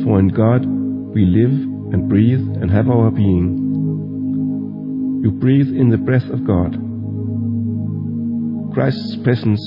For 0.04 0.20
in 0.20 0.28
God 0.28 0.64
we 1.12 1.24
live 1.26 1.50
and 1.92 2.08
breathe 2.08 2.38
and 2.62 2.70
have 2.70 2.88
our 2.88 3.10
being. 3.10 3.58
You 5.24 5.32
breathe 5.32 5.74
in 5.74 5.88
the 5.88 5.98
breath 5.98 6.30
of 6.30 6.46
God. 6.46 6.91
Christ's 8.72 9.16
presence 9.16 9.60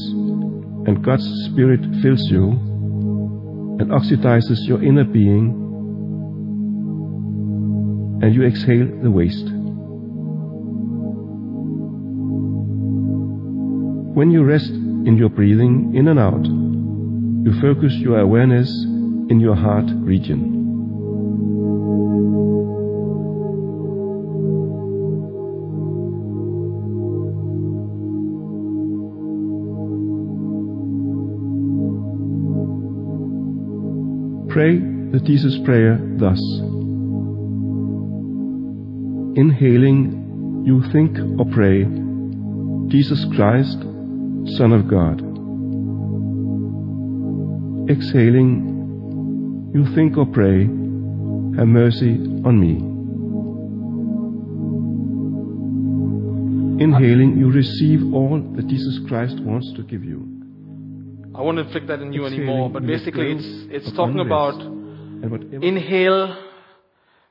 and 0.87 1.03
God's 1.03 1.25
Spirit 1.45 1.81
fills 2.01 2.21
you 2.31 2.51
and 3.79 3.91
oxidizes 3.91 4.67
your 4.67 4.81
inner 4.83 5.03
being, 5.03 5.61
and 8.23 8.33
you 8.33 8.43
exhale 8.45 8.87
the 9.03 9.11
waste. 9.11 9.45
When 14.15 14.31
you 14.31 14.43
rest 14.43 14.71
in 14.71 15.17
your 15.17 15.29
breathing 15.29 15.93
in 15.95 16.07
and 16.07 16.19
out, 16.19 16.45
you 16.45 17.61
focus 17.61 17.93
your 17.95 18.19
awareness 18.19 18.69
in 19.29 19.39
your 19.39 19.55
heart 19.55 19.85
region. 19.97 20.64
Pray 34.55 34.79
the 34.79 35.19
Jesus 35.19 35.59
prayer 35.65 35.99
thus. 36.15 36.39
Inhaling, 39.37 40.63
you 40.65 40.81
think 40.93 41.17
or 41.37 41.45
pray, 41.51 41.83
Jesus 42.89 43.25
Christ, 43.35 43.77
Son 44.55 44.71
of 44.71 44.87
God. 44.87 45.19
Exhaling, 47.91 49.73
you 49.75 49.93
think 49.93 50.15
or 50.15 50.25
pray, 50.25 50.61
have 51.57 51.67
mercy 51.67 52.13
on 52.45 52.57
me. 52.57 52.77
Inhaling, 56.81 57.35
you 57.37 57.51
receive 57.51 58.13
all 58.13 58.39
that 58.55 58.67
Jesus 58.67 58.99
Christ 59.05 59.37
wants 59.41 59.73
to 59.73 59.83
give 59.83 60.05
you. 60.05 60.34
I 61.37 61.41
won't 61.41 61.59
inflict 61.59 61.87
that 61.87 61.99
on 61.99 62.13
you 62.13 62.25
anymore, 62.25 62.69
but 62.69 62.85
basically 62.85 63.31
it's, 63.33 63.87
it's 63.87 63.91
talking 63.95 64.19
about 64.19 64.55
rest. 64.55 64.67
And 64.67 65.31
whatever 65.31 65.65
inhale 65.65 66.43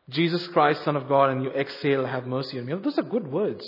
Jesus 0.09 0.47
Christ, 0.49 0.85
Son 0.85 0.97
of 0.97 1.09
God, 1.09 1.31
and 1.31 1.43
you 1.43 1.51
exhale, 1.51 2.05
have 2.05 2.27
mercy 2.27 2.59
on 2.59 2.67
me. 2.67 2.75
Those 2.75 2.99
are 2.99 3.03
good 3.03 3.27
words. 3.27 3.65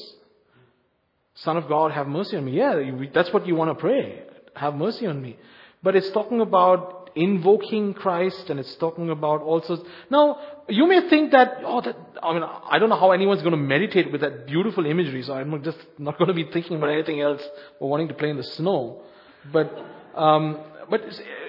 Son 1.35 1.57
of 1.57 1.69
God, 1.69 1.93
have 1.93 2.07
mercy 2.07 2.37
on 2.37 2.45
me. 2.45 2.53
Yeah, 2.53 2.91
that's 3.13 3.33
what 3.33 3.47
you 3.47 3.55
want 3.55 3.71
to 3.71 3.75
pray. 3.75 4.23
Have 4.55 4.75
mercy 4.75 5.07
on 5.07 5.21
me. 5.21 5.39
But 5.83 5.97
it's 5.97 6.11
talking 6.11 6.41
about 6.41 7.11
invoking 7.15 7.95
Christ 7.95 8.51
and 8.51 8.61
it's 8.61 8.75
talking 8.77 9.09
about 9.11 9.41
also. 9.41 9.83
Now, 10.11 10.39
you 10.69 10.87
may 10.87 11.09
think 11.09 11.33
that, 11.33 11.59
oh, 11.65 11.81
that, 11.81 11.97
I 12.23 12.35
mean, 12.35 12.43
I 12.43 12.79
don't 12.79 12.91
know 12.91 12.97
how 12.97 13.13
anyone's 13.13 13.41
going 13.41 13.53
to 13.53 13.59
meditate 13.59 14.13
with 14.13 14.21
that 14.21 14.47
beautiful 14.47 14.85
imagery, 14.85 15.23
so 15.23 15.33
I'm 15.35 15.63
just 15.63 15.79
not 15.99 16.19
going 16.19 16.29
to 16.29 16.35
be 16.35 16.45
thinking 16.53 16.77
about 16.77 16.91
anything 16.91 17.21
else 17.21 17.43
or 17.81 17.89
wanting 17.89 18.09
to 18.09 18.15
play 18.15 18.29
in 18.29 18.37
the 18.37 18.45
snow. 18.45 19.03
But, 19.51 19.73
um, 20.17 20.59
but 20.91 21.03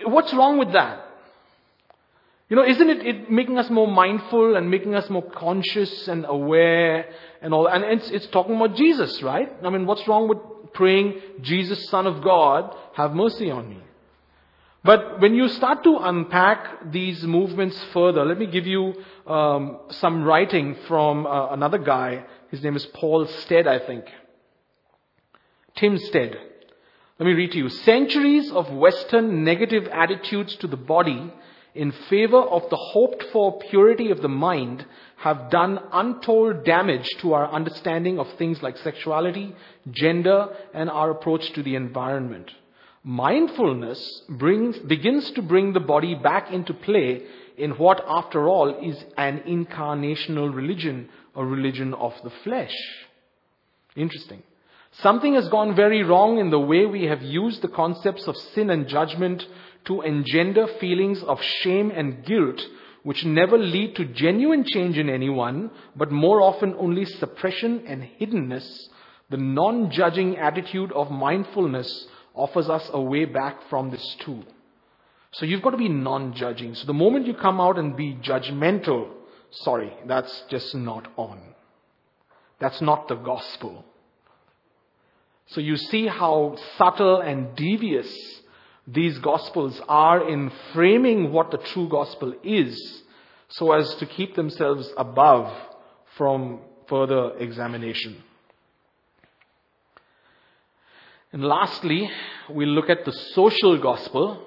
what's 0.05 0.34
wrong 0.34 0.57
with 0.57 0.74
that? 0.74 1.03
You 2.49 2.55
know, 2.55 2.63
isn't 2.63 2.89
it, 2.89 3.05
it 3.05 3.32
making 3.32 3.57
us 3.57 3.70
more 3.70 3.88
mindful 3.88 4.55
and 4.55 4.72
making 4.72 4.95
us 4.95 5.09
more 5.09 5.24
conscious 5.32 6.07
and 6.07 6.26
aware 6.28 7.09
and 7.41 7.53
all? 7.53 7.68
And 7.68 7.84
it's, 7.84 8.09
it's 8.09 8.28
talking 8.28 8.55
about 8.55 8.76
Jesus, 8.76 9.22
right? 9.22 9.51
I 9.63 9.70
mean, 9.70 9.86
what's 9.86 10.07
wrong 10.07 10.30
with 10.30 10.38
praying, 10.74 11.20
Jesus, 11.41 11.89
Son 11.89 12.07
of 12.07 12.24
God, 12.24 12.74
have 12.93 13.13
mercy 13.13 13.51
on 13.51 13.70
me? 13.70 13.82
But 14.84 15.20
when 15.20 15.36
you 15.36 15.49
start 15.49 15.84
to 15.84 15.97
unpack 15.97 16.91
these 16.93 17.22
movements 17.24 17.78
further, 17.91 18.24
let 18.24 18.38
me 18.38 18.45
give 18.45 18.65
you 18.65 18.93
um, 19.26 19.80
some 19.89 20.24
writing 20.24 20.78
from 20.88 21.28
uh, 21.28 21.49
another 21.49 21.78
guy. 21.78 22.24
His 22.51 22.63
name 22.63 22.78
is 22.78 22.86
Paul 22.86 23.26
Stead, 23.26 23.68
I 23.68 23.80
think. 23.80 24.05
Tim 25.76 25.97
Stead. 25.97 26.38
Let 27.20 27.26
me 27.26 27.34
read 27.34 27.51
to 27.53 27.57
you. 27.57 27.70
Centuries 27.70 28.51
of 28.51 28.72
Western 28.72 29.43
negative 29.43 29.88
attitudes 29.88 30.55
to 30.57 30.68
the 30.68 30.78
body 30.78 31.34
in 31.74 31.91
favor 31.91 32.38
of 32.39 32.70
the 32.70 32.76
hoped 32.76 33.24
for 33.34 33.57
purity 33.57 34.11
of 34.11 34.22
the 34.22 34.28
mind 34.28 34.86
have 35.15 35.49
done 35.49 35.80
untold 35.91 36.63
damage 36.63 37.09
to 37.22 37.34
our 37.34 37.51
understanding 37.51 38.20
of 38.20 38.32
things 38.34 38.61
like 38.61 38.78
sexuality, 38.78 39.55
gender, 39.89 40.49
and 40.76 40.91
our 40.91 41.09
approach 41.09 41.51
to 41.53 41.63
the 41.63 41.74
environment. 41.74 42.51
Mindfulness 43.03 44.22
brings, 44.30 44.78
begins 44.78 45.32
to 45.32 45.41
bring 45.41 45.74
the 45.74 45.80
body 45.80 46.13
back 46.13 46.51
into 46.51 46.74
play 46.74 47.24
in 47.57 47.72
what, 47.72 48.03
after 48.07 48.47
all, 48.47 48.70
is 48.84 49.03
an 49.18 49.39
incarnational 49.47 50.53
religion, 50.53 51.09
a 51.36 51.43
religion 51.43 51.95
of 51.95 52.13
the 52.24 52.32
flesh. 52.43 52.76
Interesting. 53.95 54.43
Something 55.01 55.35
has 55.35 55.47
gone 55.49 55.75
very 55.75 56.01
wrong 56.01 56.39
in 56.39 56.49
the 56.49 56.59
way 56.59 56.87
we 56.87 57.03
have 57.03 57.21
used 57.21 57.61
the 57.61 57.67
concepts 57.67 58.27
of 58.27 58.35
sin 58.35 58.71
and 58.71 58.87
judgment 58.87 59.45
to 59.85 60.01
engender 60.01 60.65
feelings 60.79 61.21
of 61.21 61.39
shame 61.41 61.91
and 61.91 62.25
guilt, 62.25 62.59
which 63.03 63.23
never 63.23 63.59
lead 63.59 63.95
to 63.95 64.05
genuine 64.05 64.63
change 64.63 64.97
in 64.97 65.07
anyone, 65.07 65.69
but 65.95 66.11
more 66.11 66.41
often 66.41 66.73
only 66.79 67.05
suppression 67.05 67.83
and 67.85 68.09
hiddenness. 68.19 68.87
The 69.29 69.37
non 69.37 69.91
judging 69.91 70.37
attitude 70.37 70.91
of 70.93 71.11
mindfulness 71.11 72.07
offers 72.33 72.67
us 72.67 72.89
a 72.91 72.99
way 72.99 73.25
back 73.25 73.69
from 73.69 73.91
this 73.91 74.15
too. 74.21 74.43
So 75.31 75.45
you've 75.45 75.61
got 75.61 75.71
to 75.71 75.77
be 75.77 75.89
non 75.89 76.33
judging. 76.33 76.73
So 76.73 76.87
the 76.87 76.93
moment 76.93 77.27
you 77.27 77.35
come 77.35 77.61
out 77.61 77.77
and 77.77 77.95
be 77.95 78.15
judgmental, 78.15 79.09
sorry, 79.51 79.93
that's 80.07 80.45
just 80.49 80.73
not 80.73 81.07
on. 81.17 81.39
That's 82.59 82.81
not 82.81 83.07
the 83.07 83.15
gospel. 83.15 83.85
So 85.47 85.61
you 85.61 85.77
see 85.77 86.07
how 86.07 86.57
subtle 86.77 87.21
and 87.21 87.55
devious 87.55 88.13
these 88.85 89.17
gospels 89.19 89.81
are 89.87 90.29
in 90.29 90.51
framing 90.73 91.31
what 91.31 91.51
the 91.51 91.57
true 91.57 91.89
gospel 91.89 92.33
is 92.43 93.03
so 93.49 93.71
as 93.71 93.95
to 93.95 94.05
keep 94.05 94.35
themselves 94.35 94.89
above 94.97 95.53
from 96.17 96.59
further 96.87 97.37
examination. 97.37 98.23
And 101.31 101.43
lastly, 101.43 102.09
we 102.49 102.65
look 102.65 102.89
at 102.89 103.05
the 103.05 103.11
social 103.11 103.77
gospel. 103.77 104.43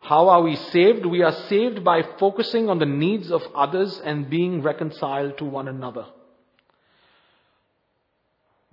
How 0.00 0.28
are 0.28 0.42
we 0.42 0.56
saved? 0.56 1.04
We 1.04 1.22
are 1.22 1.32
saved 1.48 1.84
by 1.84 2.02
focusing 2.18 2.68
on 2.70 2.78
the 2.78 2.86
needs 2.86 3.30
of 3.30 3.42
others 3.54 4.00
and 4.04 4.30
being 4.30 4.62
reconciled 4.62 5.38
to 5.38 5.44
one 5.44 5.68
another. 5.68 6.06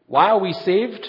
Why 0.08 0.30
are 0.30 0.40
we 0.40 0.54
saved? 0.54 1.08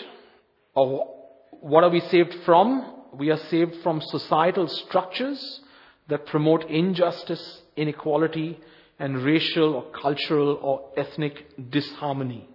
Or 0.76 1.08
what 1.50 1.84
are 1.84 1.90
we 1.90 2.00
saved 2.00 2.36
from? 2.44 2.92
We 3.14 3.30
are 3.30 3.38
saved 3.50 3.76
from 3.82 4.00
societal 4.02 4.68
structures 4.68 5.60
that 6.08 6.26
promote 6.26 6.70
injustice, 6.70 7.62
inequality, 7.76 8.60
and 8.98 9.22
racial 9.22 9.74
or 9.74 9.84
cultural 9.90 10.58
or 10.62 10.90
ethnic 10.96 11.70
disharmony. 11.70 12.48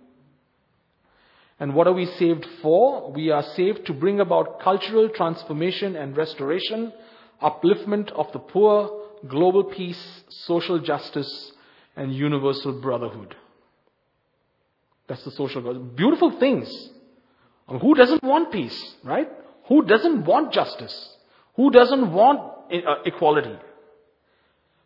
And 1.59 1.73
what 1.73 1.87
are 1.87 1.93
we 1.93 2.05
saved 2.05 2.45
for? 2.61 3.11
We 3.11 3.31
are 3.31 3.43
saved 3.43 3.85
to 3.87 3.93
bring 3.93 4.19
about 4.19 4.61
cultural 4.61 5.09
transformation 5.09 5.95
and 5.95 6.15
restoration, 6.15 6.93
upliftment 7.41 8.11
of 8.11 8.31
the 8.33 8.39
poor, 8.39 9.01
global 9.27 9.63
peace, 9.63 10.23
social 10.29 10.79
justice, 10.79 11.51
and 11.95 12.15
universal 12.15 12.73
brotherhood. 12.81 13.35
That's 15.07 15.23
the 15.23 15.31
social 15.31 15.61
gospel. 15.61 15.83
Beautiful 15.83 16.39
things. 16.39 16.69
Who 17.79 17.95
doesn't 17.95 18.23
want 18.23 18.51
peace, 18.51 18.95
right? 19.03 19.29
Who 19.67 19.85
doesn't 19.85 20.25
want 20.25 20.51
justice? 20.51 21.17
Who 21.55 21.71
doesn't 21.71 22.11
want 22.11 22.39
uh, 22.71 23.03
equality? 23.05 23.55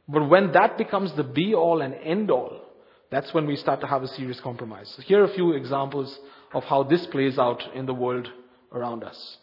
But 0.07 0.29
when 0.29 0.51
that 0.51 0.77
becomes 0.77 1.13
the 1.13 1.23
be 1.23 1.55
all 1.55 1.81
and 1.81 1.95
end 1.95 2.29
all, 2.29 2.61
that's 3.09 3.33
when 3.33 3.47
we 3.47 3.55
start 3.55 3.81
to 3.81 3.87
have 3.87 4.03
a 4.03 4.07
serious 4.07 4.39
compromise. 4.39 4.89
So 4.95 5.01
here 5.01 5.21
are 5.21 5.25
a 5.25 5.33
few 5.33 5.53
examples 5.53 6.17
of 6.53 6.63
how 6.65 6.83
this 6.83 7.05
plays 7.07 7.39
out 7.39 7.63
in 7.73 7.85
the 7.85 7.93
world 7.93 8.29
around 8.71 9.03
us. 9.03 9.37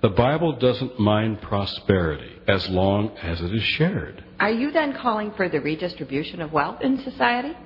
The 0.00 0.08
Bible 0.08 0.54
doesn't 0.58 0.98
mind 0.98 1.40
prosperity 1.42 2.32
as 2.48 2.68
long 2.68 3.16
as 3.18 3.40
it 3.40 3.54
is 3.54 3.62
shared. 3.62 4.24
Are 4.40 4.50
you 4.50 4.72
then 4.72 4.94
calling 4.94 5.30
for 5.36 5.48
the 5.48 5.60
redistribution 5.60 6.40
of 6.40 6.52
wealth 6.52 6.80
in 6.80 6.98
society? 7.04 7.56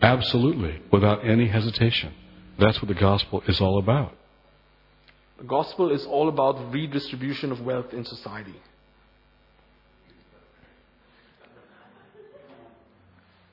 Absolutely, 0.00 0.80
without 0.90 1.26
any 1.26 1.48
hesitation. 1.48 2.14
That's 2.58 2.80
what 2.80 2.88
the 2.88 2.94
gospel 2.94 3.42
is 3.46 3.60
all 3.60 3.78
about. 3.78 4.12
The 5.38 5.44
gospel 5.44 5.90
is 5.90 6.06
all 6.06 6.28
about 6.28 6.72
redistribution 6.72 7.50
of 7.50 7.60
wealth 7.60 7.92
in 7.92 8.04
society. 8.04 8.54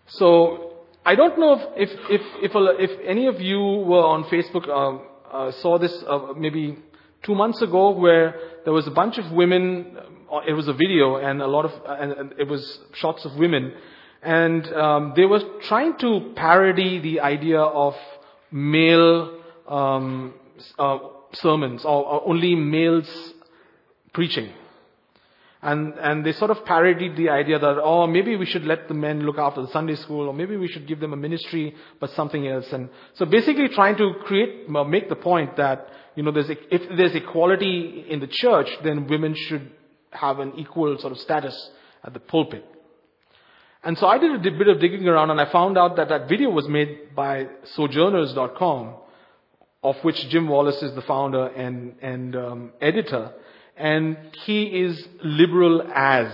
So 0.08 0.74
I 1.06 1.16
don't 1.16 1.40
know 1.40 1.74
if 1.76 1.90
if 2.10 2.22
if, 2.42 2.52
if, 2.54 3.00
any 3.08 3.28
of 3.28 3.40
you 3.40 3.60
were 3.60 4.04
on 4.04 4.26
Facebook 4.26 4.68
uh, 4.68 5.36
uh, 5.36 5.52
saw 5.62 5.78
this 5.78 6.04
uh, 6.08 6.34
maybe 6.36 6.78
two 7.24 7.36
months 7.36 7.62
ago, 7.62 7.92
where 7.92 8.36
there 8.64 8.74
was 8.74 8.88
a 8.88 8.92
bunch 8.92 9.18
of 9.18 9.32
women. 9.32 9.98
Uh, 10.32 10.42
it 10.48 10.54
was 10.54 10.68
a 10.68 10.74
video 10.74 11.16
and 11.16 11.42
a 11.42 11.48
lot 11.48 11.66
of 11.66 11.72
and, 11.88 12.12
and 12.12 12.34
it 12.38 12.48
was 12.48 12.80
shots 12.94 13.24
of 13.26 13.36
women, 13.36 13.74
and 14.22 14.72
um, 14.74 15.14
they 15.16 15.26
were 15.26 15.42
trying 15.64 15.98
to 16.00 16.34
parody 16.36 17.00
the 17.00 17.22
idea 17.22 17.60
of 17.60 17.96
male 18.52 19.42
um, 19.68 20.34
uh, 20.78 20.98
sermons 21.34 21.86
or, 21.86 22.06
or 22.06 22.28
only 22.28 22.56
males 22.56 23.34
preaching. 24.14 24.52
And, 25.62 25.94
and 25.96 26.26
they 26.26 26.32
sort 26.32 26.52
of 26.52 26.64
parodied 26.64 27.18
the 27.18 27.30
idea 27.30 27.60
that, 27.60 27.82
oh, 27.84 28.08
maybe 28.08 28.38
we 28.38 28.46
should 28.46 28.64
let 28.64 28.88
the 28.88 28.94
men 28.94 29.26
look 29.26 29.38
after 29.38 29.62
the 29.62 29.68
Sunday 29.68 29.96
school, 29.96 30.30
or 30.30 30.34
maybe 30.34 30.56
we 30.56 30.70
should 30.70 30.88
give 30.88 31.02
them 31.02 31.12
a 31.12 31.18
ministry, 31.18 31.76
but 32.00 32.12
something 32.12 32.48
else. 32.48 32.72
And 32.72 32.90
so 33.16 33.26
basically 33.26 33.68
trying 33.68 33.98
to 33.98 34.14
create, 34.24 34.70
make 34.70 35.10
the 35.10 35.18
point 35.18 35.58
that, 35.58 35.88
you 36.16 36.24
know, 36.24 36.32
there's, 36.32 36.50
if 36.50 36.98
there's 36.98 37.14
equality 37.14 38.06
in 38.10 38.22
the 38.22 38.28
church, 38.28 38.70
then 38.86 39.08
women 39.08 39.36
should 39.36 39.70
have 40.12 40.40
an 40.40 40.54
equal 40.58 40.98
sort 40.98 41.12
of 41.12 41.20
status 41.20 41.72
at 42.06 42.14
the 42.14 42.20
pulpit. 42.22 42.64
And 43.84 43.98
so 43.98 44.08
I 44.08 44.18
did 44.18 44.46
a 44.46 44.52
bit 44.52 44.68
of 44.68 44.80
digging 44.80 45.08
around 45.08 45.30
and 45.30 45.40
I 45.40 45.46
found 45.46 45.78
out 45.78 45.96
that 45.96 46.10
that 46.10 46.28
video 46.28 46.50
was 46.50 46.68
made 46.68 47.16
by 47.16 47.48
Sojourners.com, 47.76 48.96
of 49.84 49.96
which 50.04 50.28
Jim 50.30 50.50
Wallis 50.50 50.84
is 50.84 50.94
the 50.96 51.02
founder 51.02 51.48
and, 51.48 51.96
and 52.02 52.36
um, 52.36 52.74
editor, 52.82 53.32
and 53.78 54.18
he 54.46 54.64
is 54.64 55.08
liberal 55.24 55.82
as. 55.94 56.30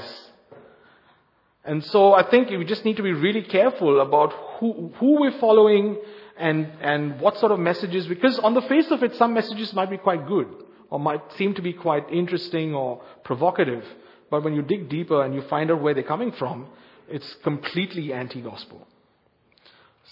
And 1.63 1.83
so 1.85 2.13
I 2.13 2.23
think 2.23 2.49
we 2.49 2.65
just 2.65 2.83
need 2.83 2.97
to 2.97 3.03
be 3.03 3.13
really 3.13 3.43
careful 3.43 3.99
about 3.99 4.33
who, 4.59 4.91
who 4.97 5.21
we're 5.21 5.39
following 5.39 5.97
and, 6.37 6.71
and 6.81 7.19
what 7.19 7.37
sort 7.37 7.51
of 7.51 7.59
messages, 7.59 8.07
because 8.07 8.39
on 8.39 8.55
the 8.55 8.61
face 8.63 8.89
of 8.89 9.03
it, 9.03 9.15
some 9.15 9.35
messages 9.35 9.71
might 9.73 9.91
be 9.91 9.97
quite 9.97 10.27
good 10.27 10.47
or 10.89 10.99
might 10.99 11.21
seem 11.33 11.53
to 11.53 11.61
be 11.61 11.73
quite 11.73 12.11
interesting 12.11 12.73
or 12.73 13.03
provocative. 13.23 13.85
But 14.31 14.43
when 14.43 14.55
you 14.55 14.63
dig 14.63 14.89
deeper 14.89 15.23
and 15.23 15.35
you 15.35 15.43
find 15.43 15.69
out 15.69 15.81
where 15.81 15.93
they're 15.93 16.03
coming 16.03 16.31
from, 16.31 16.67
it's 17.09 17.35
completely 17.43 18.13
anti-gospel. 18.13 18.87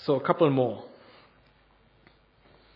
So 0.06 0.16
a 0.16 0.22
couple 0.22 0.50
more. 0.50 0.84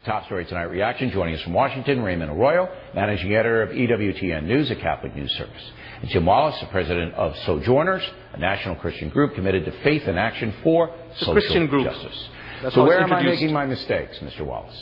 Top 0.05 0.26
story 0.26 0.45
tonight 0.45 0.63
reaction. 0.63 1.11
Joining 1.11 1.36
us 1.36 1.41
from 1.41 1.53
Washington, 1.53 2.01
Raymond 2.01 2.32
Arroyo, 2.32 2.70
managing 2.95 3.34
editor 3.34 3.61
of 3.61 3.70
EWTN 3.70 4.43
News, 4.43 4.72
a 4.72 4.76
Catholic 4.76 5.13
news 5.15 5.32
service. 5.34 5.72
And 6.01 6.09
Jim 6.09 6.26
Wallis, 6.26 6.57
the 6.61 6.68
president 6.68 7.13
of 7.15 7.36
Sojourners, 7.39 8.03
a 8.34 8.38
national 8.38 8.76
Christian 8.76 9.09
group 9.09 9.36
committed 9.36 9.65
to 9.65 9.72
faith 9.84 10.03
and 10.07 10.18
action 10.18 10.53
for 10.63 10.91
it's 11.09 11.20
social 11.20 11.34
Christian 11.34 11.68
group. 11.68 11.86
justice. 11.86 12.30
That's 12.63 12.76
so 12.76 12.86
where 12.86 13.01
am 13.01 13.11
I 13.11 13.22
making 13.22 13.51
my 13.51 13.65
mistakes, 13.65 14.18
Mr. 14.20 14.45
Wallis? 14.45 14.82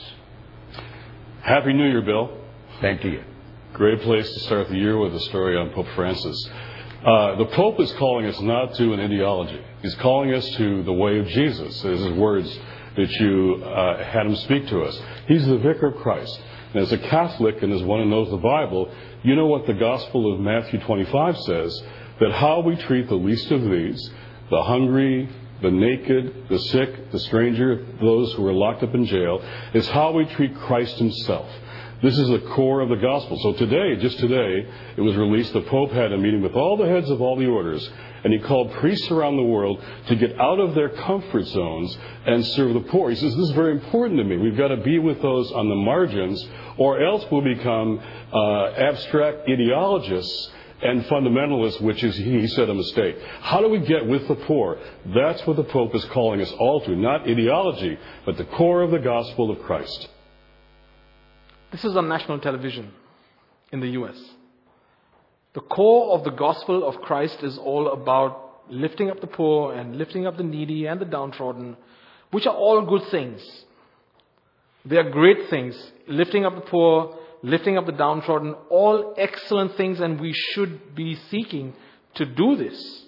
Happy 1.41 1.73
New 1.73 1.87
Year, 1.87 2.01
Bill. 2.01 2.37
Thank 2.81 3.03
you. 3.03 3.23
Great 3.73 4.01
place 4.01 4.31
to 4.31 4.39
start 4.41 4.69
the 4.69 4.77
year 4.77 4.97
with 4.97 5.15
a 5.15 5.19
story 5.21 5.57
on 5.57 5.71
Pope 5.71 5.87
Francis. 5.95 6.49
Uh, 7.05 7.35
the 7.35 7.45
Pope 7.45 7.79
is 7.79 7.91
calling 7.93 8.25
us 8.25 8.39
not 8.41 8.73
to 8.73 8.93
an 8.93 8.99
ideology. 8.99 9.63
He's 9.83 9.93
calling 9.95 10.33
us 10.33 10.43
to 10.55 10.81
the 10.81 10.91
way 10.91 11.19
of 11.19 11.27
Jesus, 11.27 11.85
as 11.85 11.99
his 11.99 12.13
words 12.13 12.49
that 12.97 13.11
you 13.19 13.63
uh, 13.63 14.03
had 14.03 14.25
him 14.25 14.35
speak 14.37 14.67
to 14.69 14.81
us. 14.81 14.99
He's 15.27 15.45
the 15.45 15.59
vicar 15.59 15.87
of 15.89 15.97
Christ. 15.97 16.41
And 16.73 16.81
as 16.81 16.91
a 16.91 16.97
Catholic 16.97 17.61
and 17.61 17.71
as 17.71 17.83
one 17.83 17.99
who 17.99 18.09
knows 18.09 18.31
the 18.31 18.37
Bible, 18.37 18.91
you 19.21 19.35
know 19.35 19.45
what 19.45 19.67
the 19.67 19.75
Gospel 19.75 20.33
of 20.33 20.39
Matthew 20.39 20.79
25 20.79 21.37
says 21.41 21.83
that 22.21 22.31
how 22.31 22.61
we 22.61 22.75
treat 22.75 23.07
the 23.07 23.13
least 23.13 23.51
of 23.51 23.61
these, 23.61 24.09
the 24.49 24.63
hungry, 24.63 25.29
the 25.61 25.69
naked, 25.69 26.47
the 26.49 26.57
sick, 26.57 27.11
the 27.11 27.19
stranger, 27.19 27.85
those 28.01 28.33
who 28.33 28.47
are 28.47 28.53
locked 28.53 28.81
up 28.81 28.95
in 28.95 29.05
jail, 29.05 29.43
is 29.75 29.87
how 29.89 30.11
we 30.11 30.25
treat 30.25 30.55
Christ 30.55 30.97
Himself. 30.97 31.47
This 32.05 32.19
is 32.19 32.27
the 32.27 32.51
core 32.53 32.81
of 32.81 32.89
the 32.89 32.97
gospel. 32.97 33.35
So 33.41 33.53
today, 33.53 33.95
just 33.95 34.19
today, 34.19 34.69
it 34.95 35.01
was 35.01 35.15
released. 35.15 35.53
The 35.53 35.61
Pope 35.61 35.89
had 35.89 36.11
a 36.11 36.17
meeting 36.19 36.43
with 36.43 36.53
all 36.53 36.77
the 36.77 36.85
heads 36.85 37.09
of 37.09 37.19
all 37.19 37.35
the 37.35 37.47
orders, 37.47 37.89
and 38.23 38.31
he 38.31 38.37
called 38.37 38.73
priests 38.73 39.09
around 39.09 39.37
the 39.37 39.43
world 39.43 39.83
to 40.09 40.15
get 40.15 40.39
out 40.39 40.59
of 40.59 40.75
their 40.75 40.89
comfort 40.89 41.45
zones 41.45 41.97
and 42.27 42.45
serve 42.45 42.75
the 42.75 42.81
poor. 42.91 43.09
He 43.09 43.15
says, 43.15 43.35
This 43.35 43.49
is 43.49 43.55
very 43.55 43.71
important 43.71 44.19
to 44.19 44.23
me. 44.23 44.37
We've 44.37 44.55
got 44.55 44.67
to 44.67 44.77
be 44.77 44.99
with 44.99 45.19
those 45.19 45.51
on 45.51 45.67
the 45.67 45.73
margins, 45.73 46.47
or 46.77 47.03
else 47.03 47.25
we'll 47.31 47.41
become 47.41 47.99
uh, 48.31 48.65
abstract 48.73 49.49
ideologists 49.49 50.51
and 50.83 51.05
fundamentalists, 51.05 51.81
which 51.81 52.03
is, 52.03 52.15
he 52.15 52.45
said, 52.49 52.69
a 52.69 52.75
mistake. 52.75 53.17
How 53.39 53.61
do 53.61 53.69
we 53.69 53.79
get 53.79 54.05
with 54.05 54.27
the 54.27 54.35
poor? 54.35 54.77
That's 55.07 55.43
what 55.47 55.55
the 55.55 55.63
Pope 55.63 55.95
is 55.95 56.05
calling 56.05 56.39
us 56.39 56.51
all 56.51 56.81
to. 56.81 56.95
Not 56.95 57.27
ideology, 57.27 57.97
but 58.27 58.37
the 58.37 58.45
core 58.45 58.83
of 58.83 58.91
the 58.91 58.99
gospel 58.99 59.49
of 59.49 59.59
Christ. 59.63 60.09
This 61.71 61.83
is 61.83 61.95
on 61.95 62.07
national 62.07 62.39
television 62.39 62.91
in 63.71 63.79
the 63.79 63.89
US. 63.99 64.17
The 65.53 65.61
core 65.61 66.17
of 66.17 66.23
the 66.23 66.31
gospel 66.31 66.87
of 66.87 67.01
Christ 67.01 67.43
is 67.43 67.57
all 67.57 67.91
about 67.91 68.63
lifting 68.69 69.09
up 69.09 69.21
the 69.21 69.27
poor 69.27 69.73
and 69.73 69.97
lifting 69.97 70.27
up 70.27 70.37
the 70.37 70.43
needy 70.43 70.85
and 70.85 70.99
the 70.99 71.05
downtrodden, 71.05 71.77
which 72.31 72.45
are 72.45 72.55
all 72.55 72.85
good 72.85 73.09
things. 73.09 73.41
They 74.85 74.97
are 74.97 75.09
great 75.09 75.49
things. 75.49 75.75
Lifting 76.07 76.45
up 76.45 76.55
the 76.55 76.61
poor, 76.61 77.17
lifting 77.41 77.77
up 77.77 77.85
the 77.85 77.91
downtrodden, 77.91 78.53
all 78.69 79.15
excellent 79.17 79.75
things, 79.75 79.99
and 79.99 80.19
we 80.19 80.33
should 80.33 80.95
be 80.95 81.15
seeking 81.29 81.73
to 82.15 82.25
do 82.25 82.55
this. 82.55 83.03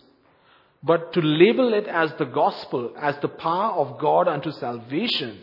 But 0.82 1.14
to 1.14 1.22
label 1.22 1.74
it 1.74 1.88
as 1.88 2.12
the 2.18 2.26
gospel, 2.26 2.94
as 3.00 3.16
the 3.22 3.28
power 3.28 3.74
of 3.74 4.00
God 4.00 4.28
unto 4.28 4.52
salvation, 4.52 5.40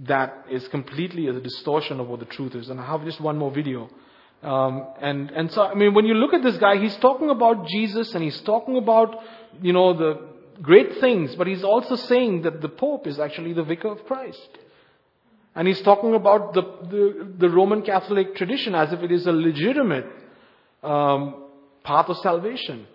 that 0.00 0.46
is 0.50 0.66
completely 0.68 1.28
a 1.28 1.40
distortion 1.40 2.00
of 2.00 2.08
what 2.08 2.20
the 2.20 2.26
truth 2.26 2.54
is. 2.54 2.68
And 2.68 2.80
I 2.80 2.86
have 2.86 3.04
just 3.04 3.20
one 3.20 3.38
more 3.38 3.50
video. 3.50 3.88
Um, 4.42 4.86
and, 5.00 5.30
and 5.30 5.50
so, 5.50 5.62
I 5.62 5.74
mean, 5.74 5.94
when 5.94 6.04
you 6.04 6.14
look 6.14 6.34
at 6.34 6.42
this 6.42 6.56
guy, 6.58 6.76
he's 6.76 6.96
talking 6.96 7.30
about 7.30 7.66
Jesus 7.66 8.14
and 8.14 8.22
he's 8.22 8.40
talking 8.42 8.76
about, 8.76 9.16
you 9.62 9.72
know, 9.72 9.94
the 9.94 10.28
great 10.60 10.98
things, 11.00 11.34
but 11.34 11.46
he's 11.46 11.64
also 11.64 11.96
saying 11.96 12.42
that 12.42 12.60
the 12.60 12.68
Pope 12.68 13.06
is 13.06 13.18
actually 13.18 13.54
the 13.54 13.62
vicar 13.62 13.88
of 13.88 14.04
Christ. 14.04 14.58
And 15.54 15.66
he's 15.66 15.80
talking 15.80 16.14
about 16.14 16.52
the, 16.52 16.62
the, 16.62 17.32
the 17.38 17.48
Roman 17.48 17.80
Catholic 17.80 18.36
tradition 18.36 18.74
as 18.74 18.92
if 18.92 19.00
it 19.00 19.10
is 19.10 19.26
a 19.26 19.32
legitimate 19.32 20.06
um, 20.82 21.44
path 21.82 22.08
of 22.10 22.18
salvation. 22.18 22.86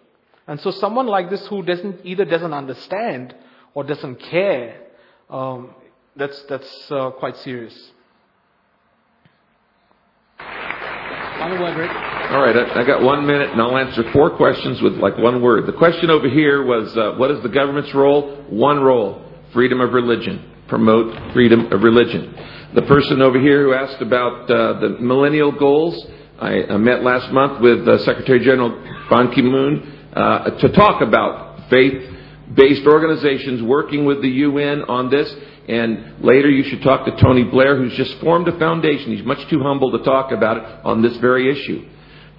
And 0.48 0.60
so 0.60 0.70
someone 0.70 1.08
like 1.08 1.32
this 1.32 1.46
who 1.48 1.64
doesn't 1.64 2.02
either 2.04 2.26
doesn't 2.26 2.54
understand 2.54 3.34
or 3.74 3.84
doesn't 3.84 4.18
care 4.18 4.80
um, 5.30 5.74
that's, 6.16 6.42
that's 6.44 6.92
uh, 6.92 7.12
quite 7.12 7.38
serious. 7.38 7.92
Final 10.38 11.60
word, 11.60 11.76
Rick. 11.78 11.90
All 11.90 12.42
right, 12.42 12.56
I, 12.56 12.82
I, 12.82 12.86
got 12.86 13.02
one 13.02 13.26
minute, 13.26 13.50
and 13.50 13.62
I'll 13.62 13.76
answer 13.76 14.04
four 14.14 14.38
questions 14.38 14.82
with 14.82 14.94
like 14.98 15.18
one 15.18 15.42
word. 15.42 15.66
The 15.66 15.74
question 15.74 16.10
over 16.10 16.30
here 16.30 16.64
was, 16.64 16.96
uh, 16.96 17.14
what 17.18 17.32
is 17.32 17.42
the 17.42 17.50
government's 17.50 17.94
role? 17.94 18.44
One 18.50 18.80
role: 18.80 19.26
freedom 19.52 19.82
of 19.82 19.92
religion. 19.92 20.52
Promote 20.68 21.34
freedom 21.34 21.74
of 21.74 21.82
religion. 21.82 22.34
The 22.76 22.84
person 22.84 23.22
over 23.22 23.40
here 23.40 23.64
who 23.64 23.74
asked 23.74 24.02
about 24.02 24.50
uh, 24.50 24.80
the 24.80 24.90
millennial 25.02 25.52
goals, 25.52 26.06
I, 26.40 26.64
I, 26.64 26.78
met 26.78 27.04
last 27.04 27.32
month 27.34 27.60
with 27.60 27.88
uh, 27.88 27.98
Secretary 28.06 28.40
General 28.40 28.70
Ban 29.10 29.34
Ki-moon 29.34 30.10
uh, 30.14 30.52
to 30.52 30.72
talk 30.72 31.02
about 31.02 31.70
faith-based 31.70 32.86
organizations 32.86 33.62
working 33.62 34.06
with 34.06 34.22
the 34.22 34.30
UN 34.30 34.84
on 34.84 35.10
this. 35.10 35.36
And 35.72 36.22
later 36.22 36.50
you 36.50 36.64
should 36.64 36.82
talk 36.82 37.06
to 37.06 37.16
Tony 37.16 37.46
Blair, 37.46 37.78
who's 37.78 37.96
just 37.96 38.20
formed 38.20 38.46
a 38.50 38.60
foundation. 38.60 39.16
He's 39.16 39.26
much 39.26 39.48
too 39.48 39.62
humble 39.64 39.98
to 39.98 40.04
talk 40.04 40.34
about 40.34 40.58
it 40.58 40.64
on 40.84 41.02
this 41.02 41.16
very 41.18 41.50
issue. 41.50 41.88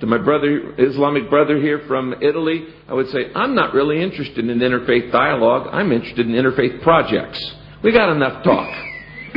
To 0.01 0.07
my 0.07 0.18
brother, 0.18 0.74
Islamic 0.76 1.30
brother 1.30 1.57
here 1.57 1.83
from 1.89 2.14
Italy, 2.20 2.66
I 2.87 2.93
would 2.93 3.09
say, 3.09 3.33
I'm 3.35 3.55
not 3.55 3.72
really 3.72 4.03
interested 4.03 4.47
in 4.47 4.59
interfaith 4.59 5.11
dialogue. 5.11 5.66
I'm 5.72 5.93
interested 5.93 6.26
in 6.26 6.33
interfaith 6.33 6.83
projects. 6.83 7.41
We 7.83 7.91
got 7.93 8.14
enough 8.14 8.45
talk. 8.45 8.68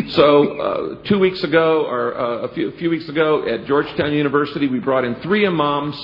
So, 0.10 0.60
uh, 0.60 1.04
two 1.06 1.20
weeks 1.20 1.42
ago, 1.46 1.86
or 1.86 2.20
uh, 2.20 2.48
a, 2.48 2.54
few, 2.54 2.68
a 2.68 2.74
few 2.74 2.90
weeks 2.90 3.08
ago 3.08 3.48
at 3.48 3.66
Georgetown 3.66 4.12
University, 4.12 4.68
we 4.68 4.80
brought 4.80 5.06
in 5.06 5.16
three 5.22 5.48
imams, 5.48 5.96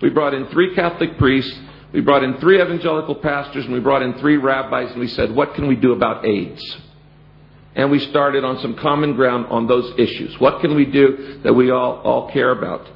we 0.00 0.10
brought 0.10 0.34
in 0.34 0.46
three 0.50 0.72
Catholic 0.76 1.18
priests, 1.18 1.52
we 1.92 2.00
brought 2.00 2.22
in 2.22 2.38
three 2.38 2.62
evangelical 2.62 3.16
pastors, 3.16 3.64
and 3.64 3.74
we 3.74 3.80
brought 3.80 4.02
in 4.02 4.14
three 4.20 4.36
rabbis, 4.36 4.92
and 4.92 5.00
we 5.00 5.08
said, 5.08 5.34
What 5.34 5.54
can 5.54 5.66
we 5.66 5.74
do 5.74 5.92
about 5.92 6.24
AIDS? 6.24 6.62
And 7.74 7.90
we 7.90 7.98
started 7.98 8.44
on 8.44 8.58
some 8.60 8.76
common 8.76 9.14
ground 9.14 9.46
on 9.46 9.66
those 9.66 9.92
issues. 9.98 10.38
What 10.38 10.60
can 10.60 10.74
we 10.74 10.84
do 10.84 11.40
that 11.44 11.52
we 11.52 11.70
all, 11.70 12.00
all 12.02 12.32
care 12.32 12.50
about? 12.50 12.88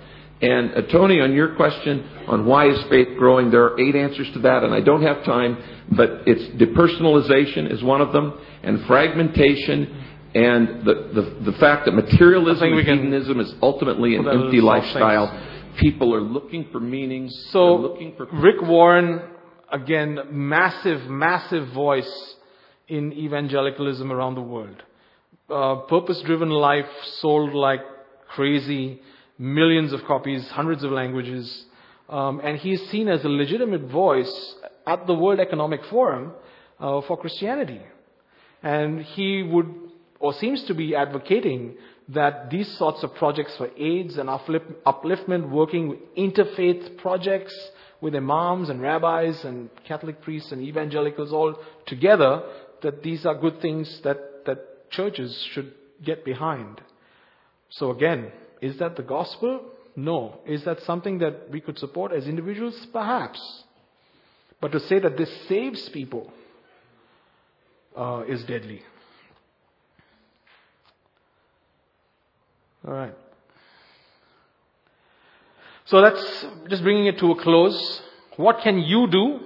And 0.43 0.75
uh, 0.75 0.83
Tony, 0.91 1.21
on 1.21 1.33
your 1.35 1.55
question 1.55 2.05
on 2.27 2.47
why 2.47 2.69
is 2.69 2.83
faith 2.91 3.17
growing, 3.17 3.51
there 3.51 3.63
are 3.63 3.81
eight 3.81 3.95
answers 3.95 4.29
to 4.33 4.41
that, 4.41 4.65
and 4.65 4.75
I 4.75 4.81
don't 4.81 5.03
have 5.03 5.25
time, 5.25 5.57
but 5.97 6.23
it's 6.27 6.43
depersonalization 6.61 7.73
is 7.73 7.83
one 7.83 8.01
of 8.01 8.13
them, 8.13 8.39
and 8.65 8.85
fragmentation, 8.87 10.05
and 10.35 10.85
the, 10.85 11.11
the, 11.15 11.51
the 11.53 11.59
fact 11.59 11.85
that 11.85 11.93
materialism 11.93 12.73
and 12.73 12.87
hedonism 12.87 13.39
is 13.39 13.55
ultimately 13.63 14.17
an 14.17 14.27
empty 14.27 14.61
lifestyle. 14.61 15.31
Things. 15.31 15.81
People 15.81 16.15
are 16.15 16.21
looking 16.21 16.69
for 16.73 16.81
meaning. 16.81 17.31
So, 17.51 17.77
looking 17.77 18.15
for 18.17 18.27
Rick 18.33 18.61
Warren, 18.63 19.23
again, 19.71 20.19
massive, 20.31 21.09
massive 21.09 21.73
voice 21.73 22.35
in 22.89 23.13
evangelicalism 23.13 24.13
around 24.13 24.35
the 24.35 24.43
world. 24.43 24.83
Uh, 25.49 25.77
Purpose 25.89 26.21
driven 26.23 26.51
life 26.51 26.89
sold 27.21 27.55
like 27.55 27.81
crazy, 28.29 29.01
millions 29.39 29.93
of 29.93 30.05
copies, 30.05 30.49
hundreds 30.51 30.83
of 30.83 30.91
languages. 30.91 31.67
Um, 32.09 32.41
and 32.43 32.59
he 32.59 32.73
is 32.73 32.91
seen 32.91 33.09
as 33.09 33.25
a 33.25 33.29
legitimate 33.29 33.83
voice 33.83 34.55
at 34.87 35.07
the 35.07 35.15
World 35.15 35.41
Economic 35.41 35.85
Forum 35.87 36.33
uh, 36.81 37.01
for 37.03 37.17
Christianity. 37.17 37.81
And 38.63 39.03
he 39.03 39.43
would, 39.43 39.73
or 40.21 40.33
seems 40.35 40.63
to 40.65 40.75
be 40.75 40.95
advocating 40.95 41.77
that 42.09 42.51
these 42.51 42.69
sorts 42.79 43.03
of 43.03 43.15
projects 43.15 43.57
for 43.57 43.71
AIDS 43.77 44.19
and 44.19 44.29
upliftment, 44.29 45.49
working 45.49 45.89
with 45.89 46.15
interfaith 46.17 46.97
projects 46.99 47.55
with 48.01 48.15
imams 48.15 48.69
and 48.69 48.83
rabbis 48.83 49.45
and 49.45 49.71
Catholic 49.85 50.21
priests 50.21 50.53
and 50.53 50.61
evangelicals 50.61 51.33
all 51.33 51.55
together 51.87 52.43
that 52.83 53.03
these 53.03 53.25
are 53.27 53.35
good 53.35 53.61
things 53.61 54.01
that, 54.03 54.45
that 54.47 54.91
churches 54.91 55.47
should 55.53 55.73
get 56.05 56.25
behind. 56.25 56.81
So 57.71 57.91
again, 57.91 58.33
is 58.61 58.77
that 58.79 58.97
the 58.97 59.03
gospel? 59.03 59.65
No. 59.97 60.41
Is 60.47 60.65
that 60.65 60.81
something 60.83 61.19
that 61.19 61.51
we 61.51 61.61
could 61.61 61.79
support 61.79 62.13
as 62.13 62.27
individuals? 62.27 62.87
Perhaps. 62.93 63.65
But 64.61 64.73
to 64.73 64.81
say 64.81 64.99
that 65.01 65.17
this 65.17 65.31
saves 65.49 65.89
people 65.89 66.33
uh, 67.97 68.23
is 68.29 68.45
deadly. 68.45 68.83
All 72.87 72.95
right. 72.95 73.15
So 75.85 76.01
that's 76.01 76.47
just 76.69 76.83
bringing 76.83 77.07
it 77.07 77.19
to 77.19 77.33
a 77.33 77.43
close. 77.43 78.03
What 78.37 78.61
can 78.63 78.79
you 78.79 79.09
do 79.09 79.41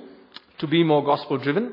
to 0.59 0.66
be 0.66 0.84
more 0.84 1.05
gospel 1.05 1.39
driven? 1.39 1.72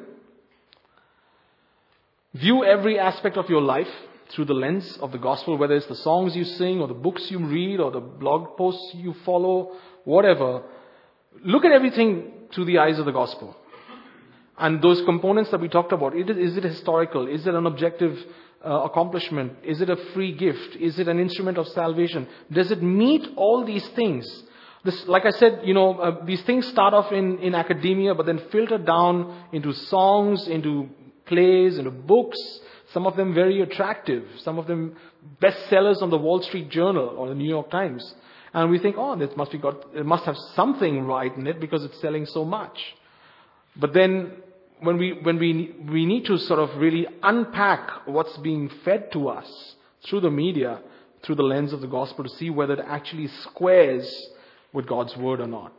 View 2.34 2.64
every 2.64 2.98
aspect 2.98 3.38
of 3.38 3.50
your 3.50 3.62
life 3.62 3.88
through 4.32 4.46
the 4.46 4.54
lens 4.54 4.98
of 5.02 5.12
the 5.12 5.20
gospel, 5.20 5.56
whether 5.58 5.76
it's 5.76 5.86
the 5.86 5.96
songs 5.96 6.36
you 6.36 6.44
sing 6.44 6.82
or 6.82 6.88
the 6.88 6.94
books 6.94 7.30
you 7.30 7.38
read 7.38 7.80
or 7.80 7.92
the 7.92 8.00
blog 8.00 8.58
posts 8.58 8.92
you 8.96 9.14
follow, 9.24 9.74
whatever. 10.04 10.64
Look 11.44 11.64
at 11.64 11.72
everything 11.72 12.32
through 12.54 12.66
the 12.66 12.80
eyes 12.80 12.98
of 12.98 13.06
the 13.06 13.12
gospel. 13.12 13.56
And 14.58 14.82
those 14.82 15.04
components 15.06 15.52
that 15.52 15.62
we 15.62 15.68
talked 15.68 15.92
about, 15.92 16.16
is 16.16 16.58
it 16.58 16.64
historical? 16.64 17.28
Is 17.28 17.46
it 17.46 17.54
an 17.54 17.68
objective 17.68 18.18
uh, 18.66 18.82
accomplishment? 18.82 19.54
Is 19.64 19.82
it 19.82 19.90
a 19.90 19.96
free 20.14 20.34
gift? 20.36 20.76
Is 20.76 20.98
it 20.98 21.08
an 21.08 21.20
instrument 21.20 21.58
of 21.60 21.68
salvation? 21.68 22.28
Does 22.52 22.72
it 22.72 22.82
meet 22.82 23.28
all 23.36 23.64
these 23.66 23.88
things? 23.90 24.26
This, 24.84 25.08
like 25.08 25.26
I 25.26 25.32
said, 25.32 25.62
you 25.64 25.74
know, 25.74 26.00
uh, 26.00 26.26
these 26.26 26.42
things 26.44 26.68
start 26.68 26.94
off 26.94 27.12
in, 27.12 27.40
in 27.40 27.56
academia, 27.56 28.16
but 28.16 28.26
then 28.26 28.42
filter 28.52 28.78
down 28.78 29.48
into 29.54 29.74
songs, 29.74 30.48
into 30.48 30.90
plays, 31.26 31.78
into 31.78 31.92
books, 31.92 32.40
some 32.94 33.08
of 33.08 33.16
them 33.16 33.34
very 33.34 33.62
attractive, 33.62 34.24
some 34.40 34.60
of 34.60 34.68
them 34.68 34.96
bestsellers 35.42 36.02
on 36.02 36.10
the 36.10 36.18
Wall 36.18 36.42
Street 36.42 36.70
Journal 36.70 37.16
or 37.18 37.28
the 37.30 37.36
New 37.36 37.48
York 37.48 37.72
Times. 37.72 38.14
And 38.54 38.70
we 38.70 38.78
think, 38.78 38.96
oh, 39.00 39.16
this 39.16 39.36
must 39.36 39.52
be 39.52 39.58
got, 39.58 39.84
it 39.96 40.06
must 40.06 40.26
have 40.26 40.38
something 40.56 41.06
right 41.06 41.36
in 41.36 41.48
it 41.48 41.60
because 41.60 41.84
it's 41.84 42.00
selling 42.00 42.28
so 42.28 42.46
much. 42.46 42.80
But 43.76 43.94
then 43.94 44.34
when 44.80 44.98
we, 44.98 45.14
when 45.14 45.40
we, 45.40 45.76
we 45.90 46.06
need 46.06 46.26
to 46.26 46.38
sort 46.38 46.60
of 46.60 46.78
really 46.78 47.08
unpack 47.24 48.06
what's 48.06 48.38
being 48.38 48.70
fed 48.86 49.12
to 49.14 49.30
us 49.30 49.76
through 50.06 50.22
the 50.22 50.30
media, 50.30 50.82
through 51.24 51.36
the 51.36 51.44
lens 51.44 51.74
of 51.74 51.82
the 51.82 51.88
gospel 51.88 52.26
to 52.26 52.30
see 52.30 52.50
whether 52.50 52.74
it 52.74 52.86
actually 52.88 53.28
squares 53.28 54.28
with 54.72 54.86
God's 54.86 55.16
word 55.18 55.40
or 55.40 55.48
not. 55.48 55.74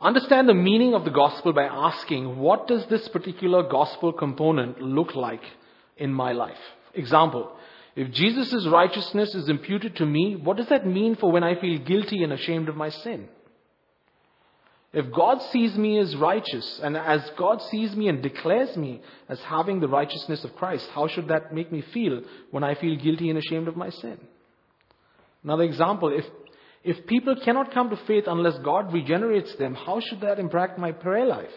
Understand 0.00 0.48
the 0.48 0.54
meaning 0.54 0.94
of 0.94 1.04
the 1.04 1.10
gospel 1.10 1.52
by 1.52 1.64
asking, 1.64 2.38
what 2.38 2.66
does 2.66 2.86
this 2.86 3.08
particular 3.08 3.62
gospel 3.62 4.12
component 4.12 4.80
look 4.80 5.14
like 5.14 5.42
in 5.96 6.12
my 6.12 6.32
life? 6.32 6.58
Example, 6.94 7.52
if 7.96 8.10
Jesus' 8.10 8.66
righteousness 8.66 9.34
is 9.34 9.48
imputed 9.48 9.96
to 9.96 10.06
me, 10.06 10.36
what 10.36 10.56
does 10.56 10.68
that 10.68 10.86
mean 10.86 11.16
for 11.16 11.30
when 11.30 11.44
I 11.44 11.60
feel 11.60 11.78
guilty 11.78 12.22
and 12.22 12.32
ashamed 12.32 12.68
of 12.68 12.76
my 12.76 12.88
sin? 12.88 13.28
If 14.92 15.12
God 15.12 15.40
sees 15.52 15.76
me 15.76 15.98
as 15.98 16.16
righteous, 16.16 16.80
and 16.82 16.96
as 16.96 17.30
God 17.36 17.62
sees 17.62 17.94
me 17.94 18.08
and 18.08 18.22
declares 18.22 18.76
me 18.76 19.02
as 19.28 19.40
having 19.40 19.78
the 19.78 19.86
righteousness 19.86 20.42
of 20.42 20.56
Christ, 20.56 20.88
how 20.92 21.06
should 21.06 21.28
that 21.28 21.54
make 21.54 21.70
me 21.70 21.80
feel 21.80 22.22
when 22.50 22.64
I 22.64 22.74
feel 22.74 22.96
guilty 22.96 23.30
and 23.30 23.38
ashamed 23.38 23.68
of 23.68 23.76
my 23.76 23.90
sin? 23.90 24.18
Another 25.44 25.62
example, 25.62 26.12
if, 26.12 26.24
if 26.82 27.06
people 27.06 27.36
cannot 27.36 27.72
come 27.72 27.90
to 27.90 27.96
faith 27.96 28.24
unless 28.26 28.58
God 28.58 28.92
regenerates 28.92 29.54
them, 29.56 29.74
how 29.74 30.00
should 30.00 30.22
that 30.22 30.38
impact 30.38 30.78
my 30.78 30.92
prayer 30.92 31.26
life? 31.26 31.52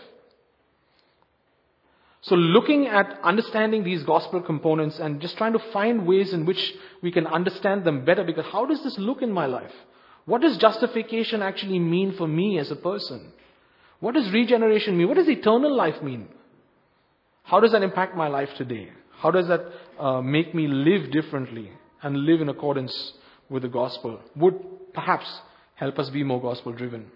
So 2.22 2.36
looking 2.36 2.88
at 2.88 3.20
understanding 3.22 3.84
these 3.84 4.04
gospel 4.04 4.42
components 4.42 4.98
and 5.00 5.20
just 5.20 5.38
trying 5.38 5.54
to 5.54 5.60
find 5.72 6.08
ways 6.08 6.34
in 6.34 6.46
which 6.46 6.74
we 7.02 7.12
can 7.12 7.28
understand 7.28 7.84
them 7.84 8.06
better 8.06 8.24
because 8.24 8.46
how 8.46 8.66
does 8.66 8.82
this 8.84 8.98
look 8.98 9.22
in 9.22 9.32
my 9.32 9.46
life? 9.46 9.74
What 10.26 10.42
does 10.42 10.58
justification 10.58 11.42
actually 11.42 11.80
mean 11.80 12.14
for 12.14 12.28
me 12.28 12.60
as 12.60 12.72
a 12.72 12.78
person? 12.78 13.34
What 14.00 14.16
does 14.16 14.32
regeneration 14.32 14.98
mean? 14.98 15.10
What 15.10 15.18
does 15.18 15.28
eternal 15.28 15.76
life 15.76 16.02
mean? 16.02 16.30
How 17.44 17.60
does 17.60 17.74
that 17.74 17.84
impact 17.84 18.16
my 18.16 18.30
life 18.30 18.50
today? 18.56 18.90
How 19.18 19.32
does 19.32 19.48
that 19.48 19.66
uh, 20.00 20.22
make 20.22 20.56
me 20.56 20.68
live 20.68 21.12
differently 21.12 21.72
and 22.02 22.18
live 22.18 22.40
in 22.40 22.48
accordance 22.48 23.14
with 23.50 23.64
the 23.64 23.70
gospel? 23.70 24.20
Would 24.38 24.62
perhaps 24.94 25.26
help 25.76 26.00
us 26.00 26.10
be 26.10 26.24
more 26.24 26.42
gospel 26.42 26.72
driven. 26.72 27.08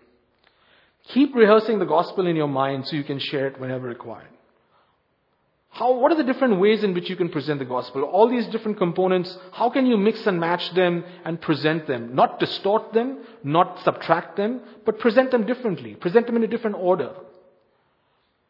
Keep 1.10 1.36
rehearsing 1.36 1.80
the 1.80 1.86
gospel 1.86 2.28
in 2.28 2.36
your 2.36 2.48
mind 2.48 2.88
so 2.88 2.96
you 2.96 3.04
can 3.04 3.20
share 3.20 3.48
it 3.48 3.60
whenever 3.60 3.88
required. 3.88 4.28
How, 5.70 5.94
what 5.94 6.12
are 6.12 6.16
the 6.16 6.24
different 6.24 6.60
ways 6.60 6.84
in 6.84 6.94
which 6.94 7.08
you 7.08 7.16
can 7.16 7.30
present 7.30 7.60
the 7.60 7.66
gospel? 7.66 8.02
All 8.02 8.28
these 8.28 8.48
different 8.48 8.80
components, 8.80 9.38
how 9.52 9.70
can 9.70 9.86
you 9.86 9.96
mix 9.96 10.26
and 10.26 10.40
match 10.40 10.74
them 10.74 11.04
and 11.24 11.40
present 11.40 11.86
them? 11.88 12.16
Not 12.16 12.40
distort 12.40 12.94
them, 12.94 13.20
not 13.44 13.84
subtract 13.84 14.38
them, 14.38 14.62
but 14.86 14.98
present 14.98 15.30
them 15.30 15.46
differently. 15.46 15.94
Present 15.94 16.26
them 16.26 16.36
in 16.36 16.44
a 16.44 16.48
different 16.48 16.78
order. 16.78 17.12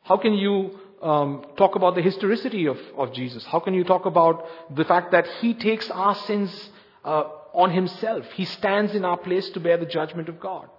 How 0.03 0.15
can 0.15 0.35
you 0.35 0.79
um, 1.01 1.45
talk 1.57 1.75
about 1.75 1.95
the 1.95 2.01
historicity 2.01 2.65
of, 2.65 2.77
of 2.95 3.13
Jesus? 3.13 3.45
How 3.45 3.59
can 3.59 3.73
you 3.73 3.83
talk 3.83 4.05
about 4.05 4.45
the 4.73 4.85
fact 4.85 5.11
that 5.11 5.27
He 5.41 5.53
takes 5.53 5.89
our 5.91 6.15
sins 6.15 6.69
uh, 7.03 7.23
on 7.57 7.71
Himself? 7.71 8.25
He 8.35 8.45
stands 8.45 8.95
in 8.95 9.03
our 9.03 9.17
place 9.17 9.49
to 9.49 9.59
bear 9.59 9.77
the 9.77 9.85
judgment 9.85 10.29
of 10.29 10.39
God. 10.39 10.69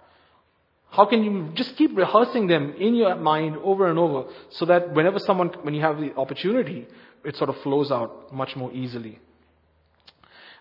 How 0.91 1.05
can 1.05 1.23
you 1.23 1.51
just 1.53 1.75
keep 1.77 1.95
rehearsing 1.95 2.47
them 2.47 2.73
in 2.79 2.95
your 2.95 3.15
mind 3.15 3.57
over 3.63 3.87
and 3.87 3.99
over 3.99 4.29
so 4.49 4.65
that 4.65 4.93
whenever 4.93 5.19
someone, 5.19 5.49
when 5.61 5.75
you 5.75 5.81
have 5.81 5.99
the 5.99 6.15
opportunity, 6.15 6.87
it 7.23 7.35
sort 7.35 7.49
of 7.49 7.61
flows 7.61 7.91
out 7.91 8.33
much 8.33 8.55
more 8.55 8.71
easily. 8.71 9.19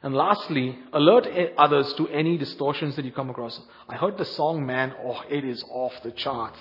And 0.03 0.15
lastly, 0.15 0.79
alert 0.93 1.27
others 1.57 1.93
to 1.95 2.09
any 2.09 2.37
distortions 2.37 2.97
that 2.97 3.05
you 3.05 3.13
come 3.13 3.31
across. 3.31 3.61
I 3.89 3.97
heard 3.97 4.19
the 4.19 4.25
song, 4.25 4.65
man, 4.65 4.95
oh, 5.03 5.23
it 5.29 5.45
is 5.45 5.65
off 5.71 5.93
the 6.03 6.13
charts. 6.13 6.59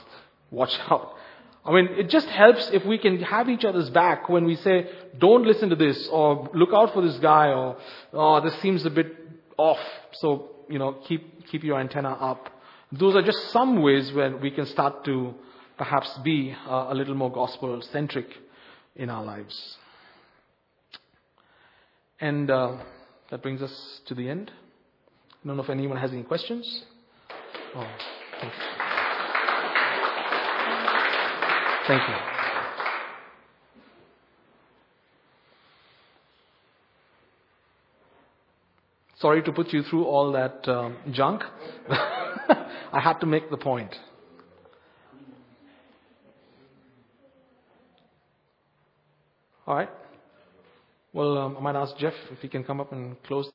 Watch 0.49 0.75
out. 0.89 1.15
I 1.65 1.73
mean, 1.73 1.89
it 1.97 2.09
just 2.09 2.27
helps 2.29 2.69
if 2.71 2.85
we 2.85 2.97
can 2.97 3.21
have 3.23 3.49
each 3.49 3.65
other's 3.65 3.89
back 3.89 4.29
when 4.29 4.45
we 4.45 4.55
say, 4.55 4.89
don't 5.17 5.45
listen 5.45 5.69
to 5.69 5.75
this, 5.75 6.07
or 6.07 6.49
look 6.53 6.69
out 6.73 6.93
for 6.93 7.01
this 7.01 7.17
guy, 7.17 7.47
or, 7.49 7.77
oh, 8.13 8.39
this 8.39 8.55
seems 8.61 8.85
a 8.85 8.89
bit 8.89 9.16
off. 9.57 9.79
So, 10.13 10.51
you 10.69 10.79
know, 10.79 10.97
keep, 11.07 11.47
keep 11.47 11.63
your 11.63 11.79
antenna 11.79 12.11
up. 12.11 12.49
Those 12.91 13.15
are 13.15 13.21
just 13.21 13.51
some 13.51 13.81
ways 13.81 14.11
where 14.13 14.35
we 14.37 14.51
can 14.51 14.65
start 14.65 15.03
to 15.05 15.33
perhaps 15.77 16.09
be 16.23 16.55
uh, 16.67 16.87
a 16.89 16.95
little 16.95 17.15
more 17.15 17.31
gospel 17.31 17.81
centric 17.91 18.27
in 18.95 19.09
our 19.09 19.23
lives. 19.23 19.77
And 22.19 22.49
uh, 22.49 22.77
that 23.29 23.41
brings 23.43 23.61
us 23.61 24.01
to 24.07 24.15
the 24.15 24.29
end. 24.29 24.51
I 25.43 25.47
don't 25.47 25.57
know 25.57 25.63
if 25.63 25.69
anyone 25.69 25.97
has 25.97 26.11
any 26.11 26.23
questions. 26.23 26.83
Oh, 27.75 27.87
thank 28.41 28.53
you. 28.53 28.59
Thank 31.87 32.09
you. 32.09 32.36
Sorry 39.19 39.43
to 39.43 39.51
put 39.51 39.73
you 39.73 39.83
through 39.83 40.05
all 40.05 40.31
that 40.31 40.67
um, 40.69 40.97
junk. 41.11 41.43
I 41.89 42.99
had 42.99 43.19
to 43.19 43.25
make 43.25 43.49
the 43.49 43.57
point. 43.57 43.93
All 49.67 49.75
right. 49.75 49.89
Well, 51.13 51.37
um, 51.37 51.57
I 51.57 51.59
might 51.59 51.75
ask 51.75 51.97
Jeff 51.97 52.13
if 52.31 52.39
he 52.39 52.47
can 52.47 52.63
come 52.63 52.79
up 52.79 52.93
and 52.93 53.21
close. 53.23 53.45